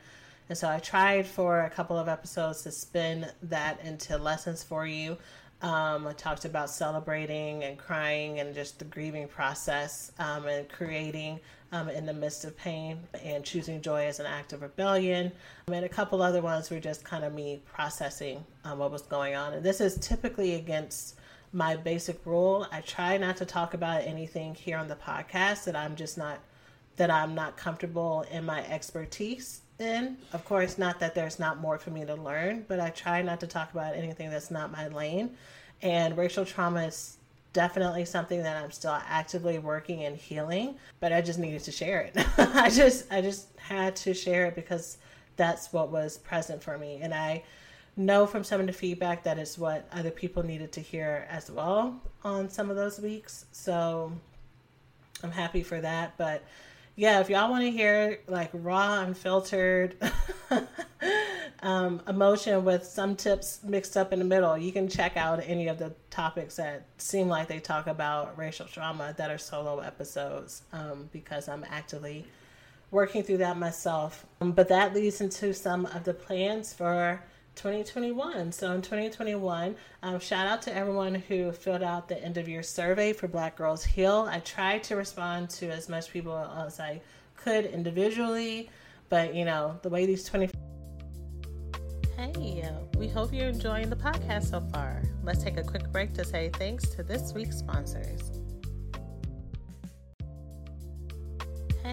And 0.48 0.56
so 0.56 0.68
I 0.68 0.78
tried 0.78 1.26
for 1.26 1.62
a 1.62 1.70
couple 1.70 1.98
of 1.98 2.08
episodes 2.08 2.62
to 2.62 2.70
spin 2.70 3.26
that 3.42 3.80
into 3.84 4.16
lessons 4.16 4.62
for 4.62 4.86
you. 4.86 5.16
Um, 5.62 6.06
I 6.06 6.12
talked 6.12 6.44
about 6.44 6.70
celebrating 6.70 7.64
and 7.64 7.78
crying 7.78 8.40
and 8.40 8.54
just 8.54 8.78
the 8.78 8.84
grieving 8.84 9.26
process 9.26 10.12
um, 10.18 10.46
and 10.46 10.68
creating 10.68 11.40
um, 11.72 11.88
in 11.88 12.06
the 12.06 12.12
midst 12.12 12.44
of 12.44 12.56
pain 12.56 12.98
and 13.24 13.42
choosing 13.42 13.80
joy 13.80 14.04
as 14.04 14.20
an 14.20 14.26
act 14.26 14.52
of 14.52 14.62
rebellion. 14.62 15.32
and 15.66 15.84
a 15.84 15.88
couple 15.88 16.22
other 16.22 16.42
ones 16.42 16.70
were 16.70 16.78
just 16.78 17.04
kind 17.04 17.24
of 17.24 17.32
me 17.32 17.60
processing 17.64 18.44
um, 18.64 18.78
what 18.78 18.92
was 18.92 19.02
going 19.02 19.34
on. 19.34 19.54
And 19.54 19.64
this 19.64 19.80
is 19.80 19.98
typically 19.98 20.54
against 20.54 21.16
my 21.52 21.76
basic 21.76 22.24
rule. 22.24 22.66
I 22.70 22.80
try 22.80 23.16
not 23.16 23.36
to 23.38 23.44
talk 23.44 23.74
about 23.74 24.02
anything 24.02 24.54
here 24.54 24.78
on 24.78 24.88
the 24.88 24.96
podcast 24.96 25.64
that 25.64 25.76
I'm 25.76 25.96
just 25.96 26.18
not 26.18 26.38
that 26.96 27.10
I'm 27.10 27.34
not 27.34 27.56
comfortable 27.56 28.24
in 28.30 28.46
my 28.46 28.66
expertise 28.66 29.60
in. 29.78 30.16
Of 30.32 30.44
course, 30.44 30.78
not 30.78 30.98
that 31.00 31.14
there's 31.14 31.38
not 31.38 31.60
more 31.60 31.78
for 31.78 31.90
me 31.90 32.04
to 32.06 32.14
learn, 32.14 32.64
but 32.68 32.80
I 32.80 32.88
try 32.90 33.20
not 33.20 33.40
to 33.40 33.46
talk 33.46 33.72
about 33.72 33.94
anything 33.94 34.30
that's 34.30 34.50
not 34.50 34.72
my 34.72 34.88
lane. 34.88 35.30
And 35.82 36.16
racial 36.16 36.46
trauma 36.46 36.84
is 36.86 37.18
definitely 37.52 38.04
something 38.04 38.42
that 38.42 38.62
I'm 38.62 38.70
still 38.70 38.98
actively 39.08 39.58
working 39.58 40.04
and 40.04 40.16
healing, 40.16 40.76
but 41.00 41.12
I 41.12 41.20
just 41.20 41.38
needed 41.38 41.64
to 41.64 41.72
share 41.72 42.00
it. 42.00 42.16
I 42.38 42.70
just 42.70 43.12
I 43.12 43.20
just 43.20 43.48
had 43.58 43.96
to 43.96 44.14
share 44.14 44.46
it 44.46 44.54
because 44.54 44.98
that's 45.36 45.72
what 45.72 45.90
was 45.90 46.18
present 46.18 46.62
for 46.62 46.78
me 46.78 47.00
and 47.02 47.12
I 47.12 47.42
know 47.96 48.26
from 48.26 48.44
some 48.44 48.60
of 48.60 48.66
the 48.66 48.72
feedback 48.72 49.24
that 49.24 49.38
is 49.38 49.58
what 49.58 49.88
other 49.92 50.10
people 50.10 50.42
needed 50.42 50.72
to 50.72 50.80
hear 50.80 51.26
as 51.30 51.50
well 51.50 52.00
on 52.22 52.48
some 52.48 52.70
of 52.70 52.76
those 52.76 52.98
weeks. 53.00 53.46
So 53.52 54.12
I'm 55.22 55.30
happy 55.30 55.62
for 55.62 55.80
that. 55.80 56.16
But 56.18 56.42
yeah, 56.94 57.20
if 57.20 57.30
y'all 57.30 57.50
want 57.50 57.64
to 57.64 57.70
hear 57.70 58.20
like 58.26 58.50
raw, 58.52 59.00
unfiltered 59.00 59.96
um, 61.62 62.00
emotion 62.06 62.64
with 62.64 62.84
some 62.84 63.16
tips 63.16 63.60
mixed 63.62 63.96
up 63.96 64.12
in 64.12 64.18
the 64.18 64.24
middle. 64.24 64.56
You 64.56 64.72
can 64.72 64.88
check 64.88 65.16
out 65.16 65.40
any 65.44 65.68
of 65.68 65.78
the 65.78 65.92
topics 66.10 66.56
that 66.56 66.86
seem 66.98 67.28
like 67.28 67.48
they 67.48 67.58
talk 67.58 67.86
about 67.86 68.36
racial 68.38 68.66
trauma 68.66 69.14
that 69.16 69.30
are 69.30 69.38
solo 69.38 69.80
episodes 69.80 70.62
um, 70.72 71.08
because 71.12 71.48
I'm 71.48 71.64
actively 71.70 72.24
working 72.90 73.22
through 73.22 73.38
that 73.38 73.56
myself. 73.56 74.26
Um, 74.40 74.52
but 74.52 74.68
that 74.68 74.94
leads 74.94 75.20
into 75.20 75.52
some 75.52 75.86
of 75.86 76.04
the 76.04 76.14
plans 76.14 76.72
for 76.72 77.22
2021. 77.56 78.52
So 78.52 78.72
in 78.72 78.82
2021, 78.82 79.74
um, 80.02 80.20
shout 80.20 80.46
out 80.46 80.62
to 80.62 80.76
everyone 80.76 81.14
who 81.14 81.50
filled 81.52 81.82
out 81.82 82.08
the 82.08 82.22
end 82.22 82.36
of 82.36 82.48
year 82.48 82.62
survey 82.62 83.12
for 83.12 83.26
Black 83.26 83.56
Girls 83.56 83.84
Heal. 83.84 84.28
I 84.30 84.40
tried 84.40 84.84
to 84.84 84.96
respond 84.96 85.50
to 85.50 85.70
as 85.70 85.88
much 85.88 86.12
people 86.12 86.36
as 86.36 86.78
I 86.78 87.00
could 87.34 87.66
individually, 87.66 88.70
but 89.08 89.34
you 89.34 89.44
know, 89.44 89.78
the 89.82 89.88
way 89.88 90.06
these 90.06 90.24
20 90.24 90.50
Hey, 92.16 92.70
we 92.96 93.08
hope 93.08 93.32
you're 93.32 93.48
enjoying 93.48 93.90
the 93.90 93.96
podcast 93.96 94.50
so 94.50 94.60
far. 94.72 95.02
Let's 95.22 95.42
take 95.42 95.58
a 95.58 95.62
quick 95.62 95.92
break 95.92 96.14
to 96.14 96.24
say 96.24 96.50
thanks 96.54 96.88
to 96.90 97.02
this 97.02 97.34
week's 97.34 97.58
sponsors. 97.58 98.45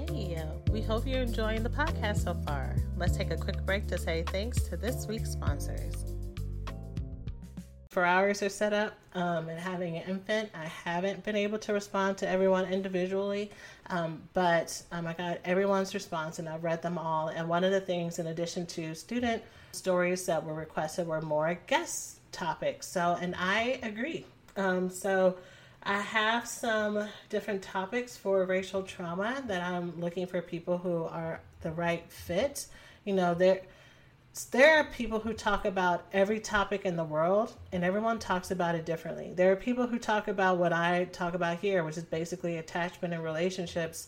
Hey, 0.09 0.43
we 0.69 0.81
hope 0.81 1.07
you're 1.07 1.21
enjoying 1.21 1.63
the 1.63 1.69
podcast 1.69 2.25
so 2.25 2.33
far. 2.45 2.75
Let's 2.97 3.15
take 3.15 3.31
a 3.31 3.37
quick 3.37 3.65
break 3.65 3.87
to 3.87 3.97
say 3.97 4.23
thanks 4.27 4.61
to 4.63 4.75
this 4.75 5.07
week's 5.07 5.31
sponsors. 5.31 5.93
For 7.89 8.03
hours 8.03 8.43
are 8.43 8.49
set 8.49 8.73
up 8.73 8.93
um, 9.13 9.47
and 9.47 9.59
having 9.59 9.95
an 9.95 10.03
infant, 10.09 10.49
I 10.53 10.65
haven't 10.65 11.23
been 11.23 11.35
able 11.35 11.57
to 11.59 11.73
respond 11.73 12.17
to 12.17 12.27
everyone 12.27 12.65
individually, 12.65 13.51
um, 13.87 14.21
but 14.33 14.81
um, 14.91 15.07
I 15.07 15.13
got 15.13 15.39
everyone's 15.45 15.93
response 15.93 16.39
and 16.39 16.49
I've 16.49 16.63
read 16.63 16.81
them 16.81 16.97
all. 16.97 17.29
And 17.29 17.47
one 17.47 17.63
of 17.63 17.71
the 17.71 17.81
things, 17.81 18.19
in 18.19 18.27
addition 18.27 18.65
to 18.67 18.93
student 18.95 19.41
stories 19.71 20.25
that 20.25 20.43
were 20.43 20.55
requested, 20.55 21.07
were 21.07 21.21
more 21.21 21.57
guest 21.67 22.19
topics. 22.33 22.87
So, 22.87 23.17
and 23.21 23.35
I 23.37 23.79
agree. 23.83 24.25
Um, 24.57 24.89
so, 24.89 25.37
I 25.85 25.99
have 25.99 26.47
some 26.47 27.09
different 27.29 27.61
topics 27.61 28.15
for 28.15 28.45
racial 28.45 28.83
trauma 28.83 29.43
that 29.47 29.61
I'm 29.61 29.99
looking 29.99 30.27
for 30.27 30.41
people 30.41 30.77
who 30.77 31.03
are 31.03 31.41
the 31.61 31.71
right 31.71 32.09
fit. 32.09 32.67
You 33.03 33.13
know, 33.13 33.33
there 33.33 33.61
there 34.51 34.77
are 34.77 34.85
people 34.85 35.19
who 35.19 35.33
talk 35.33 35.65
about 35.65 36.05
every 36.13 36.39
topic 36.39 36.85
in 36.85 36.95
the 36.95 37.03
world 37.03 37.53
and 37.71 37.83
everyone 37.83 38.17
talks 38.17 38.49
about 38.49 38.75
it 38.75 38.85
differently. 38.85 39.33
There 39.35 39.51
are 39.51 39.57
people 39.57 39.85
who 39.85 39.99
talk 39.99 40.27
about 40.27 40.57
what 40.57 40.73
I 40.73 41.05
talk 41.05 41.33
about 41.33 41.59
here, 41.59 41.83
which 41.83 41.97
is 41.97 42.03
basically 42.03 42.57
attachment 42.57 43.13
and 43.13 43.23
relationships 43.23 44.07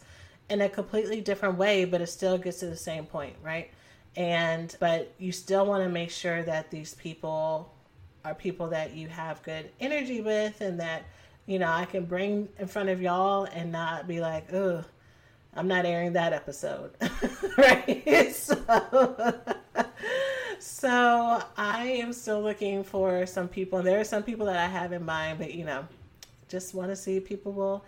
in 0.50 0.62
a 0.62 0.70
completely 0.70 1.22
different 1.22 1.58
way, 1.58 1.86
but 1.86 2.02
it 2.02 2.08
still 2.08 2.38
gets 2.38 2.62
to 2.62 2.68
the 2.68 2.78
same 2.78 3.06
point, 3.06 3.36
right? 3.44 3.70
And 4.16 4.74
but 4.80 5.14
you 5.18 5.34
still 5.34 5.66
want 5.66 5.84
to 5.84 5.90
make 5.90 6.10
sure 6.10 6.42
that 6.44 6.72
these 6.72 6.94
people 6.96 7.74
are 8.24 8.34
people 8.34 8.70
that 8.70 8.94
you 8.94 9.10
have 9.10 9.44
good 9.44 9.70
energy 9.80 10.22
with 10.22 10.62
and 10.62 10.80
that 10.80 11.04
you 11.46 11.60
know, 11.60 11.68
I 11.68 11.86
can 11.86 12.06
bring 12.06 12.50
in 12.60 12.68
front 12.68 12.90
of 12.90 13.02
y'all 13.02 13.46
and 13.46 13.72
not 13.72 14.08
be 14.08 14.20
like, 14.20 14.52
ugh, 14.54 14.84
I'm 15.56 15.68
not 15.68 15.86
airing 15.86 16.14
that 16.14 16.34
episode. 16.34 16.92
right? 17.58 18.04
So, 18.46 19.34
so 20.60 21.44
I 21.58 21.86
am 21.86 22.14
still 22.14 22.42
looking 22.42 22.84
for 22.84 23.26
some 23.26 23.48
people, 23.48 23.80
and 23.80 23.88
there 23.88 24.00
are 24.00 24.06
some 24.06 24.24
people 24.24 24.46
that 24.48 24.58
I 24.58 24.68
have 24.68 24.92
in 24.94 25.06
mind, 25.06 25.40
but 25.40 25.54
you 25.54 25.66
know, 25.66 25.88
just 26.50 26.74
want 26.74 26.90
to 26.90 26.96
see 26.96 27.18
if 27.18 27.26
people 27.26 27.52
will 27.52 27.84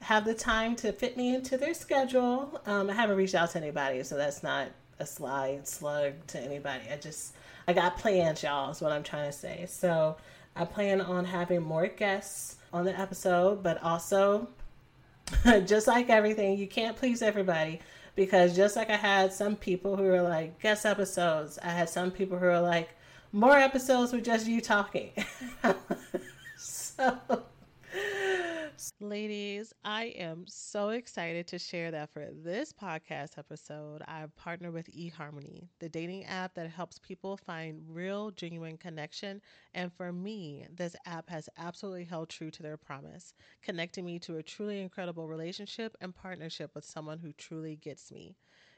have 0.00 0.24
the 0.24 0.34
time 0.34 0.76
to 0.76 0.92
fit 0.92 1.16
me 1.16 1.34
into 1.34 1.56
their 1.56 1.74
schedule. 1.74 2.60
Um, 2.66 2.90
I 2.90 2.94
haven't 2.94 3.16
reached 3.16 3.34
out 3.34 3.50
to 3.50 3.58
anybody, 3.58 4.02
so 4.02 4.16
that's 4.16 4.42
not 4.42 4.68
a 4.98 5.06
slide 5.06 5.66
slug 5.66 6.14
to 6.28 6.40
anybody. 6.40 6.84
I 6.92 6.96
just 6.96 7.34
I 7.66 7.72
got 7.72 7.98
plans, 7.98 8.42
y'all. 8.42 8.70
Is 8.70 8.80
what 8.80 8.92
I'm 8.92 9.02
trying 9.02 9.30
to 9.30 9.36
say. 9.36 9.66
So 9.68 10.16
I 10.56 10.64
plan 10.64 11.00
on 11.00 11.24
having 11.24 11.62
more 11.62 11.86
guests 11.86 12.56
on 12.72 12.84
the 12.84 12.98
episode, 12.98 13.62
but 13.62 13.82
also, 13.82 14.48
just 15.66 15.86
like 15.86 16.10
everything, 16.10 16.58
you 16.58 16.66
can't 16.66 16.96
please 16.96 17.22
everybody 17.22 17.80
because 18.16 18.54
just 18.54 18.76
like 18.76 18.90
I 18.90 18.96
had 18.96 19.32
some 19.32 19.56
people 19.56 19.96
who 19.96 20.04
were 20.04 20.22
like 20.22 20.60
guest 20.60 20.84
episodes, 20.84 21.58
I 21.62 21.70
had 21.70 21.88
some 21.88 22.10
people 22.10 22.38
who 22.38 22.46
were 22.46 22.60
like 22.60 22.90
more 23.32 23.56
episodes 23.56 24.12
with 24.12 24.24
just 24.24 24.46
you 24.46 24.60
talking. 24.60 25.10
so 26.56 27.16
Ladies, 28.98 29.72
I 29.84 30.04
am 30.16 30.46
so 30.46 30.88
excited 30.88 31.46
to 31.48 31.58
share 31.58 31.90
that 31.90 32.10
for 32.12 32.28
this 32.32 32.72
podcast 32.72 33.38
episode, 33.38 34.02
I've 34.06 34.34
partnered 34.36 34.72
with 34.72 34.90
eHarmony, 34.90 35.68
the 35.78 35.88
dating 35.88 36.24
app 36.26 36.54
that 36.54 36.68
helps 36.70 36.98
people 36.98 37.36
find 37.36 37.82
real, 37.88 38.30
genuine 38.30 38.76
connection. 38.76 39.40
And 39.74 39.92
for 39.92 40.12
me, 40.12 40.66
this 40.74 40.96
app 41.06 41.28
has 41.30 41.48
absolutely 41.56 42.04
held 42.04 42.28
true 42.28 42.50
to 42.50 42.62
their 42.62 42.76
promise, 42.76 43.32
connecting 43.62 44.04
me 44.04 44.18
to 44.20 44.36
a 44.36 44.42
truly 44.42 44.80
incredible 44.80 45.28
relationship 45.28 45.96
and 46.00 46.14
partnership 46.14 46.74
with 46.74 46.84
someone 46.84 47.18
who 47.18 47.32
truly 47.32 47.76
gets 47.76 48.10
me. 48.10 48.36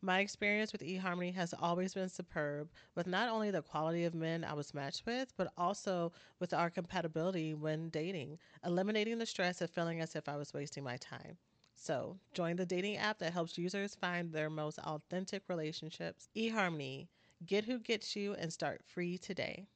My 0.00 0.20
experience 0.20 0.70
with 0.70 0.82
eHarmony 0.82 1.34
has 1.34 1.52
always 1.60 1.92
been 1.92 2.08
superb, 2.08 2.68
with 2.94 3.08
not 3.08 3.28
only 3.28 3.50
the 3.50 3.62
quality 3.62 4.04
of 4.04 4.14
men 4.14 4.44
I 4.44 4.54
was 4.54 4.72
matched 4.72 5.04
with, 5.06 5.32
but 5.36 5.52
also 5.58 6.12
with 6.38 6.54
our 6.54 6.70
compatibility 6.70 7.52
when 7.54 7.88
dating, 7.88 8.38
eliminating 8.64 9.18
the 9.18 9.26
stress 9.26 9.60
of 9.60 9.70
feeling 9.70 10.00
as 10.00 10.14
if 10.14 10.28
I 10.28 10.36
was 10.36 10.54
wasting 10.54 10.84
my 10.84 10.98
time. 10.98 11.36
So, 11.74 12.16
join 12.32 12.54
the 12.54 12.64
dating 12.64 12.96
app 12.98 13.18
that 13.18 13.32
helps 13.32 13.58
users 13.58 13.96
find 13.96 14.32
their 14.32 14.50
most 14.50 14.78
authentic 14.78 15.42
relationships. 15.48 16.28
eHarmony, 16.36 17.08
get 17.44 17.64
who 17.64 17.80
gets 17.80 18.14
you 18.14 18.34
and 18.34 18.52
start 18.52 18.82
free 18.86 19.18
today. 19.18 19.66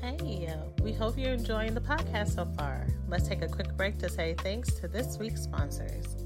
Hey, 0.00 0.54
we 0.82 0.92
hope 0.92 1.18
you're 1.18 1.32
enjoying 1.32 1.74
the 1.74 1.80
podcast 1.80 2.36
so 2.36 2.44
far. 2.44 2.86
Let's 3.08 3.26
take 3.26 3.42
a 3.42 3.48
quick 3.48 3.76
break 3.76 3.98
to 3.98 4.08
say 4.08 4.36
thanks 4.38 4.74
to 4.74 4.86
this 4.86 5.18
week's 5.18 5.42
sponsors. 5.42 6.25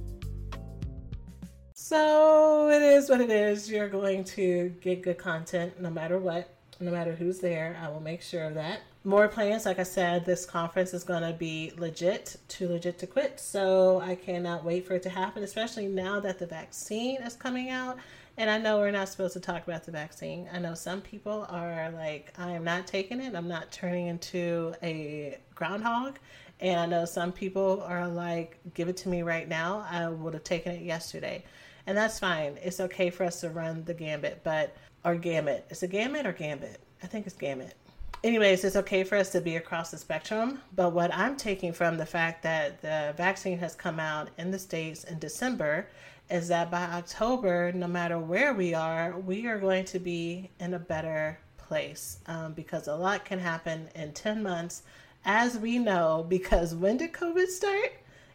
So 1.91 2.69
it 2.69 2.83
is 2.83 3.09
what 3.11 3.21
it 3.21 3.31
is. 3.31 3.69
You're 3.69 3.89
going 3.89 4.23
to 4.23 4.73
get 4.81 5.03
good 5.03 5.19
content 5.19 5.81
no 5.81 5.91
matter 5.91 6.21
what, 6.21 6.55
no 6.79 6.93
matter 6.93 7.17
who's 7.17 7.41
there. 7.41 7.77
I 7.83 7.89
will 7.89 7.99
make 7.99 8.23
sure 8.23 8.45
of 8.45 8.55
that. 8.55 8.83
More 9.03 9.27
plans. 9.27 9.67
Like 9.67 9.81
I 9.81 9.83
said, 9.83 10.25
this 10.25 10.47
conference 10.47 10.95
is 10.95 11.03
going 11.03 11.23
to 11.23 11.37
be 11.37 11.73
legit, 11.79 12.37
too 12.47 12.69
legit 12.69 13.01
to 13.01 13.09
quit. 13.09 13.41
So 13.41 14.01
I 14.03 14.15
cannot 14.15 14.63
wait 14.63 14.87
for 14.87 14.95
it 14.95 15.03
to 15.03 15.11
happen, 15.11 15.43
especially 15.43 15.89
now 15.89 16.21
that 16.21 16.39
the 16.39 16.47
vaccine 16.47 17.23
is 17.23 17.35
coming 17.35 17.71
out. 17.71 17.99
And 18.37 18.49
I 18.49 18.59
know 18.59 18.79
we're 18.79 18.93
not 18.93 19.09
supposed 19.09 19.33
to 19.33 19.41
talk 19.41 19.67
about 19.67 19.83
the 19.83 19.91
vaccine. 19.91 20.49
I 20.53 20.61
know 20.61 20.75
some 20.75 21.01
people 21.01 21.45
are 21.51 21.91
like, 21.91 22.33
I 22.39 22.53
am 22.53 22.63
not 22.63 22.87
taking 22.87 23.21
it. 23.21 23.35
I'm 23.35 23.49
not 23.49 23.73
turning 23.73 24.07
into 24.07 24.75
a 24.81 25.41
groundhog. 25.57 26.21
And 26.61 26.79
I 26.79 26.87
know 26.87 27.05
some 27.05 27.33
people 27.33 27.83
are 27.85 28.07
like, 28.07 28.61
give 28.75 28.89
it 28.89 28.97
to 28.99 29.09
me 29.09 29.23
right 29.23 29.49
now. 29.49 29.85
I 29.91 30.09
would 30.09 30.35
have 30.35 30.45
taken 30.45 30.71
it 30.71 30.83
yesterday 30.83 31.43
and 31.87 31.97
that's 31.97 32.19
fine. 32.19 32.59
It's 32.63 32.81
okay 32.81 33.11
for 33.11 33.25
us 33.25 33.41
to 33.41 33.51
run 33.51 33.85
the 33.85 33.95
gambit, 33.95 34.41
but 34.45 34.77
or 35.05 35.15
gamut. 35.15 35.67
Is 35.71 35.83
a 35.83 35.89
gamut 35.89 36.27
or 36.27 36.33
gambit? 36.33 36.81
I 37.03 37.07
think 37.07 37.27
it's 37.27 37.37
gamut. 37.37 37.75
Anyways, 38.23 38.65
it's 38.65 38.77
okay 38.77 39.03
for 39.03 39.17
us 39.17 39.31
to 39.31 39.41
be 39.41 39.57
across 39.57 39.91
the 39.91 39.97
spectrum, 39.97 40.61
but 40.77 40.93
what 40.93 41.15
I'm 41.15 41.37
taking 41.37 41.73
from 41.73 41.97
the 41.97 42.05
fact 42.05 42.43
that 42.43 42.83
the 42.83 43.15
vaccine 43.17 43.59
has 43.59 43.75
come 43.75 43.99
out 43.99 44.29
in 44.37 44.51
the 44.51 44.59
States 44.59 45.05
in 45.05 45.19
December 45.19 45.89
is 46.29 46.49
that 46.49 46.71
by 46.71 46.83
October, 46.83 47.73
no 47.73 47.89
matter 47.89 48.19
where 48.19 48.53
we 48.53 48.75
are, 48.75 49.19
we 49.21 49.47
are 49.47 49.59
going 49.59 49.87
to 49.87 49.99
be 49.99 50.51
in 50.61 50.75
a 50.75 50.79
better 50.79 51.39
place 51.57 52.19
um, 52.27 52.53
because 52.53 52.89
a 52.89 52.95
lot 52.95 53.25
can 53.25 53.39
happen 53.39 53.89
in 53.95 54.13
10 54.13 54.43
months, 54.43 54.83
as 55.25 55.59
we 55.59 55.79
know, 55.79 56.27
because 56.29 56.75
when 56.75 56.99
did 56.99 57.13
COVID 57.13 57.47
start? 57.49 57.93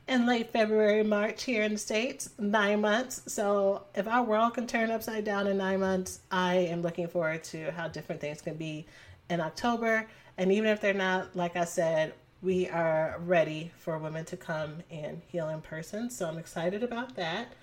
In 0.07 0.25
late 0.27 0.51
February, 0.51 1.03
March 1.03 1.43
here 1.43 1.63
in 1.63 1.73
the 1.73 1.77
States, 1.79 2.29
nine 2.37 2.81
months. 2.81 3.21
So 3.27 3.85
if 3.95 4.07
our 4.07 4.23
world 4.23 4.53
can 4.53 4.67
turn 4.67 4.91
upside 4.91 5.23
down 5.23 5.47
in 5.47 5.57
nine 5.57 5.79
months, 5.79 6.19
I 6.29 6.55
am 6.55 6.81
looking 6.81 7.07
forward 7.07 7.43
to 7.45 7.71
how 7.71 7.87
different 7.87 8.21
things 8.21 8.41
can 8.41 8.55
be 8.55 8.85
in 9.29 9.41
October. 9.41 10.07
And 10.37 10.51
even 10.51 10.69
if 10.69 10.79
they're 10.79 10.93
not, 10.93 11.35
like 11.35 11.55
I 11.55 11.65
said, 11.65 12.13
we 12.41 12.69
are 12.69 13.19
ready 13.25 13.71
for 13.79 13.97
women 13.97 14.25
to 14.25 14.37
come 14.37 14.83
and 14.91 15.21
heal 15.27 15.49
in 15.49 15.61
person. 15.61 16.11
So 16.11 16.27
I'm 16.27 16.37
excited 16.37 16.83
about 16.83 17.15
that. 17.15 17.53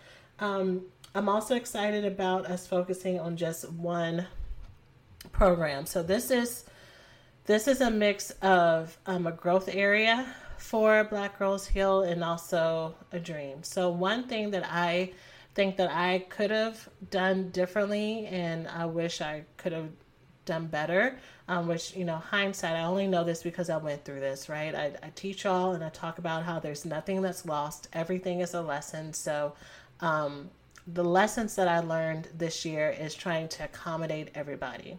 Um, 0.40 0.82
I'm 1.14 1.28
also 1.28 1.54
excited 1.54 2.04
about 2.04 2.46
us 2.46 2.66
focusing 2.66 3.20
on 3.20 3.36
just 3.36 3.70
one 3.70 4.26
program. 5.30 5.86
So 5.86 6.02
this 6.02 6.30
is 6.30 6.64
this 7.44 7.68
is 7.68 7.80
a 7.80 7.90
mix 7.90 8.30
of 8.42 8.96
um, 9.06 9.26
a 9.26 9.32
growth 9.32 9.68
area 9.72 10.34
for 10.62 11.02
Black 11.04 11.38
Girls 11.38 11.66
Heal 11.66 12.02
and 12.02 12.22
also 12.22 12.94
a 13.10 13.18
dream. 13.18 13.64
So, 13.64 13.90
one 13.90 14.28
thing 14.28 14.52
that 14.52 14.64
I 14.70 15.12
think 15.54 15.76
that 15.76 15.90
I 15.90 16.20
could 16.30 16.50
have 16.52 16.88
done 17.10 17.50
differently 17.50 18.26
and 18.26 18.68
I 18.68 18.86
wish 18.86 19.20
I 19.20 19.42
could 19.56 19.72
have 19.72 19.90
done 20.44 20.66
better, 20.66 21.18
um, 21.48 21.66
which, 21.66 21.96
you 21.96 22.04
know, 22.04 22.16
hindsight, 22.16 22.76
I 22.76 22.84
only 22.84 23.08
know 23.08 23.24
this 23.24 23.42
because 23.42 23.70
I 23.70 23.76
went 23.76 24.04
through 24.04 24.20
this, 24.20 24.48
right? 24.48 24.74
I, 24.74 24.92
I 25.02 25.10
teach 25.16 25.44
y'all 25.44 25.72
and 25.72 25.82
I 25.82 25.88
talk 25.90 26.18
about 26.18 26.44
how 26.44 26.60
there's 26.60 26.84
nothing 26.84 27.22
that's 27.22 27.44
lost, 27.44 27.88
everything 27.92 28.40
is 28.40 28.54
a 28.54 28.62
lesson. 28.62 29.12
So, 29.12 29.54
um, 30.00 30.48
the 30.86 31.04
lessons 31.04 31.56
that 31.56 31.66
I 31.66 31.80
learned 31.80 32.28
this 32.38 32.64
year 32.64 32.96
is 32.98 33.14
trying 33.14 33.48
to 33.48 33.64
accommodate 33.64 34.28
everybody. 34.34 34.96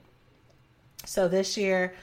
So, 1.05 1.29
this 1.29 1.57
year, 1.57 1.93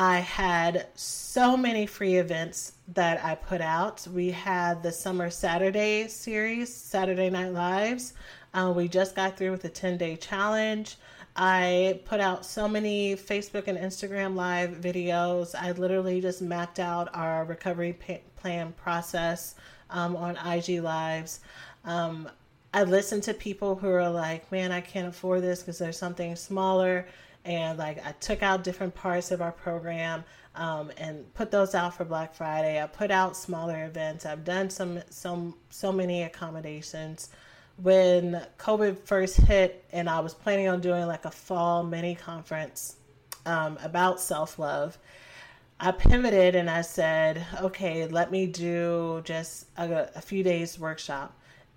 I 0.00 0.20
had 0.20 0.86
so 0.94 1.56
many 1.56 1.84
free 1.84 2.18
events 2.18 2.74
that 2.94 3.24
I 3.24 3.34
put 3.34 3.60
out. 3.60 4.06
We 4.06 4.30
had 4.30 4.80
the 4.80 4.92
Summer 4.92 5.28
Saturday 5.28 6.06
series, 6.06 6.72
Saturday 6.72 7.28
Night 7.30 7.52
Lives. 7.52 8.14
Uh, 8.54 8.72
we 8.76 8.86
just 8.86 9.16
got 9.16 9.36
through 9.36 9.50
with 9.50 9.62
the 9.62 9.68
10 9.68 9.98
day 9.98 10.14
challenge. 10.14 10.98
I 11.34 11.98
put 12.04 12.20
out 12.20 12.46
so 12.46 12.68
many 12.68 13.16
Facebook 13.16 13.66
and 13.66 13.76
Instagram 13.76 14.36
live 14.36 14.70
videos. 14.70 15.56
I 15.56 15.72
literally 15.72 16.20
just 16.20 16.42
mapped 16.42 16.78
out 16.78 17.08
our 17.12 17.44
recovery 17.44 17.94
pa- 17.94 18.22
plan 18.36 18.74
process 18.74 19.56
um, 19.90 20.14
on 20.14 20.36
IG 20.36 20.80
Lives. 20.80 21.40
Um, 21.84 22.28
I 22.72 22.84
listened 22.84 23.24
to 23.24 23.34
people 23.34 23.74
who 23.74 23.88
are 23.88 24.08
like, 24.08 24.52
man, 24.52 24.70
I 24.70 24.80
can't 24.80 25.08
afford 25.08 25.42
this 25.42 25.58
because 25.58 25.78
there's 25.78 25.98
something 25.98 26.36
smaller 26.36 27.04
and 27.48 27.78
like 27.78 28.04
I 28.06 28.12
took 28.12 28.42
out 28.42 28.62
different 28.62 28.94
parts 28.94 29.30
of 29.30 29.40
our 29.40 29.52
program 29.52 30.22
um, 30.54 30.92
and 30.98 31.32
put 31.32 31.50
those 31.50 31.74
out 31.74 31.94
for 31.94 32.04
Black 32.04 32.34
Friday. 32.34 32.80
I 32.80 32.86
put 32.86 33.10
out 33.10 33.36
smaller 33.36 33.86
events. 33.86 34.26
I've 34.26 34.44
done 34.44 34.68
some 34.68 35.00
some 35.08 35.54
so 35.70 35.90
many 35.90 36.22
accommodations. 36.24 37.30
When 37.82 38.44
COVID 38.58 38.98
first 38.98 39.38
hit, 39.38 39.84
and 39.92 40.10
I 40.10 40.20
was 40.20 40.34
planning 40.34 40.68
on 40.68 40.80
doing 40.80 41.06
like 41.06 41.24
a 41.24 41.30
fall 41.30 41.84
mini 41.84 42.14
conference 42.14 42.96
um, 43.46 43.78
about 43.82 44.20
self 44.20 44.58
love, 44.58 44.98
I 45.80 45.92
pivoted 45.92 46.54
and 46.54 46.68
I 46.68 46.82
said, 46.82 47.46
okay, 47.62 48.06
let 48.06 48.30
me 48.30 48.46
do 48.46 49.22
just 49.24 49.68
a, 49.78 50.10
a 50.14 50.20
few 50.20 50.42
days 50.42 50.78
workshop, 50.78 51.34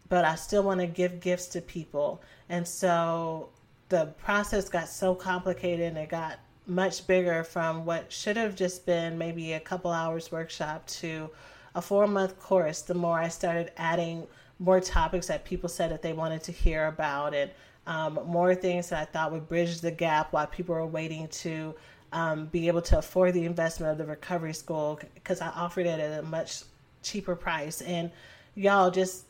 but 0.09 0.25
I 0.25 0.35
still 0.35 0.63
want 0.63 0.81
to 0.81 0.87
give 0.87 1.21
gifts 1.21 1.47
to 1.49 1.61
people. 1.61 2.21
And 2.49 2.67
so 2.67 3.51
the 3.91 4.07
process 4.23 4.67
got 4.67 4.87
so 4.89 5.13
complicated 5.13 5.85
and 5.85 5.97
it 5.97 6.09
got 6.09 6.39
much 6.65 7.05
bigger 7.05 7.43
from 7.43 7.85
what 7.85 8.11
should 8.11 8.37
have 8.37 8.55
just 8.55 8.85
been 8.85 9.17
maybe 9.17 9.53
a 9.53 9.59
couple 9.59 9.91
hours 9.91 10.31
workshop 10.31 10.85
to 10.87 11.29
a 11.75 11.81
four 11.81 12.07
month 12.07 12.39
course 12.39 12.81
the 12.81 12.93
more 12.93 13.19
i 13.19 13.27
started 13.27 13.71
adding 13.77 14.25
more 14.59 14.79
topics 14.79 15.27
that 15.27 15.45
people 15.45 15.69
said 15.69 15.91
that 15.91 16.01
they 16.01 16.13
wanted 16.13 16.41
to 16.41 16.51
hear 16.51 16.87
about 16.87 17.33
and 17.33 17.51
um, 17.87 18.19
more 18.25 18.55
things 18.55 18.89
that 18.89 19.01
i 19.01 19.05
thought 19.05 19.31
would 19.31 19.47
bridge 19.47 19.81
the 19.81 19.91
gap 19.91 20.33
while 20.33 20.47
people 20.47 20.73
were 20.73 20.85
waiting 20.85 21.27
to 21.27 21.75
um, 22.13 22.45
be 22.47 22.67
able 22.67 22.81
to 22.81 22.97
afford 22.97 23.33
the 23.33 23.45
investment 23.45 23.91
of 23.91 23.97
the 23.97 24.05
recovery 24.05 24.53
school 24.53 24.99
because 25.15 25.41
i 25.41 25.47
offered 25.49 25.85
it 25.85 25.99
at 25.99 26.19
a 26.19 26.23
much 26.23 26.63
cheaper 27.01 27.35
price. 27.35 27.81
And 27.81 28.11
y'all 28.55 28.91
just 28.91 29.25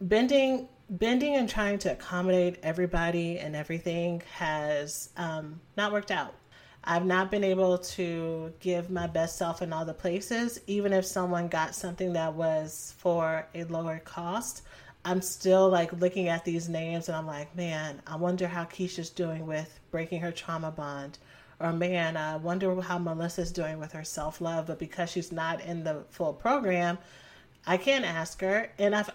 bending 0.00 0.68
bending 0.90 1.34
and 1.36 1.48
trying 1.48 1.78
to 1.78 1.92
accommodate 1.92 2.58
everybody 2.62 3.38
and 3.38 3.56
everything 3.56 4.22
has 4.34 5.10
um, 5.16 5.60
not 5.76 5.92
worked 5.92 6.10
out. 6.10 6.34
I've 6.86 7.06
not 7.06 7.30
been 7.30 7.44
able 7.44 7.78
to 7.78 8.52
give 8.60 8.90
my 8.90 9.06
best 9.06 9.38
self 9.38 9.62
in 9.62 9.72
all 9.72 9.86
the 9.86 9.94
places, 9.94 10.60
even 10.66 10.92
if 10.92 11.06
someone 11.06 11.48
got 11.48 11.74
something 11.74 12.12
that 12.12 12.34
was 12.34 12.94
for 12.98 13.46
a 13.54 13.64
lower 13.64 14.00
cost. 14.00 14.62
I'm 15.06 15.22
still 15.22 15.68
like 15.68 15.92
looking 15.94 16.28
at 16.28 16.44
these 16.44 16.68
names 16.68 17.08
and 17.08 17.16
I'm 17.16 17.26
like, 17.26 17.54
man, 17.56 18.02
I 18.06 18.16
wonder 18.16 18.46
how 18.46 18.64
Keisha's 18.64 19.10
doing 19.10 19.46
with 19.46 19.80
breaking 19.90 20.20
her 20.20 20.32
trauma 20.32 20.70
bond. 20.70 21.18
Or 21.60 21.72
man, 21.72 22.16
I 22.16 22.36
wonder 22.36 22.78
how 22.80 22.98
Melissa's 22.98 23.52
doing 23.52 23.78
with 23.78 23.92
her 23.92 24.04
self 24.04 24.40
love. 24.40 24.66
But 24.66 24.78
because 24.78 25.10
she's 25.10 25.32
not 25.32 25.62
in 25.62 25.84
the 25.84 26.04
full 26.10 26.34
program, 26.34 26.98
I 27.66 27.76
can't 27.76 28.04
ask 28.04 28.40
her. 28.40 28.70
And 28.78 28.94
I've 28.94 29.10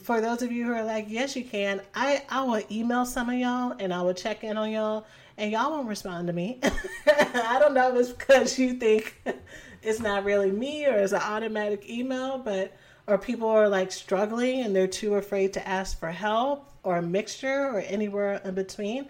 for 0.00 0.20
those 0.20 0.42
of 0.42 0.52
you 0.52 0.66
who 0.66 0.72
are 0.72 0.84
like, 0.84 1.06
yes, 1.08 1.34
you 1.34 1.44
can, 1.44 1.80
I, 1.94 2.24
I 2.28 2.42
will 2.44 2.62
email 2.70 3.04
some 3.04 3.28
of 3.28 3.36
y'all 3.36 3.74
and 3.78 3.92
I 3.92 4.02
will 4.02 4.14
check 4.14 4.44
in 4.44 4.56
on 4.56 4.70
y'all 4.70 5.06
and 5.36 5.50
y'all 5.50 5.70
won't 5.70 5.88
respond 5.88 6.26
to 6.28 6.32
me. 6.32 6.60
I 7.06 7.58
don't 7.58 7.74
know 7.74 7.94
if 7.94 8.00
it's 8.00 8.12
because 8.12 8.58
you 8.58 8.74
think 8.74 9.20
it's 9.82 10.00
not 10.00 10.24
really 10.24 10.50
me 10.50 10.86
or 10.86 10.98
it's 10.98 11.12
an 11.12 11.22
automatic 11.22 11.88
email, 11.88 12.38
but 12.38 12.76
or 13.08 13.18
people 13.18 13.48
are 13.48 13.68
like 13.68 13.90
struggling 13.90 14.60
and 14.60 14.74
they're 14.76 14.86
too 14.86 15.16
afraid 15.16 15.52
to 15.54 15.68
ask 15.68 15.98
for 15.98 16.10
help 16.10 16.70
or 16.84 16.98
a 16.98 17.02
mixture 17.02 17.66
or 17.66 17.80
anywhere 17.80 18.40
in 18.44 18.54
between. 18.54 19.08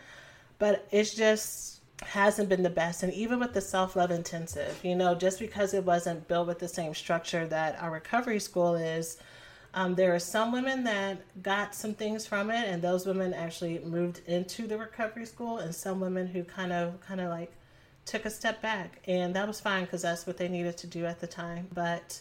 But 0.58 0.86
it's 0.90 1.14
just 1.14 1.82
hasn't 2.02 2.48
been 2.48 2.62
the 2.62 2.70
best. 2.70 3.02
And 3.02 3.12
even 3.12 3.38
with 3.38 3.52
the 3.52 3.60
self 3.60 3.94
love 3.94 4.10
intensive, 4.10 4.80
you 4.82 4.96
know, 4.96 5.14
just 5.14 5.38
because 5.38 5.74
it 5.74 5.84
wasn't 5.84 6.26
built 6.28 6.46
with 6.46 6.58
the 6.58 6.68
same 6.68 6.94
structure 6.94 7.46
that 7.48 7.80
our 7.80 7.90
recovery 7.90 8.40
school 8.40 8.74
is 8.74 9.18
um, 9.74 9.94
there 9.94 10.14
are 10.14 10.18
some 10.18 10.52
women 10.52 10.84
that 10.84 11.42
got 11.42 11.74
some 11.74 11.94
things 11.94 12.26
from 12.26 12.50
it, 12.50 12.68
and 12.68 12.82
those 12.82 13.06
women 13.06 13.32
actually 13.32 13.78
moved 13.80 14.20
into 14.26 14.66
the 14.66 14.76
recovery 14.76 15.26
school, 15.26 15.58
and 15.58 15.74
some 15.74 16.00
women 16.00 16.26
who 16.26 16.44
kind 16.44 16.72
of, 16.72 17.00
kind 17.00 17.20
of 17.20 17.30
like 17.30 17.52
took 18.04 18.24
a 18.24 18.30
step 18.30 18.60
back, 18.60 19.00
and 19.06 19.34
that 19.34 19.46
was 19.46 19.60
fine 19.60 19.84
because 19.84 20.02
that's 20.02 20.26
what 20.26 20.36
they 20.36 20.48
needed 20.48 20.76
to 20.78 20.86
do 20.86 21.06
at 21.06 21.20
the 21.20 21.26
time. 21.26 21.68
But 21.72 22.20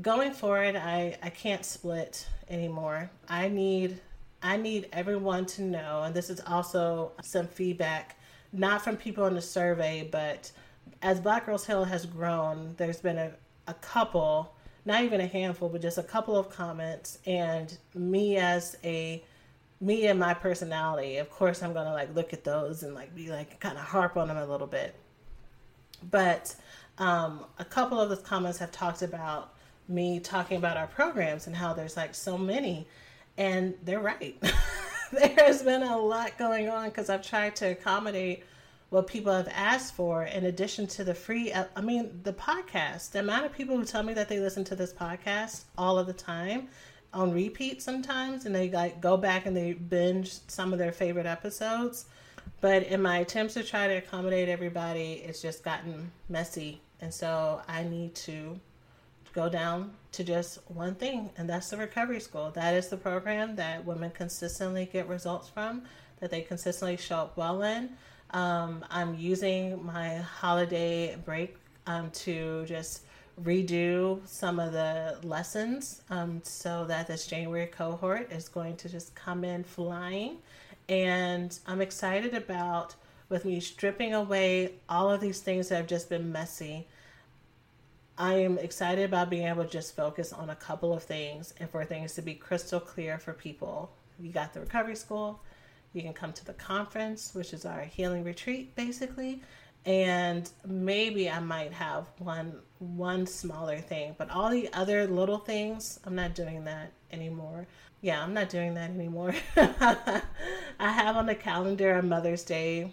going 0.00 0.32
forward, 0.32 0.76
I 0.76 1.16
I 1.22 1.30
can't 1.30 1.64
split 1.64 2.26
anymore. 2.48 3.10
I 3.28 3.48
need 3.48 4.00
I 4.42 4.56
need 4.56 4.88
everyone 4.92 5.46
to 5.46 5.62
know, 5.62 6.02
and 6.02 6.14
this 6.14 6.28
is 6.30 6.40
also 6.46 7.12
some 7.22 7.46
feedback, 7.46 8.16
not 8.52 8.82
from 8.82 8.96
people 8.96 9.26
in 9.26 9.34
the 9.34 9.42
survey, 9.42 10.08
but 10.10 10.50
as 11.00 11.20
Black 11.20 11.46
Girls 11.46 11.66
Heal 11.66 11.84
has 11.84 12.06
grown, 12.06 12.74
there's 12.76 13.00
been 13.00 13.18
a, 13.18 13.32
a 13.66 13.74
couple 13.74 14.54
not 14.84 15.04
even 15.04 15.20
a 15.20 15.26
handful, 15.26 15.68
but 15.68 15.80
just 15.80 15.98
a 15.98 16.02
couple 16.02 16.36
of 16.36 16.50
comments. 16.50 17.18
And 17.26 17.76
me 17.94 18.36
as 18.36 18.76
a 18.84 19.22
me 19.80 20.06
and 20.06 20.18
my 20.18 20.34
personality, 20.34 21.16
of 21.16 21.30
course, 21.30 21.62
I'm 21.62 21.72
gonna 21.72 21.92
like 21.92 22.14
look 22.14 22.32
at 22.32 22.44
those 22.44 22.82
and 22.82 22.94
like 22.94 23.14
be 23.14 23.30
like 23.30 23.58
kind 23.60 23.76
of 23.76 23.84
harp 23.84 24.16
on 24.16 24.28
them 24.28 24.36
a 24.36 24.46
little 24.46 24.66
bit. 24.66 24.94
But 26.10 26.54
um, 26.98 27.44
a 27.58 27.64
couple 27.64 28.00
of 28.00 28.10
the 28.10 28.16
comments 28.16 28.58
have 28.58 28.72
talked 28.72 29.02
about 29.02 29.54
me 29.88 30.20
talking 30.20 30.56
about 30.56 30.76
our 30.76 30.86
programs 30.86 31.46
and 31.46 31.56
how 31.56 31.72
there's 31.72 31.96
like 31.96 32.14
so 32.14 32.38
many, 32.38 32.86
and 33.36 33.74
they're 33.84 34.00
right. 34.00 34.36
There's 35.12 35.62
been 35.62 35.82
a 35.82 35.98
lot 35.98 36.38
going 36.38 36.70
on 36.70 36.88
because 36.88 37.10
I've 37.10 37.26
tried 37.26 37.54
to 37.56 37.72
accommodate 37.72 38.44
what 38.92 39.06
people 39.06 39.32
have 39.32 39.48
asked 39.54 39.94
for 39.94 40.24
in 40.24 40.44
addition 40.44 40.86
to 40.86 41.02
the 41.02 41.14
free 41.14 41.50
uh, 41.50 41.64
i 41.74 41.80
mean 41.80 42.20
the 42.24 42.32
podcast. 42.34 43.12
The 43.12 43.20
amount 43.20 43.46
of 43.46 43.52
people 43.52 43.74
who 43.74 43.86
tell 43.86 44.02
me 44.02 44.12
that 44.12 44.28
they 44.28 44.38
listen 44.38 44.64
to 44.64 44.76
this 44.76 44.92
podcast 44.92 45.64
all 45.78 45.98
of 45.98 46.06
the 46.06 46.12
time 46.12 46.68
on 47.14 47.32
repeat 47.32 47.80
sometimes 47.80 48.44
and 48.44 48.54
they 48.54 48.68
like 48.70 49.00
go 49.00 49.16
back 49.16 49.46
and 49.46 49.56
they 49.56 49.72
binge 49.72 50.30
some 50.46 50.74
of 50.74 50.78
their 50.78 50.92
favorite 50.92 51.24
episodes. 51.24 52.04
But 52.60 52.82
in 52.82 53.00
my 53.00 53.18
attempts 53.18 53.54
to 53.54 53.62
try 53.62 53.86
to 53.86 53.94
accommodate 53.94 54.50
everybody 54.50 55.22
it's 55.24 55.40
just 55.40 55.64
gotten 55.64 56.12
messy. 56.28 56.82
And 57.00 57.14
so 57.14 57.62
i 57.66 57.82
need 57.84 58.14
to 58.26 58.60
go 59.32 59.48
down 59.48 59.92
to 60.12 60.22
just 60.22 60.58
one 60.70 60.96
thing 60.96 61.30
and 61.38 61.48
that's 61.48 61.70
the 61.70 61.78
recovery 61.78 62.20
school. 62.20 62.50
That 62.50 62.74
is 62.74 62.88
the 62.88 62.98
program 62.98 63.56
that 63.56 63.86
women 63.86 64.10
consistently 64.10 64.84
get 64.84 65.08
results 65.08 65.48
from 65.48 65.84
that 66.20 66.30
they 66.30 66.42
consistently 66.42 66.98
show 66.98 67.16
up 67.16 67.38
well 67.38 67.62
in 67.62 67.88
um, 68.32 68.84
I'm 68.90 69.14
using 69.14 69.84
my 69.84 70.16
holiday 70.16 71.16
break 71.24 71.56
um, 71.86 72.10
to 72.10 72.64
just 72.66 73.02
redo 73.42 74.20
some 74.26 74.60
of 74.60 74.72
the 74.72 75.18
lessons 75.22 76.02
um, 76.10 76.40
so 76.44 76.84
that 76.86 77.06
this 77.06 77.26
January 77.26 77.66
cohort 77.66 78.30
is 78.30 78.48
going 78.48 78.76
to 78.76 78.88
just 78.88 79.14
come 79.14 79.44
in 79.44 79.64
flying. 79.64 80.38
And 80.88 81.58
I'm 81.66 81.80
excited 81.80 82.34
about 82.34 82.94
with 83.28 83.44
me 83.44 83.60
stripping 83.60 84.14
away 84.14 84.74
all 84.88 85.10
of 85.10 85.20
these 85.20 85.40
things 85.40 85.68
that 85.68 85.76
have 85.76 85.86
just 85.86 86.08
been 86.08 86.30
messy. 86.30 86.86
I 88.18 88.34
am 88.34 88.58
excited 88.58 89.04
about 89.04 89.30
being 89.30 89.46
able 89.46 89.64
to 89.64 89.70
just 89.70 89.96
focus 89.96 90.32
on 90.32 90.50
a 90.50 90.54
couple 90.54 90.92
of 90.92 91.02
things 91.02 91.54
and 91.58 91.68
for 91.70 91.84
things 91.84 92.14
to 92.14 92.22
be 92.22 92.34
crystal 92.34 92.78
clear 92.78 93.18
for 93.18 93.32
people. 93.32 93.90
You 94.20 94.30
got 94.30 94.52
the 94.52 94.60
recovery 94.60 94.96
school, 94.96 95.40
you 95.92 96.02
can 96.02 96.12
come 96.12 96.32
to 96.32 96.44
the 96.44 96.54
conference, 96.54 97.34
which 97.34 97.52
is 97.52 97.64
our 97.64 97.82
healing 97.82 98.24
retreat, 98.24 98.74
basically. 98.74 99.42
And 99.84 100.48
maybe 100.64 101.28
I 101.28 101.40
might 101.40 101.72
have 101.72 102.06
one 102.18 102.54
one 102.78 103.26
smaller 103.26 103.78
thing, 103.78 104.14
but 104.18 104.30
all 104.30 104.50
the 104.50 104.72
other 104.72 105.06
little 105.06 105.38
things, 105.38 106.00
I'm 106.04 106.14
not 106.14 106.34
doing 106.34 106.64
that 106.64 106.92
anymore. 107.12 107.66
Yeah, 108.00 108.22
I'm 108.22 108.34
not 108.34 108.48
doing 108.48 108.74
that 108.74 108.90
anymore. 108.90 109.34
I 109.56 110.22
have 110.78 111.16
on 111.16 111.26
the 111.26 111.34
calendar 111.36 111.94
a 111.94 112.02
Mother's 112.02 112.42
Day 112.42 112.92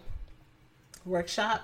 workshop 1.04 1.62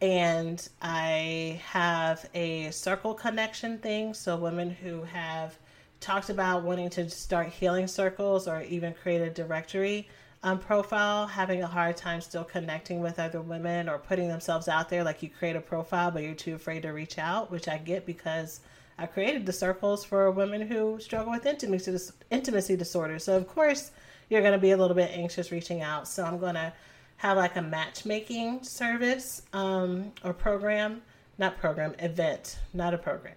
And 0.00 0.68
I 0.82 1.60
have 1.66 2.28
a 2.34 2.70
circle 2.72 3.14
connection 3.14 3.78
thing. 3.78 4.14
So, 4.14 4.36
women 4.36 4.70
who 4.70 5.02
have 5.04 5.56
talked 6.00 6.30
about 6.30 6.64
wanting 6.64 6.90
to 6.90 7.08
start 7.08 7.48
healing 7.48 7.86
circles 7.86 8.46
or 8.48 8.62
even 8.62 8.92
create 8.94 9.22
a 9.22 9.30
directory 9.30 10.08
um, 10.44 10.58
profile, 10.58 11.26
having 11.26 11.62
a 11.62 11.66
hard 11.66 11.96
time 11.96 12.20
still 12.20 12.44
connecting 12.44 13.00
with 13.00 13.18
other 13.18 13.40
women 13.40 13.88
or 13.88 13.98
putting 13.98 14.28
themselves 14.28 14.68
out 14.68 14.90
there. 14.90 15.02
Like 15.02 15.22
you 15.22 15.30
create 15.30 15.56
a 15.56 15.60
profile, 15.60 16.10
but 16.10 16.22
you're 16.22 16.34
too 16.34 16.54
afraid 16.54 16.82
to 16.82 16.90
reach 16.90 17.18
out, 17.18 17.50
which 17.50 17.66
I 17.66 17.78
get 17.78 18.04
because 18.04 18.60
I 18.98 19.06
created 19.06 19.46
the 19.46 19.54
circles 19.54 20.04
for 20.04 20.30
women 20.30 20.60
who 20.60 21.00
struggle 21.00 21.32
with 21.32 21.46
intimacy 21.46 21.96
intimacy 22.30 22.76
disorders. 22.76 23.24
So 23.24 23.36
of 23.36 23.48
course 23.48 23.90
you're 24.28 24.42
going 24.42 24.52
to 24.52 24.58
be 24.58 24.72
a 24.72 24.76
little 24.76 24.94
bit 24.94 25.10
anxious 25.12 25.50
reaching 25.50 25.80
out. 25.80 26.06
So 26.06 26.22
I'm 26.24 26.38
going 26.38 26.54
to 26.54 26.72
have 27.16 27.38
like 27.38 27.56
a 27.56 27.62
matchmaking 27.62 28.64
service 28.64 29.42
um, 29.54 30.12
or 30.22 30.34
program, 30.34 31.00
not 31.38 31.56
program, 31.56 31.94
event, 32.00 32.58
not 32.74 32.92
a 32.92 32.98
program, 32.98 33.34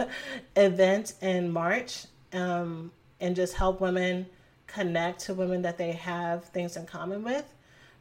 event 0.56 1.14
in 1.22 1.50
March, 1.50 2.04
um, 2.34 2.92
and 3.18 3.34
just 3.34 3.54
help 3.54 3.80
women 3.80 4.26
connect 4.72 5.20
to 5.20 5.34
women 5.34 5.62
that 5.62 5.78
they 5.78 5.92
have 5.92 6.44
things 6.46 6.76
in 6.76 6.86
common 6.86 7.22
with. 7.24 7.44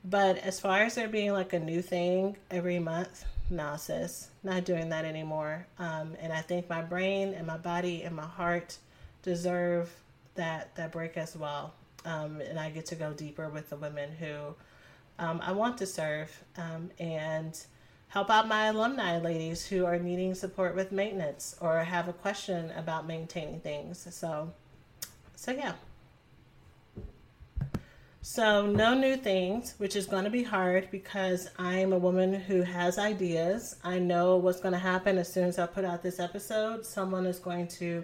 But 0.03 0.37
as 0.37 0.59
far 0.59 0.81
as 0.81 0.95
there 0.95 1.07
being 1.07 1.33
like 1.33 1.53
a 1.53 1.59
new 1.59 1.81
thing 1.81 2.37
every 2.49 2.79
month, 2.79 3.25
nah, 3.49 3.75
sis, 3.75 4.29
not 4.43 4.63
doing 4.63 4.89
that 4.89 5.03
anymore. 5.03 5.65
Um, 5.77 6.15
and 6.21 6.31
I 6.31 6.41
think 6.41 6.69
my 6.69 6.81
brain 6.81 7.33
and 7.33 7.45
my 7.45 7.57
body 7.57 8.03
and 8.03 8.15
my 8.15 8.25
heart 8.25 8.77
deserve 9.23 9.93
that 10.35 10.73
that 10.75 10.91
break 10.91 11.17
as 11.17 11.35
well. 11.35 11.73
Um, 12.05 12.39
and 12.41 12.57
I 12.57 12.69
get 12.69 12.85
to 12.87 12.95
go 12.95 13.11
deeper 13.11 13.49
with 13.49 13.69
the 13.69 13.75
women 13.75 14.11
who 14.11 14.55
um, 15.17 15.41
I 15.43 15.51
want 15.51 15.77
to 15.79 15.85
serve 15.85 16.31
um, 16.57 16.89
and 16.97 17.59
help 18.07 18.29
out 18.29 18.47
my 18.47 18.67
alumni 18.67 19.19
ladies 19.19 19.65
who 19.65 19.85
are 19.85 19.99
needing 19.99 20.33
support 20.33 20.75
with 20.75 20.93
maintenance 20.93 21.55
or 21.59 21.79
have 21.79 22.07
a 22.07 22.13
question 22.13 22.71
about 22.71 23.05
maintaining 23.05 23.59
things. 23.59 24.07
So, 24.11 24.53
so 25.35 25.51
yeah. 25.51 25.73
So, 28.21 28.65
no 28.65 28.93
new 28.93 29.15
things, 29.15 29.75
which 29.77 29.95
is 29.95 30.05
going 30.05 30.25
to 30.25 30.29
be 30.29 30.43
hard 30.43 30.91
because 30.91 31.49
I'm 31.57 31.93
a 31.93 31.97
woman 31.97 32.33
who 32.33 32.63
has 32.63 32.97
ideas. 32.97 33.77
I 33.81 33.97
know 33.97 34.35
what's 34.35 34.59
going 34.59 34.73
to 34.73 34.79
happen 34.79 35.17
as 35.17 35.31
soon 35.31 35.45
as 35.45 35.57
I 35.57 35.65
put 35.65 35.85
out 35.85 36.03
this 36.03 36.19
episode. 36.19 36.85
Someone 36.85 37.25
is 37.25 37.39
going 37.39 37.69
to 37.79 38.03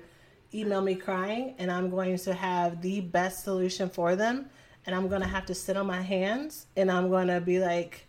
email 0.54 0.80
me 0.80 0.96
crying, 0.96 1.56
and 1.58 1.70
I'm 1.70 1.90
going 1.90 2.18
to 2.20 2.34
have 2.34 2.82
the 2.82 3.02
best 3.02 3.44
solution 3.44 3.90
for 3.90 4.16
them. 4.16 4.50
And 4.86 4.96
I'm 4.96 5.10
going 5.10 5.22
to 5.22 5.28
have 5.28 5.46
to 5.48 5.56
sit 5.56 5.76
on 5.76 5.86
my 5.86 6.02
hands, 6.02 6.68
and 6.78 6.90
I'm 6.90 7.10
going 7.10 7.28
to 7.28 7.42
be 7.42 7.60
like, 7.60 8.08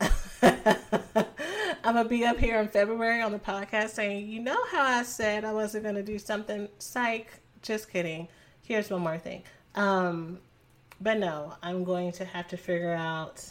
I'm 0.00 1.94
going 1.94 2.04
to 2.04 2.08
be 2.08 2.24
up 2.24 2.38
here 2.38 2.60
in 2.60 2.68
February 2.68 3.20
on 3.20 3.32
the 3.32 3.40
podcast 3.40 3.90
saying, 3.90 4.28
You 4.28 4.40
know 4.40 4.64
how 4.70 4.84
I 4.84 5.02
said 5.02 5.44
I 5.44 5.52
wasn't 5.52 5.82
going 5.82 5.96
to 5.96 6.04
do 6.04 6.20
something? 6.20 6.68
Psych. 6.78 7.32
Just 7.62 7.90
kidding. 7.90 8.28
Here's 8.62 8.90
one 8.90 9.02
more 9.02 9.18
thing. 9.18 9.42
Um, 9.74 10.38
but 11.02 11.18
no, 11.18 11.54
I'm 11.62 11.82
going 11.82 12.12
to 12.12 12.24
have 12.24 12.46
to 12.48 12.56
figure 12.56 12.92
out 12.92 13.44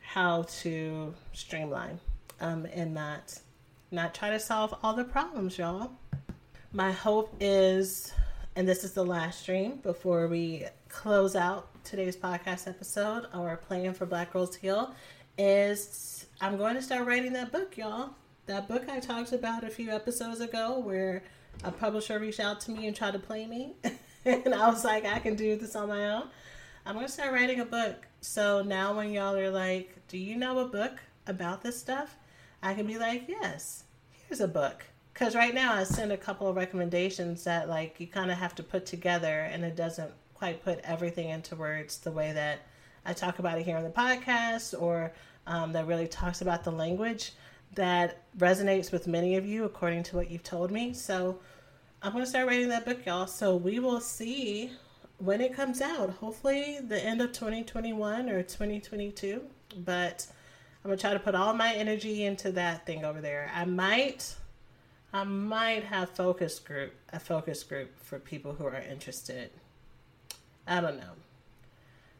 how 0.00 0.42
to 0.60 1.14
streamline 1.32 1.98
um, 2.40 2.66
and 2.74 2.92
not 2.92 3.38
not 3.90 4.14
try 4.14 4.30
to 4.30 4.38
solve 4.38 4.74
all 4.82 4.94
the 4.94 5.04
problems, 5.04 5.58
y'all. 5.58 5.90
My 6.72 6.92
hope 6.92 7.34
is, 7.40 8.12
and 8.54 8.68
this 8.68 8.84
is 8.84 8.92
the 8.92 9.04
last 9.04 9.40
stream 9.40 9.80
before 9.82 10.28
we 10.28 10.66
close 10.88 11.34
out 11.34 11.68
today's 11.82 12.16
podcast 12.16 12.68
episode, 12.68 13.26
our 13.32 13.56
plan 13.56 13.94
for 13.94 14.06
Black 14.06 14.32
Girls 14.32 14.54
Heal 14.54 14.94
is 15.38 16.26
I'm 16.40 16.56
going 16.56 16.74
to 16.74 16.82
start 16.82 17.06
writing 17.06 17.32
that 17.32 17.50
book, 17.50 17.76
y'all. 17.76 18.10
That 18.46 18.68
book 18.68 18.88
I 18.88 19.00
talked 19.00 19.32
about 19.32 19.64
a 19.64 19.70
few 19.70 19.90
episodes 19.90 20.40
ago 20.40 20.78
where 20.78 21.22
a 21.64 21.72
publisher 21.72 22.18
reached 22.18 22.40
out 22.40 22.60
to 22.62 22.70
me 22.70 22.86
and 22.86 22.94
tried 22.94 23.14
to 23.14 23.18
play 23.18 23.46
me. 23.46 23.74
and 24.24 24.54
I 24.54 24.68
was 24.68 24.84
like, 24.84 25.06
I 25.06 25.18
can 25.18 25.34
do 25.34 25.56
this 25.56 25.74
on 25.74 25.88
my 25.88 26.10
own. 26.10 26.28
I'm 26.86 26.94
gonna 26.94 27.08
start 27.08 27.32
writing 27.32 27.60
a 27.60 27.64
book. 27.64 28.06
So 28.20 28.62
now 28.62 28.96
when 28.96 29.12
y'all 29.12 29.36
are 29.36 29.50
like, 29.50 29.94
do 30.08 30.16
you 30.16 30.36
know 30.36 30.60
a 30.60 30.66
book 30.66 30.98
about 31.26 31.62
this 31.62 31.78
stuff? 31.78 32.16
I 32.62 32.74
can 32.74 32.86
be 32.86 32.98
like, 32.98 33.28
yes, 33.28 33.84
here's 34.10 34.40
a 34.40 34.48
book. 34.48 34.84
Because 35.12 35.34
right 35.34 35.54
now 35.54 35.74
I 35.74 35.84
send 35.84 36.12
a 36.12 36.16
couple 36.16 36.48
of 36.48 36.56
recommendations 36.56 37.44
that 37.44 37.68
like 37.68 38.00
you 38.00 38.06
kind 38.06 38.30
of 38.30 38.38
have 38.38 38.54
to 38.56 38.62
put 38.62 38.86
together, 38.86 39.40
and 39.40 39.64
it 39.64 39.76
doesn't 39.76 40.10
quite 40.34 40.64
put 40.64 40.80
everything 40.80 41.28
into 41.28 41.54
words 41.54 41.98
the 41.98 42.10
way 42.10 42.32
that 42.32 42.60
I 43.04 43.12
talk 43.12 43.38
about 43.38 43.58
it 43.58 43.64
here 43.64 43.76
on 43.76 43.84
the 43.84 43.90
podcast, 43.90 44.80
or 44.80 45.12
um, 45.46 45.72
that 45.72 45.86
really 45.86 46.08
talks 46.08 46.40
about 46.40 46.64
the 46.64 46.72
language 46.72 47.32
that 47.74 48.22
resonates 48.38 48.90
with 48.90 49.06
many 49.06 49.36
of 49.36 49.46
you 49.46 49.64
according 49.64 50.02
to 50.04 50.16
what 50.16 50.30
you've 50.30 50.42
told 50.42 50.70
me. 50.70 50.94
So 50.94 51.38
I'm 52.02 52.12
gonna 52.12 52.26
start 52.26 52.46
writing 52.48 52.68
that 52.68 52.86
book, 52.86 53.04
y'all. 53.04 53.26
So 53.26 53.56
we 53.56 53.78
will 53.78 54.00
see 54.00 54.72
when 55.20 55.40
it 55.40 55.54
comes 55.54 55.80
out. 55.80 56.10
Hopefully, 56.10 56.78
the 56.80 57.02
end 57.02 57.20
of 57.20 57.32
2021 57.32 58.28
or 58.28 58.42
2022. 58.42 59.42
But 59.76 60.26
I'm 60.84 60.90
gonna 60.90 61.00
try 61.00 61.12
to 61.12 61.20
put 61.20 61.34
all 61.34 61.54
my 61.54 61.74
energy 61.74 62.24
into 62.24 62.52
that 62.52 62.86
thing 62.86 63.04
over 63.04 63.20
there. 63.20 63.50
I 63.54 63.64
might, 63.64 64.34
I 65.12 65.24
might 65.24 65.84
have 65.84 66.10
focus 66.10 66.58
group, 66.58 66.92
a 67.12 67.20
focus 67.20 67.62
group 67.62 67.90
for 68.02 68.18
people 68.18 68.54
who 68.54 68.66
are 68.66 68.80
interested. 68.80 69.50
I 70.66 70.80
don't 70.80 70.96
know. 70.96 71.12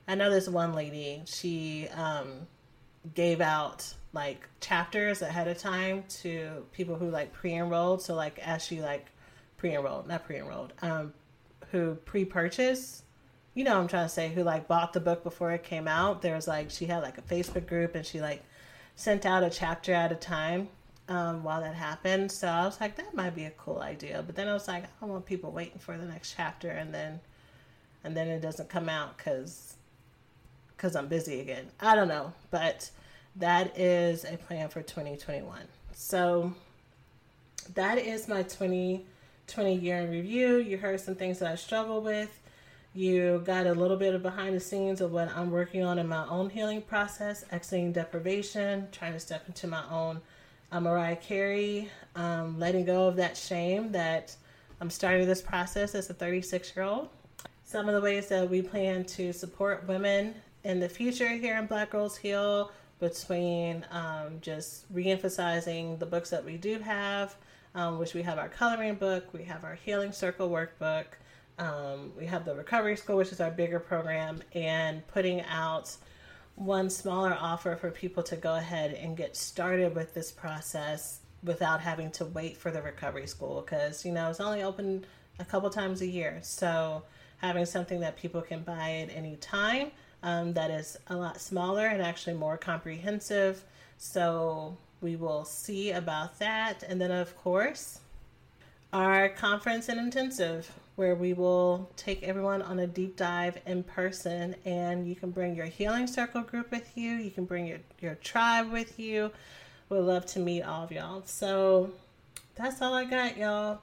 I 0.06 0.14
know 0.14 0.30
this 0.30 0.48
one 0.48 0.74
lady. 0.74 1.22
She 1.24 1.88
um, 1.96 2.46
gave 3.14 3.40
out 3.40 3.94
like 4.12 4.48
chapters 4.60 5.22
ahead 5.22 5.48
of 5.48 5.56
time 5.56 6.04
to 6.08 6.66
people 6.72 6.96
who 6.96 7.10
like 7.10 7.32
pre-enrolled. 7.32 8.02
So 8.02 8.14
like 8.14 8.38
as 8.40 8.64
she 8.64 8.80
like 8.82 9.06
pre-enrolled, 9.56 10.08
not 10.08 10.24
pre-enrolled, 10.26 10.72
um, 10.82 11.12
who 11.70 11.94
pre-purchased 12.04 13.04
you 13.54 13.64
know 13.64 13.78
I'm 13.78 13.88
trying 13.88 14.06
to 14.06 14.12
say 14.12 14.28
who 14.28 14.42
like 14.42 14.68
bought 14.68 14.92
the 14.92 15.00
book 15.00 15.22
before 15.22 15.52
it 15.52 15.62
came 15.62 15.88
out. 15.88 16.22
There's 16.22 16.46
like 16.46 16.70
she 16.70 16.86
had 16.86 17.02
like 17.02 17.18
a 17.18 17.22
Facebook 17.22 17.66
group 17.66 17.94
and 17.94 18.06
she 18.06 18.20
like 18.20 18.42
sent 18.94 19.26
out 19.26 19.42
a 19.42 19.50
chapter 19.50 19.92
at 19.92 20.12
a 20.12 20.16
time 20.16 20.68
um, 21.08 21.42
while 21.42 21.60
that 21.60 21.74
happened. 21.74 22.30
So 22.30 22.46
I 22.46 22.64
was 22.64 22.80
like, 22.80 22.96
that 22.96 23.14
might 23.14 23.34
be 23.34 23.44
a 23.44 23.50
cool 23.50 23.80
idea. 23.80 24.22
But 24.24 24.36
then 24.36 24.48
I 24.48 24.52
was 24.52 24.68
like, 24.68 24.84
I 24.84 24.88
don't 25.00 25.10
want 25.10 25.26
people 25.26 25.50
waiting 25.50 25.78
for 25.78 25.96
the 25.98 26.06
next 26.06 26.34
chapter 26.36 26.70
and 26.70 26.94
then 26.94 27.20
and 28.02 28.16
then 28.16 28.28
it 28.28 28.40
doesn't 28.40 28.68
come 28.68 28.88
out 28.88 29.18
because 29.18 29.74
because 30.76 30.96
I'm 30.96 31.08
busy 31.08 31.40
again. 31.40 31.66
I 31.80 31.94
don't 31.94 32.08
know, 32.08 32.32
but 32.50 32.90
that 33.36 33.78
is 33.78 34.24
a 34.24 34.36
plan 34.36 34.68
for 34.68 34.80
2021. 34.80 35.60
So 35.92 36.54
that 37.74 37.98
is 37.98 38.28
my 38.28 38.42
20 38.42 39.04
20 39.50 39.74
year 39.74 39.98
in 39.98 40.10
review. 40.10 40.58
You 40.58 40.78
heard 40.78 41.00
some 41.00 41.16
things 41.16 41.40
that 41.40 41.50
I 41.50 41.56
struggle 41.56 42.00
with. 42.00 42.40
You 42.94 43.42
got 43.44 43.66
a 43.66 43.72
little 43.72 43.96
bit 43.96 44.14
of 44.14 44.22
behind 44.22 44.54
the 44.54 44.60
scenes 44.60 45.00
of 45.00 45.12
what 45.12 45.28
I'm 45.36 45.50
working 45.50 45.84
on 45.84 45.98
in 45.98 46.08
my 46.08 46.26
own 46.28 46.50
healing 46.50 46.82
process, 46.82 47.44
exiting 47.50 47.92
deprivation, 47.92 48.88
trying 48.92 49.12
to 49.12 49.20
step 49.20 49.44
into 49.46 49.66
my 49.66 49.82
own 49.90 50.20
uh, 50.72 50.80
Mariah 50.80 51.16
Carey, 51.16 51.88
um, 52.14 52.58
letting 52.58 52.84
go 52.84 53.08
of 53.08 53.16
that 53.16 53.36
shame 53.36 53.92
that 53.92 54.34
I'm 54.80 54.90
starting 54.90 55.26
this 55.26 55.42
process 55.42 55.94
as 55.94 56.08
a 56.10 56.14
36 56.14 56.72
year 56.74 56.84
old. 56.84 57.08
Some 57.64 57.88
of 57.88 57.94
the 57.94 58.00
ways 58.00 58.28
that 58.28 58.48
we 58.48 58.62
plan 58.62 59.04
to 59.04 59.32
support 59.32 59.86
women 59.86 60.34
in 60.64 60.80
the 60.80 60.88
future 60.88 61.28
here 61.28 61.58
in 61.58 61.66
Black 61.66 61.90
Girls 61.90 62.16
Heal 62.16 62.70
between 62.98 63.84
um, 63.90 64.38
just 64.40 64.92
reemphasizing 64.92 65.98
the 65.98 66.06
books 66.06 66.30
that 66.30 66.44
we 66.44 66.56
do 66.56 66.78
have 66.78 67.34
um, 67.74 67.98
which 67.98 68.14
we 68.14 68.22
have 68.22 68.38
our 68.38 68.48
coloring 68.48 68.94
book, 68.94 69.32
we 69.32 69.44
have 69.44 69.64
our 69.64 69.74
healing 69.74 70.12
circle 70.12 70.50
workbook, 70.50 71.04
um, 71.58 72.12
we 72.16 72.26
have 72.26 72.44
the 72.44 72.54
recovery 72.54 72.96
school, 72.96 73.18
which 73.18 73.32
is 73.32 73.40
our 73.40 73.50
bigger 73.50 73.78
program, 73.78 74.42
and 74.54 75.06
putting 75.08 75.42
out 75.42 75.94
one 76.54 76.90
smaller 76.90 77.36
offer 77.38 77.76
for 77.76 77.90
people 77.90 78.22
to 78.22 78.36
go 78.36 78.56
ahead 78.56 78.92
and 78.92 79.16
get 79.16 79.36
started 79.36 79.94
with 79.94 80.14
this 80.14 80.30
process 80.30 81.20
without 81.42 81.80
having 81.80 82.10
to 82.10 82.24
wait 82.26 82.56
for 82.56 82.70
the 82.70 82.82
recovery 82.82 83.26
school 83.26 83.62
because 83.62 84.04
you 84.04 84.12
know 84.12 84.28
it's 84.28 84.40
only 84.40 84.62
open 84.62 85.04
a 85.38 85.44
couple 85.44 85.70
times 85.70 86.02
a 86.02 86.06
year. 86.06 86.38
So 86.42 87.02
having 87.38 87.64
something 87.64 88.00
that 88.00 88.16
people 88.16 88.42
can 88.42 88.62
buy 88.62 89.06
at 89.08 89.14
any 89.14 89.36
time 89.36 89.90
um, 90.22 90.52
that 90.52 90.70
is 90.70 90.98
a 91.06 91.16
lot 91.16 91.40
smaller 91.40 91.86
and 91.86 92.02
actually 92.02 92.34
more 92.34 92.58
comprehensive. 92.58 93.64
So 93.96 94.76
we 95.00 95.16
will 95.16 95.44
see 95.44 95.92
about 95.92 96.38
that. 96.38 96.82
And 96.82 97.00
then, 97.00 97.10
of 97.10 97.36
course, 97.36 98.00
our 98.92 99.28
conference 99.28 99.88
and 99.88 99.98
intensive, 99.98 100.70
where 100.96 101.14
we 101.14 101.32
will 101.32 101.90
take 101.96 102.22
everyone 102.22 102.60
on 102.62 102.80
a 102.80 102.86
deep 102.86 103.16
dive 103.16 103.58
in 103.66 103.82
person. 103.82 104.54
And 104.64 105.08
you 105.08 105.14
can 105.14 105.30
bring 105.30 105.54
your 105.54 105.66
healing 105.66 106.06
circle 106.06 106.42
group 106.42 106.70
with 106.70 106.96
you, 106.96 107.12
you 107.12 107.30
can 107.30 107.44
bring 107.44 107.66
your, 107.66 107.78
your 108.00 108.16
tribe 108.16 108.70
with 108.70 108.98
you. 108.98 109.30
We'd 109.88 110.00
love 110.00 110.26
to 110.26 110.38
meet 110.38 110.62
all 110.62 110.84
of 110.84 110.92
y'all. 110.92 111.22
So 111.24 111.90
that's 112.54 112.80
all 112.80 112.94
I 112.94 113.04
got, 113.04 113.36
y'all. 113.36 113.80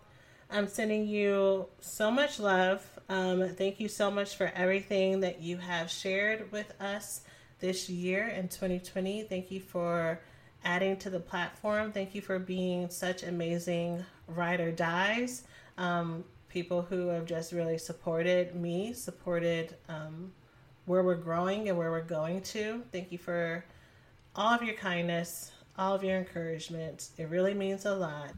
I'm 0.49 0.67
sending 0.67 1.05
you 1.05 1.65
so 1.81 2.09
much 2.09 2.39
love. 2.39 2.85
Um, 3.09 3.49
thank 3.49 3.79
you 3.79 3.89
so 3.89 4.09
much 4.09 4.37
for 4.37 4.51
everything 4.55 5.19
that 5.21 5.41
you 5.41 5.57
have 5.57 5.89
shared 5.89 6.51
with 6.51 6.73
us 6.79 7.21
this 7.59 7.89
year 7.89 8.27
in 8.27 8.47
2020. 8.47 9.23
Thank 9.23 9.51
you 9.51 9.59
for 9.59 10.19
adding 10.67 10.97
to 10.97 11.09
the 11.09 11.19
platform. 11.19 11.93
Thank 11.93 12.13
you 12.13 12.21
for 12.21 12.37
being 12.37 12.89
such 12.89 13.23
amazing 13.23 14.03
ride 14.27 14.59
or 14.59 14.69
dies. 14.69 15.43
Um, 15.77 16.25
people 16.49 16.81
who 16.81 17.07
have 17.07 17.25
just 17.25 17.53
really 17.53 17.77
supported 17.77 18.53
me, 18.53 18.91
supported 18.91 19.75
um, 19.87 20.33
where 20.85 21.03
we're 21.03 21.15
growing 21.15 21.69
and 21.69 21.77
where 21.77 21.89
we're 21.89 22.01
going 22.01 22.41
to. 22.41 22.83
Thank 22.91 23.13
you 23.13 23.17
for 23.17 23.63
all 24.35 24.53
of 24.53 24.61
your 24.61 24.75
kindness, 24.75 25.51
all 25.77 25.95
of 25.95 26.03
your 26.03 26.17
encouragement. 26.17 27.09
It 27.17 27.29
really 27.29 27.53
means 27.53 27.85
a 27.85 27.95
lot. 27.95 28.31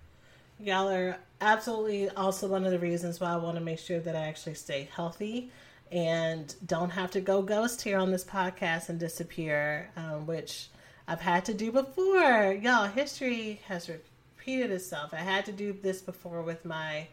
Y'all 0.60 0.90
are 0.90 1.18
absolutely 1.42 2.10
also 2.10 2.48
one 2.48 2.64
of 2.64 2.72
the 2.72 2.80
reasons 2.80 3.20
why 3.20 3.32
I 3.32 3.38
want 3.38 3.58
to 3.58 3.64
make 3.64 3.80
sure 3.80 4.00
that 4.02 4.16
I 4.16 4.28
actually 4.28 4.56
stay 4.56 4.88
healthy 4.94 5.50
and 5.92 6.54
don't 6.68 6.92
have 6.92 7.10
to 7.12 7.22
go 7.22 7.42
ghost 7.42 7.82
here 7.82 7.98
on 7.98 8.12
this 8.12 8.24
podcast 8.24 8.90
and 8.90 9.00
disappear, 9.00 9.90
um, 9.96 10.28
which 10.28 10.68
I've 11.10 11.22
had 11.22 11.44
to 11.46 11.56
do 11.56 11.72
before. 11.72 12.54
Y'all, 12.62 12.86
history 12.86 13.62
has 13.68 13.90
repeated 13.90 14.70
itself. 14.70 15.12
I 15.12 15.22
had 15.22 15.44
to 15.46 15.52
do 15.52 15.74
this 15.74 16.04
before 16.04 16.44
with 16.44 16.64
my 16.66 17.08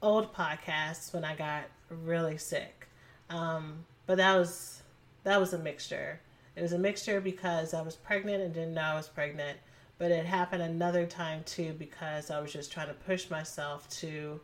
old 0.00 0.32
podcasts 0.32 1.12
when 1.12 1.24
I 1.24 1.34
got 1.34 1.64
really 1.90 2.38
sick. 2.38 2.86
Um, 3.30 3.84
but 4.06 4.18
that 4.18 4.36
was 4.36 4.82
that 5.24 5.40
was 5.40 5.54
a 5.54 5.58
mixture. 5.58 6.20
It 6.54 6.62
was 6.62 6.72
a 6.72 6.78
mixture 6.78 7.20
because 7.20 7.74
I 7.74 7.82
was 7.82 7.96
pregnant 7.96 8.44
and 8.44 8.54
didn't 8.54 8.74
know 8.74 8.82
I 8.82 8.94
was 8.94 9.08
pregnant, 9.08 9.58
but 9.98 10.12
it 10.12 10.24
happened 10.24 10.62
another 10.62 11.04
time 11.04 11.42
too 11.42 11.74
because 11.76 12.30
I 12.30 12.38
was 12.38 12.52
just 12.52 12.70
trying 12.70 12.88
to 12.88 12.94
push 12.94 13.28
myself 13.28 13.88
to 14.02 14.40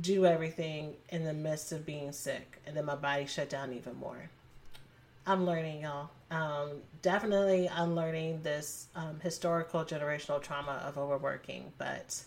do 0.00 0.24
everything 0.24 0.94
in 1.08 1.24
the 1.24 1.34
midst 1.34 1.72
of 1.72 1.84
being 1.84 2.12
sick, 2.12 2.62
and 2.64 2.76
then 2.76 2.84
my 2.84 2.94
body 2.94 3.26
shut 3.26 3.50
down 3.50 3.72
even 3.72 3.96
more. 3.96 4.30
I'm 5.26 5.46
learning, 5.46 5.80
y'all. 5.80 6.10
Um, 6.30 6.70
definitely 7.02 7.70
unlearning 7.72 8.42
this 8.42 8.88
um, 8.96 9.20
historical 9.20 9.84
generational 9.84 10.42
trauma 10.42 10.82
of 10.86 10.98
overworking, 10.98 11.72
but 11.78 12.24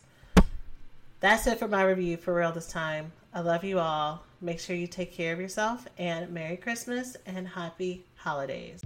that's 1.19 1.47
it 1.47 1.59
for 1.59 1.67
my 1.67 1.83
review 1.83 2.17
for 2.17 2.35
real 2.35 2.51
this 2.51 2.67
time. 2.67 3.11
I 3.33 3.41
love 3.41 3.63
you 3.63 3.79
all. 3.79 4.23
Make 4.39 4.59
sure 4.59 4.75
you 4.75 4.87
take 4.87 5.11
care 5.11 5.33
of 5.33 5.39
yourself 5.39 5.87
and 5.97 6.29
Merry 6.31 6.57
Christmas 6.57 7.17
and 7.25 7.47
Happy 7.47 8.05
Holidays. 8.15 8.81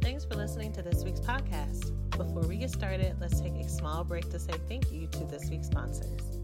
Thanks 0.00 0.24
for 0.24 0.34
listening 0.34 0.72
to 0.74 0.82
this 0.82 1.02
week's 1.02 1.20
podcast. 1.20 1.92
Before 2.10 2.42
we 2.42 2.56
get 2.56 2.70
started, 2.70 3.16
let's 3.20 3.40
take 3.40 3.54
a 3.54 3.68
small 3.68 4.04
break 4.04 4.30
to 4.30 4.38
say 4.38 4.52
thank 4.68 4.92
you 4.92 5.08
to 5.08 5.24
this 5.24 5.50
week's 5.50 5.66
sponsors. 5.66 6.35